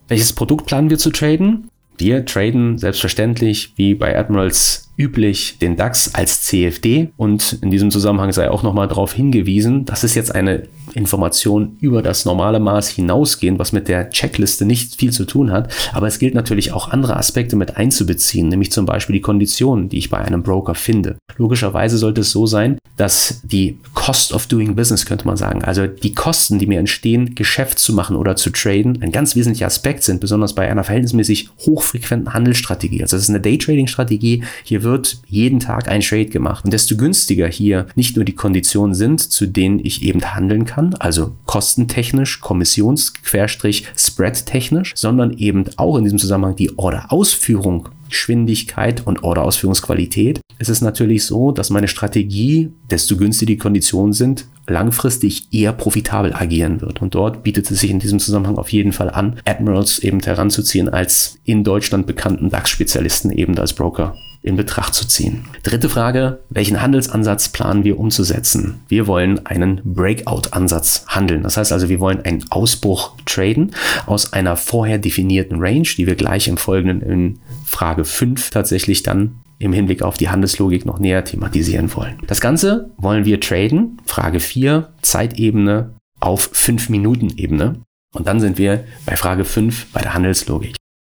Welches 0.07 0.33
Produkt 0.33 0.65
planen 0.65 0.89
wir 0.89 0.97
zu 0.97 1.11
traden? 1.11 1.69
Wir 1.97 2.25
traden 2.25 2.77
selbstverständlich 2.77 3.73
wie 3.75 3.93
bei 3.93 4.17
Admirals 4.17 4.89
üblich 4.97 5.57
den 5.59 5.75
DAX 5.75 6.13
als 6.13 6.43
CFD 6.43 7.09
und 7.17 7.59
in 7.61 7.71
diesem 7.71 7.91
Zusammenhang 7.91 8.31
sei 8.31 8.49
auch 8.49 8.63
nochmal 8.63 8.87
darauf 8.87 9.13
hingewiesen, 9.13 9.85
dass 9.85 10.03
es 10.03 10.15
jetzt 10.15 10.33
eine 10.33 10.63
Information 10.93 11.77
über 11.79 12.01
das 12.01 12.25
normale 12.25 12.59
Maß 12.59 12.89
hinausgehen, 12.89 13.57
was 13.57 13.71
mit 13.71 13.87
der 13.87 14.09
Checkliste 14.09 14.65
nicht 14.65 14.95
viel 14.95 15.11
zu 15.11 15.25
tun 15.25 15.51
hat. 15.51 15.73
Aber 15.93 16.07
es 16.07 16.19
gilt 16.19 16.35
natürlich 16.35 16.71
auch 16.71 16.91
andere 16.91 17.17
Aspekte 17.17 17.55
mit 17.55 17.77
einzubeziehen, 17.77 18.49
nämlich 18.49 18.71
zum 18.71 18.85
Beispiel 18.85 19.13
die 19.13 19.21
Konditionen, 19.21 19.89
die 19.89 19.97
ich 19.97 20.09
bei 20.09 20.19
einem 20.19 20.43
Broker 20.43 20.75
finde. 20.75 21.17
Logischerweise 21.37 21.97
sollte 21.97 22.21
es 22.21 22.31
so 22.31 22.45
sein, 22.45 22.77
dass 22.97 23.41
die 23.43 23.79
Cost 23.95 24.33
of 24.33 24.45
Doing 24.47 24.75
Business, 24.75 25.05
könnte 25.05 25.25
man 25.25 25.37
sagen, 25.37 25.63
also 25.63 25.87
die 25.87 26.13
Kosten, 26.13 26.59
die 26.59 26.67
mir 26.67 26.79
entstehen, 26.79 27.33
Geschäft 27.33 27.79
zu 27.79 27.93
machen 27.93 28.15
oder 28.15 28.35
zu 28.35 28.51
traden, 28.51 29.01
ein 29.01 29.11
ganz 29.11 29.35
wesentlicher 29.35 29.65
Aspekt 29.65 30.03
sind, 30.03 30.19
besonders 30.19 30.53
bei 30.53 30.69
einer 30.69 30.83
verhältnismäßig 30.83 31.49
hochfrequenten 31.65 32.33
Handelsstrategie. 32.33 33.01
Also 33.01 33.15
das 33.15 33.23
ist 33.23 33.29
eine 33.29 33.41
Daytrading-Strategie. 33.41 34.43
Hier 34.63 34.82
wird 34.83 35.17
jeden 35.27 35.59
Tag 35.59 35.87
ein 35.87 36.01
Trade 36.01 36.27
gemacht. 36.27 36.65
Und 36.65 36.73
desto 36.73 36.95
günstiger 36.95 37.47
hier 37.47 37.87
nicht 37.95 38.15
nur 38.15 38.25
die 38.25 38.35
Konditionen 38.35 38.93
sind, 38.93 39.19
zu 39.19 39.45
denen 39.45 39.79
ich 39.79 40.03
eben 40.03 40.35
handeln 40.35 40.65
kann, 40.65 40.93
also 40.95 41.35
kostentechnisch, 41.45 42.41
kommissions-, 42.41 43.13
spread-technisch, 43.23 44.93
sondern 44.95 45.31
eben 45.37 45.65
auch 45.77 45.97
in 45.97 46.03
diesem 46.03 46.19
Zusammenhang 46.19 46.55
die 46.55 46.77
Order-Ausführung 46.77 47.89
Geschwindigkeit 48.13 49.05
und 49.07 49.23
Orderausführungsqualität. 49.23 50.39
Es 50.59 50.69
ist 50.69 50.81
natürlich 50.81 51.25
so, 51.25 51.51
dass 51.51 51.71
meine 51.71 51.87
Strategie, 51.87 52.71
desto 52.91 53.17
günstiger 53.17 53.47
die 53.47 53.57
Konditionen 53.57 54.13
sind, 54.13 54.45
langfristig 54.67 55.47
eher 55.51 55.73
profitabel 55.73 56.31
agieren 56.33 56.79
wird. 56.79 57.01
Und 57.01 57.15
dort 57.15 57.43
bietet 57.43 57.69
es 57.71 57.79
sich 57.79 57.89
in 57.89 57.99
diesem 57.99 58.19
Zusammenhang 58.19 58.57
auf 58.57 58.69
jeden 58.69 58.91
Fall 58.91 59.09
an, 59.09 59.39
Admirals 59.45 59.97
eben 59.97 60.19
heranzuziehen 60.19 60.89
als 60.89 61.39
in 61.43 61.63
Deutschland 61.63 62.05
bekannten 62.05 62.51
DAX-Spezialisten 62.51 63.31
eben 63.31 63.57
als 63.57 63.73
Broker 63.73 64.15
in 64.43 64.57
Betracht 64.57 64.93
zu 64.93 65.07
ziehen. 65.07 65.45
Dritte 65.63 65.89
Frage, 65.89 66.41
welchen 66.49 66.81
Handelsansatz 66.81 67.49
planen 67.49 67.85
wir 67.85 67.97
umzusetzen? 67.97 68.81
Wir 68.89 69.07
wollen 69.07 69.45
einen 69.45 69.81
Breakout-Ansatz 69.85 71.05
handeln. 71.07 71.43
Das 71.43 71.55
heißt 71.55 71.71
also, 71.71 71.87
wir 71.87 72.01
wollen 72.01 72.23
einen 72.23 72.45
Ausbruch 72.51 73.15
traden 73.25 73.73
aus 74.05 74.33
einer 74.33 74.57
vorher 74.57 74.97
definierten 74.99 75.59
Range, 75.59 75.87
die 75.97 76.05
wir 76.05 76.15
gleich 76.15 76.49
im 76.49 76.57
Folgenden 76.57 77.01
in 77.01 77.39
Frage 77.65 78.03
5 78.03 78.49
tatsächlich 78.49 79.01
dann 79.01 79.39
im 79.59 79.71
Hinblick 79.71 80.01
auf 80.01 80.17
die 80.17 80.29
Handelslogik 80.29 80.85
noch 80.85 80.99
näher 80.99 81.23
thematisieren 81.23 81.95
wollen. 81.95 82.17
Das 82.27 82.41
Ganze 82.41 82.91
wollen 82.97 83.23
wir 83.23 83.39
traden. 83.39 84.01
Frage 84.05 84.41
4, 84.41 84.89
Zeitebene 85.01 85.93
auf 86.19 86.51
5-Minuten-Ebene. 86.53 87.79
Und 88.13 88.27
dann 88.27 88.41
sind 88.41 88.57
wir 88.57 88.83
bei 89.05 89.15
Frage 89.15 89.45
5 89.45 89.91
bei 89.93 90.01
der 90.01 90.13
Handelslogik. 90.13 90.75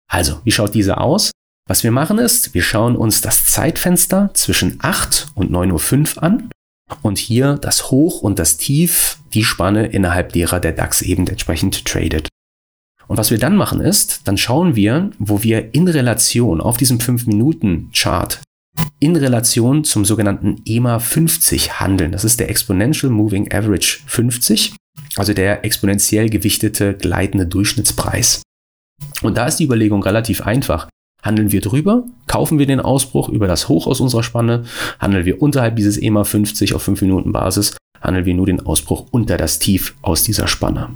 Also, 0.09 0.41
wie 0.45 0.53
schaut 0.53 0.75
diese 0.75 0.99
aus? 0.99 1.33
Was 1.69 1.83
wir 1.83 1.91
machen 1.91 2.19
ist, 2.19 2.55
wir 2.55 2.63
schauen 2.63 2.95
uns 2.95 3.21
das 3.21 3.45
Zeitfenster 3.45 4.31
zwischen 4.35 4.79
8 4.81 5.33
und 5.35 5.51
9.05 5.51 6.17
Uhr 6.17 6.23
an 6.23 6.51
und 7.03 7.19
hier 7.19 7.55
das 7.55 7.91
Hoch 7.91 8.23
und 8.23 8.39
das 8.39 8.57
Tief, 8.57 9.19
die 9.35 9.43
Spanne 9.43 9.87
innerhalb 9.87 10.33
derer 10.33 10.61
der 10.61 10.71
DAX 10.73 11.03
eben 11.03 11.27
entsprechend 11.27 11.85
tradet. 11.85 12.29
Und 13.09 13.17
was 13.17 13.33
wir 13.33 13.39
dann 13.39 13.57
machen 13.57 13.81
ist, 13.81 14.29
dann 14.29 14.39
schauen 14.39 14.77
wir, 14.77 15.11
wo 15.19 15.43
wir 15.43 15.75
in 15.75 15.89
Relation 15.89 16.61
auf 16.61 16.77
diesem 16.77 16.99
5-Minuten-Chart 16.99 18.41
in 19.01 19.17
Relation 19.17 19.85
zum 19.85 20.05
sogenannten 20.05 20.63
EMA 20.67 21.01
50 21.01 21.81
handeln. 21.81 22.13
Das 22.13 22.25
ist 22.25 22.39
der 22.39 22.49
Exponential 22.49 23.11
Moving 23.11 23.53
Average 23.53 24.01
50, 24.07 24.75
also 25.17 25.33
der 25.33 25.65
exponentiell 25.65 26.29
gewichtete 26.31 26.95
gleitende 26.95 27.47
Durchschnittspreis. 27.47 28.43
Und 29.23 29.37
da 29.37 29.47
ist 29.47 29.57
die 29.57 29.65
Überlegung 29.65 30.03
relativ 30.03 30.43
einfach. 30.43 30.89
Handeln 31.27 31.53
wir 31.53 31.61
drüber, 31.61 32.05
kaufen 32.27 32.59
wir 32.59 32.67
den 32.67 32.81
Ausbruch 32.81 33.29
über 33.29 33.47
das 33.47 33.69
Hoch 33.69 33.87
aus 33.87 34.01
unserer 34.01 34.23
Spanne, 34.23 34.65
handeln 34.99 35.27
wir 35.27 35.43
unterhalb 35.43 35.77
dieses 35.77 36.01
EMA 36.01 36.25
50 36.25 36.73
auf 36.75 36.83
5 36.83 37.03
Minuten 37.03 37.33
Basis, 37.33 37.77
handeln 38.01 38.25
wir 38.25 38.35
nur 38.35 38.47
den 38.47 38.65
Ausbruch 38.65 39.07
unter 39.11 39.37
das 39.37 39.59
Tief 39.59 39.97
aus 40.03 40.23
dieser 40.23 40.47
Spanne. 40.49 40.91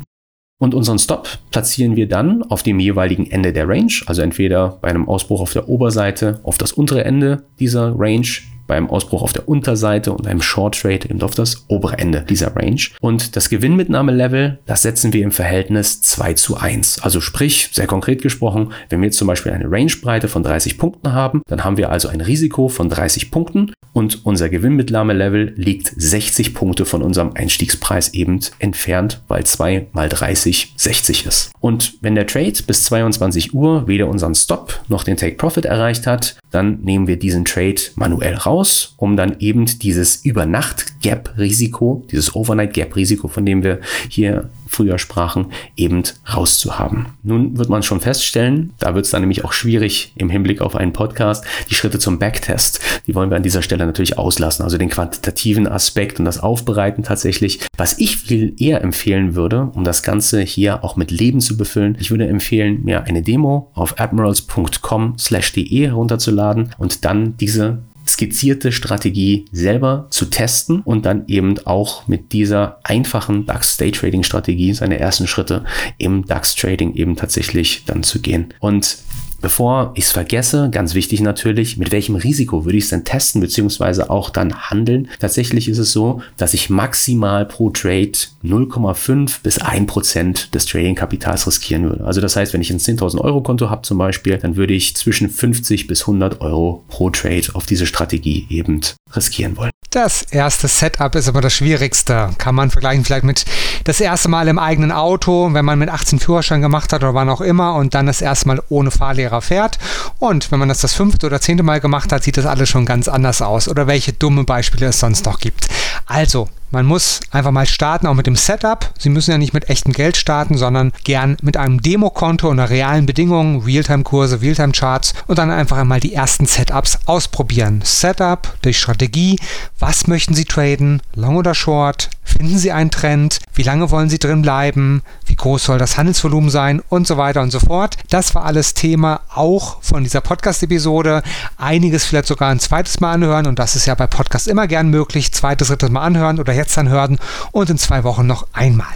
Und 0.60 0.74
unseren 0.74 0.98
Stop 0.98 1.38
platzieren 1.50 1.96
wir 1.96 2.06
dann 2.06 2.42
auf 2.42 2.62
dem 2.62 2.78
jeweiligen 2.78 3.30
Ende 3.30 3.52
der 3.52 3.66
Range, 3.66 3.92
also 4.06 4.20
entweder 4.20 4.78
bei 4.82 4.88
einem 4.88 5.08
Ausbruch 5.08 5.40
auf 5.40 5.54
der 5.54 5.68
Oberseite 5.68 6.40
auf 6.42 6.58
das 6.58 6.72
untere 6.72 7.04
Ende 7.04 7.44
dieser 7.58 7.94
Range 7.98 8.26
beim 8.70 8.88
Ausbruch 8.88 9.22
auf 9.22 9.32
der 9.32 9.48
Unterseite 9.48 10.12
und 10.12 10.28
einem 10.28 10.40
Short 10.40 10.80
Trade 10.80 11.10
eben 11.10 11.20
auf 11.22 11.34
das 11.34 11.64
obere 11.66 11.98
Ende 11.98 12.22
dieser 12.22 12.54
Range. 12.54 12.80
Und 13.00 13.34
das 13.34 13.50
Gewinnmitnahmelevel, 13.50 14.60
das 14.64 14.82
setzen 14.82 15.12
wir 15.12 15.24
im 15.24 15.32
Verhältnis 15.32 16.00
2 16.02 16.34
zu 16.34 16.56
1. 16.56 17.02
Also 17.02 17.20
sprich, 17.20 17.70
sehr 17.72 17.88
konkret 17.88 18.22
gesprochen, 18.22 18.72
wenn 18.88 19.00
wir 19.00 19.06
jetzt 19.06 19.18
zum 19.18 19.26
Beispiel 19.26 19.50
eine 19.50 19.68
Rangebreite 19.68 20.28
von 20.28 20.44
30 20.44 20.78
Punkten 20.78 21.12
haben, 21.12 21.42
dann 21.48 21.64
haben 21.64 21.78
wir 21.78 21.90
also 21.90 22.06
ein 22.06 22.20
Risiko 22.20 22.68
von 22.68 22.88
30 22.88 23.32
Punkten 23.32 23.72
und 23.92 24.24
unser 24.24 24.48
Gewinnmitnahmelevel 24.48 25.52
liegt 25.56 25.92
60 25.96 26.54
Punkte 26.54 26.84
von 26.84 27.02
unserem 27.02 27.32
Einstiegspreis 27.34 28.14
eben 28.14 28.38
entfernt, 28.60 29.22
weil 29.26 29.44
2 29.44 29.88
mal 29.92 30.08
30 30.08 30.74
60 30.76 31.26
ist. 31.26 31.50
Und 31.58 31.94
wenn 32.00 32.14
der 32.14 32.28
Trade 32.28 32.52
bis 32.66 32.84
22 32.84 33.52
Uhr 33.52 33.88
weder 33.88 34.06
unseren 34.06 34.36
Stop 34.36 34.80
noch 34.86 35.02
den 35.02 35.16
Take 35.16 35.36
Profit 35.36 35.64
erreicht 35.64 36.06
hat, 36.06 36.36
dann 36.50 36.80
nehmen 36.82 37.06
wir 37.06 37.18
diesen 37.18 37.44
Trade 37.44 37.80
manuell 37.96 38.34
raus, 38.34 38.59
um 38.96 39.16
dann 39.16 39.36
eben 39.40 39.66
dieses 39.66 40.24
Übernacht-Gap-Risiko, 40.24 42.04
dieses 42.10 42.34
Overnight-Gap-Risiko, 42.34 43.28
von 43.28 43.46
dem 43.46 43.62
wir 43.62 43.80
hier 44.08 44.50
früher 44.70 44.98
sprachen, 44.98 45.46
eben 45.76 46.02
rauszuhaben. 46.32 47.06
Nun 47.22 47.58
wird 47.58 47.68
man 47.68 47.82
schon 47.82 48.00
feststellen, 48.00 48.72
da 48.78 48.94
wird 48.94 49.04
es 49.04 49.10
dann 49.10 49.22
nämlich 49.22 49.44
auch 49.44 49.52
schwierig 49.52 50.12
im 50.16 50.30
Hinblick 50.30 50.60
auf 50.60 50.76
einen 50.76 50.92
Podcast, 50.92 51.44
die 51.68 51.74
Schritte 51.74 51.98
zum 51.98 52.18
Backtest, 52.18 52.80
die 53.06 53.14
wollen 53.14 53.30
wir 53.30 53.36
an 53.36 53.42
dieser 53.42 53.62
Stelle 53.62 53.84
natürlich 53.84 54.16
auslassen, 54.16 54.62
also 54.62 54.78
den 54.78 54.88
quantitativen 54.88 55.66
Aspekt 55.66 56.18
und 56.18 56.24
das 56.24 56.40
Aufbereiten 56.40 57.02
tatsächlich. 57.02 57.60
Was 57.76 57.98
ich 57.98 58.16
viel 58.16 58.54
eher 58.58 58.82
empfehlen 58.82 59.34
würde, 59.34 59.70
um 59.74 59.84
das 59.84 60.02
Ganze 60.02 60.40
hier 60.40 60.84
auch 60.84 60.96
mit 60.96 61.10
Leben 61.10 61.40
zu 61.40 61.56
befüllen, 61.56 61.96
ich 61.98 62.10
würde 62.10 62.28
empfehlen, 62.28 62.84
mir 62.84 63.04
eine 63.04 63.22
Demo 63.22 63.70
auf 63.74 63.98
admirals.com/de 63.98 65.86
herunterzuladen 65.86 66.70
und 66.78 67.04
dann 67.04 67.36
diese 67.38 67.82
skizzierte 68.10 68.72
Strategie 68.72 69.46
selber 69.52 70.06
zu 70.10 70.26
testen 70.26 70.80
und 70.80 71.06
dann 71.06 71.26
eben 71.28 71.58
auch 71.66 72.08
mit 72.08 72.32
dieser 72.32 72.78
einfachen 72.82 73.46
DAX 73.46 73.76
Day 73.76 73.92
Trading 73.92 74.22
Strategie 74.22 74.72
seine 74.74 74.98
ersten 74.98 75.26
Schritte 75.26 75.64
im 75.98 76.26
DAX 76.26 76.54
Trading 76.54 76.94
eben 76.94 77.16
tatsächlich 77.16 77.84
dann 77.86 78.02
zu 78.02 78.20
gehen. 78.20 78.52
Und 78.60 78.98
Bevor 79.40 79.92
ich 79.94 80.04
es 80.04 80.12
vergesse, 80.12 80.68
ganz 80.70 80.94
wichtig 80.94 81.22
natürlich, 81.22 81.78
mit 81.78 81.92
welchem 81.92 82.14
Risiko 82.14 82.64
würde 82.66 82.76
ich 82.76 82.84
es 82.84 82.90
denn 82.90 83.04
testen 83.04 83.40
beziehungsweise 83.40 84.10
auch 84.10 84.28
dann 84.28 84.70
handeln? 84.70 85.08
Tatsächlich 85.18 85.68
ist 85.68 85.78
es 85.78 85.92
so, 85.92 86.20
dass 86.36 86.52
ich 86.52 86.68
maximal 86.68 87.46
pro 87.46 87.70
Trade 87.70 88.12
0,5 88.44 89.42
bis 89.42 89.58
1 89.58 89.86
Prozent 89.86 90.54
des 90.54 90.66
Trading-Kapitals 90.66 91.46
riskieren 91.46 91.84
würde. 91.84 92.04
Also 92.04 92.20
das 92.20 92.36
heißt, 92.36 92.52
wenn 92.52 92.60
ich 92.60 92.70
ein 92.70 92.78
10.000 92.78 93.18
Euro 93.18 93.40
Konto 93.40 93.70
habe 93.70 93.82
zum 93.82 93.96
Beispiel, 93.96 94.36
dann 94.36 94.56
würde 94.56 94.74
ich 94.74 94.94
zwischen 94.94 95.30
50 95.30 95.86
bis 95.86 96.02
100 96.02 96.42
Euro 96.42 96.84
pro 96.88 97.08
Trade 97.08 97.48
auf 97.54 97.64
diese 97.64 97.86
Strategie 97.86 98.46
eben 98.50 98.80
riskieren 99.14 99.56
wollen. 99.56 99.70
Das 99.90 100.22
erste 100.22 100.68
Setup 100.68 101.12
ist 101.16 101.28
aber 101.28 101.40
das 101.40 101.52
schwierigste. 101.52 102.30
Kann 102.38 102.54
man 102.54 102.70
vergleichen 102.70 103.04
vielleicht 103.04 103.24
mit 103.24 103.44
das 103.82 104.00
erste 104.00 104.28
Mal 104.28 104.46
im 104.46 104.58
eigenen 104.58 104.92
Auto, 104.92 105.52
wenn 105.52 105.64
man 105.64 105.80
mit 105.80 105.88
18 105.88 106.20
Führerschein 106.20 106.62
gemacht 106.62 106.92
hat 106.92 107.02
oder 107.02 107.14
wann 107.14 107.28
auch 107.28 107.40
immer 107.40 107.74
und 107.74 107.92
dann 107.92 108.06
das 108.06 108.22
erste 108.22 108.46
Mal 108.46 108.62
ohne 108.68 108.92
Fahrlehrer 108.92 109.29
fährt. 109.40 109.78
Und 110.18 110.50
wenn 110.50 110.58
man 110.58 110.68
das 110.68 110.80
das 110.80 110.94
fünfte 110.94 111.26
oder 111.26 111.40
zehnte 111.40 111.62
Mal 111.62 111.80
gemacht 111.80 112.12
hat, 112.12 112.24
sieht 112.24 112.36
das 112.36 112.46
alles 112.46 112.68
schon 112.68 112.86
ganz 112.86 113.06
anders 113.06 113.40
aus. 113.40 113.68
Oder 113.68 113.86
welche 113.86 114.12
dumme 114.12 114.44
Beispiele 114.44 114.86
es 114.86 114.98
sonst 114.98 115.24
noch 115.26 115.38
gibt. 115.38 115.68
Also, 116.06 116.48
man 116.70 116.86
muss 116.86 117.20
einfach 117.30 117.50
mal 117.50 117.66
starten, 117.66 118.06
auch 118.06 118.14
mit 118.14 118.26
dem 118.26 118.36
Setup. 118.36 118.92
Sie 118.98 119.08
müssen 119.08 119.30
ja 119.30 119.38
nicht 119.38 119.54
mit 119.54 119.68
echtem 119.68 119.92
Geld 119.92 120.16
starten, 120.16 120.56
sondern 120.56 120.92
gern 121.04 121.36
mit 121.42 121.56
einem 121.56 121.82
Demokonto 121.82 122.48
unter 122.48 122.70
realen 122.70 123.06
Bedingungen, 123.06 123.62
Realtime-Kurse, 123.62 124.40
Realtime-Charts 124.40 125.14
und 125.26 125.38
dann 125.38 125.50
einfach 125.50 125.78
einmal 125.78 126.00
die 126.00 126.14
ersten 126.14 126.46
Setups 126.46 126.98
ausprobieren. 127.06 127.82
Setup, 127.84 128.54
durch 128.62 128.78
Strategie, 128.78 129.38
was 129.78 130.06
möchten 130.06 130.34
Sie 130.34 130.44
traden, 130.44 131.02
long 131.14 131.36
oder 131.36 131.54
short, 131.54 132.10
finden 132.30 132.58
Sie 132.58 132.72
einen 132.72 132.90
Trend, 132.90 133.40
wie 133.54 133.62
lange 133.62 133.90
wollen 133.90 134.08
Sie 134.08 134.18
drin 134.18 134.42
bleiben, 134.42 135.02
wie 135.26 135.34
groß 135.34 135.64
soll 135.64 135.78
das 135.78 135.96
Handelsvolumen 135.96 136.50
sein 136.50 136.80
und 136.88 137.06
so 137.06 137.16
weiter 137.16 137.42
und 137.42 137.50
so 137.50 137.60
fort. 137.60 137.96
Das 138.08 138.34
war 138.34 138.44
alles 138.44 138.74
Thema 138.74 139.20
auch 139.34 139.82
von 139.82 140.04
dieser 140.04 140.20
Podcast-Episode. 140.20 141.22
Einiges 141.56 142.04
vielleicht 142.04 142.28
sogar 142.28 142.50
ein 142.50 142.60
zweites 142.60 143.00
Mal 143.00 143.12
anhören 143.12 143.46
und 143.46 143.58
das 143.58 143.76
ist 143.76 143.86
ja 143.86 143.94
bei 143.94 144.06
Podcasts 144.06 144.46
immer 144.46 144.66
gern 144.66 144.88
möglich. 144.88 145.32
Zweites, 145.32 145.68
drittes 145.68 145.90
Mal 145.90 146.02
anhören 146.02 146.38
oder 146.38 146.52
dann 146.68 146.88
hören 146.88 147.18
und 147.52 147.70
in 147.70 147.78
zwei 147.78 148.04
Wochen 148.04 148.26
noch 148.26 148.46
einmal. 148.52 148.86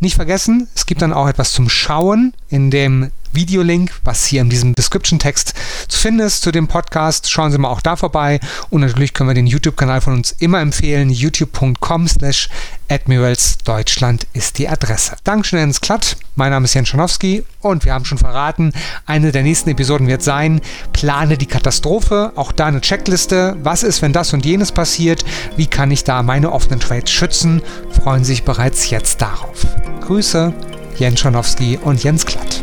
Nicht 0.00 0.16
vergessen, 0.16 0.68
es 0.74 0.86
gibt 0.86 1.02
dann 1.02 1.12
auch 1.12 1.28
etwas 1.28 1.52
zum 1.52 1.68
Schauen 1.68 2.34
in 2.48 2.70
dem 2.70 3.10
Videolink, 3.32 3.92
was 4.04 4.24
hier 4.24 4.42
in 4.42 4.50
diesem 4.50 4.74
Description-Text 4.74 5.54
zu 5.88 5.98
finden 5.98 6.20
ist 6.20 6.42
zu 6.42 6.52
dem 6.52 6.68
Podcast. 6.68 7.30
Schauen 7.30 7.50
Sie 7.50 7.58
mal 7.58 7.68
auch 7.68 7.80
da 7.80 7.96
vorbei. 7.96 8.40
Und 8.70 8.82
natürlich 8.82 9.14
können 9.14 9.30
wir 9.30 9.34
den 9.34 9.46
YouTube-Kanal 9.46 10.00
von 10.00 10.14
uns 10.14 10.32
immer 10.38 10.60
empfehlen. 10.60 11.10
youtube.com 11.10 12.08
slash 12.08 12.48
Admirals 12.90 13.58
Deutschland 13.58 14.26
ist 14.32 14.58
die 14.58 14.68
Adresse. 14.68 15.16
Dankeschön, 15.24 15.58
Jens 15.58 15.80
Klatt. 15.80 16.16
Mein 16.36 16.50
Name 16.50 16.64
ist 16.64 16.74
Jens 16.74 16.88
Schanowski 16.88 17.44
und 17.60 17.84
wir 17.84 17.92
haben 17.92 18.04
schon 18.04 18.18
verraten, 18.18 18.72
eine 19.06 19.32
der 19.32 19.42
nächsten 19.42 19.70
Episoden 19.70 20.06
wird 20.06 20.22
sein, 20.22 20.60
plane 20.92 21.36
die 21.36 21.46
Katastrophe. 21.46 22.32
Auch 22.36 22.52
da 22.52 22.66
eine 22.66 22.80
Checkliste. 22.80 23.56
Was 23.62 23.82
ist, 23.82 24.02
wenn 24.02 24.12
das 24.12 24.32
und 24.32 24.46
jenes 24.46 24.72
passiert? 24.72 25.24
Wie 25.56 25.66
kann 25.66 25.90
ich 25.90 26.04
da 26.04 26.22
meine 26.22 26.52
offenen 26.52 26.80
Trades 26.80 27.10
schützen? 27.10 27.62
Freuen 28.02 28.24
sich 28.24 28.44
bereits 28.44 28.88
jetzt 28.90 29.20
darauf. 29.20 29.66
Grüße, 30.00 30.54
Jens 30.96 31.20
Schanowski 31.20 31.78
und 31.82 32.02
Jens 32.02 32.24
Klatt. 32.24 32.62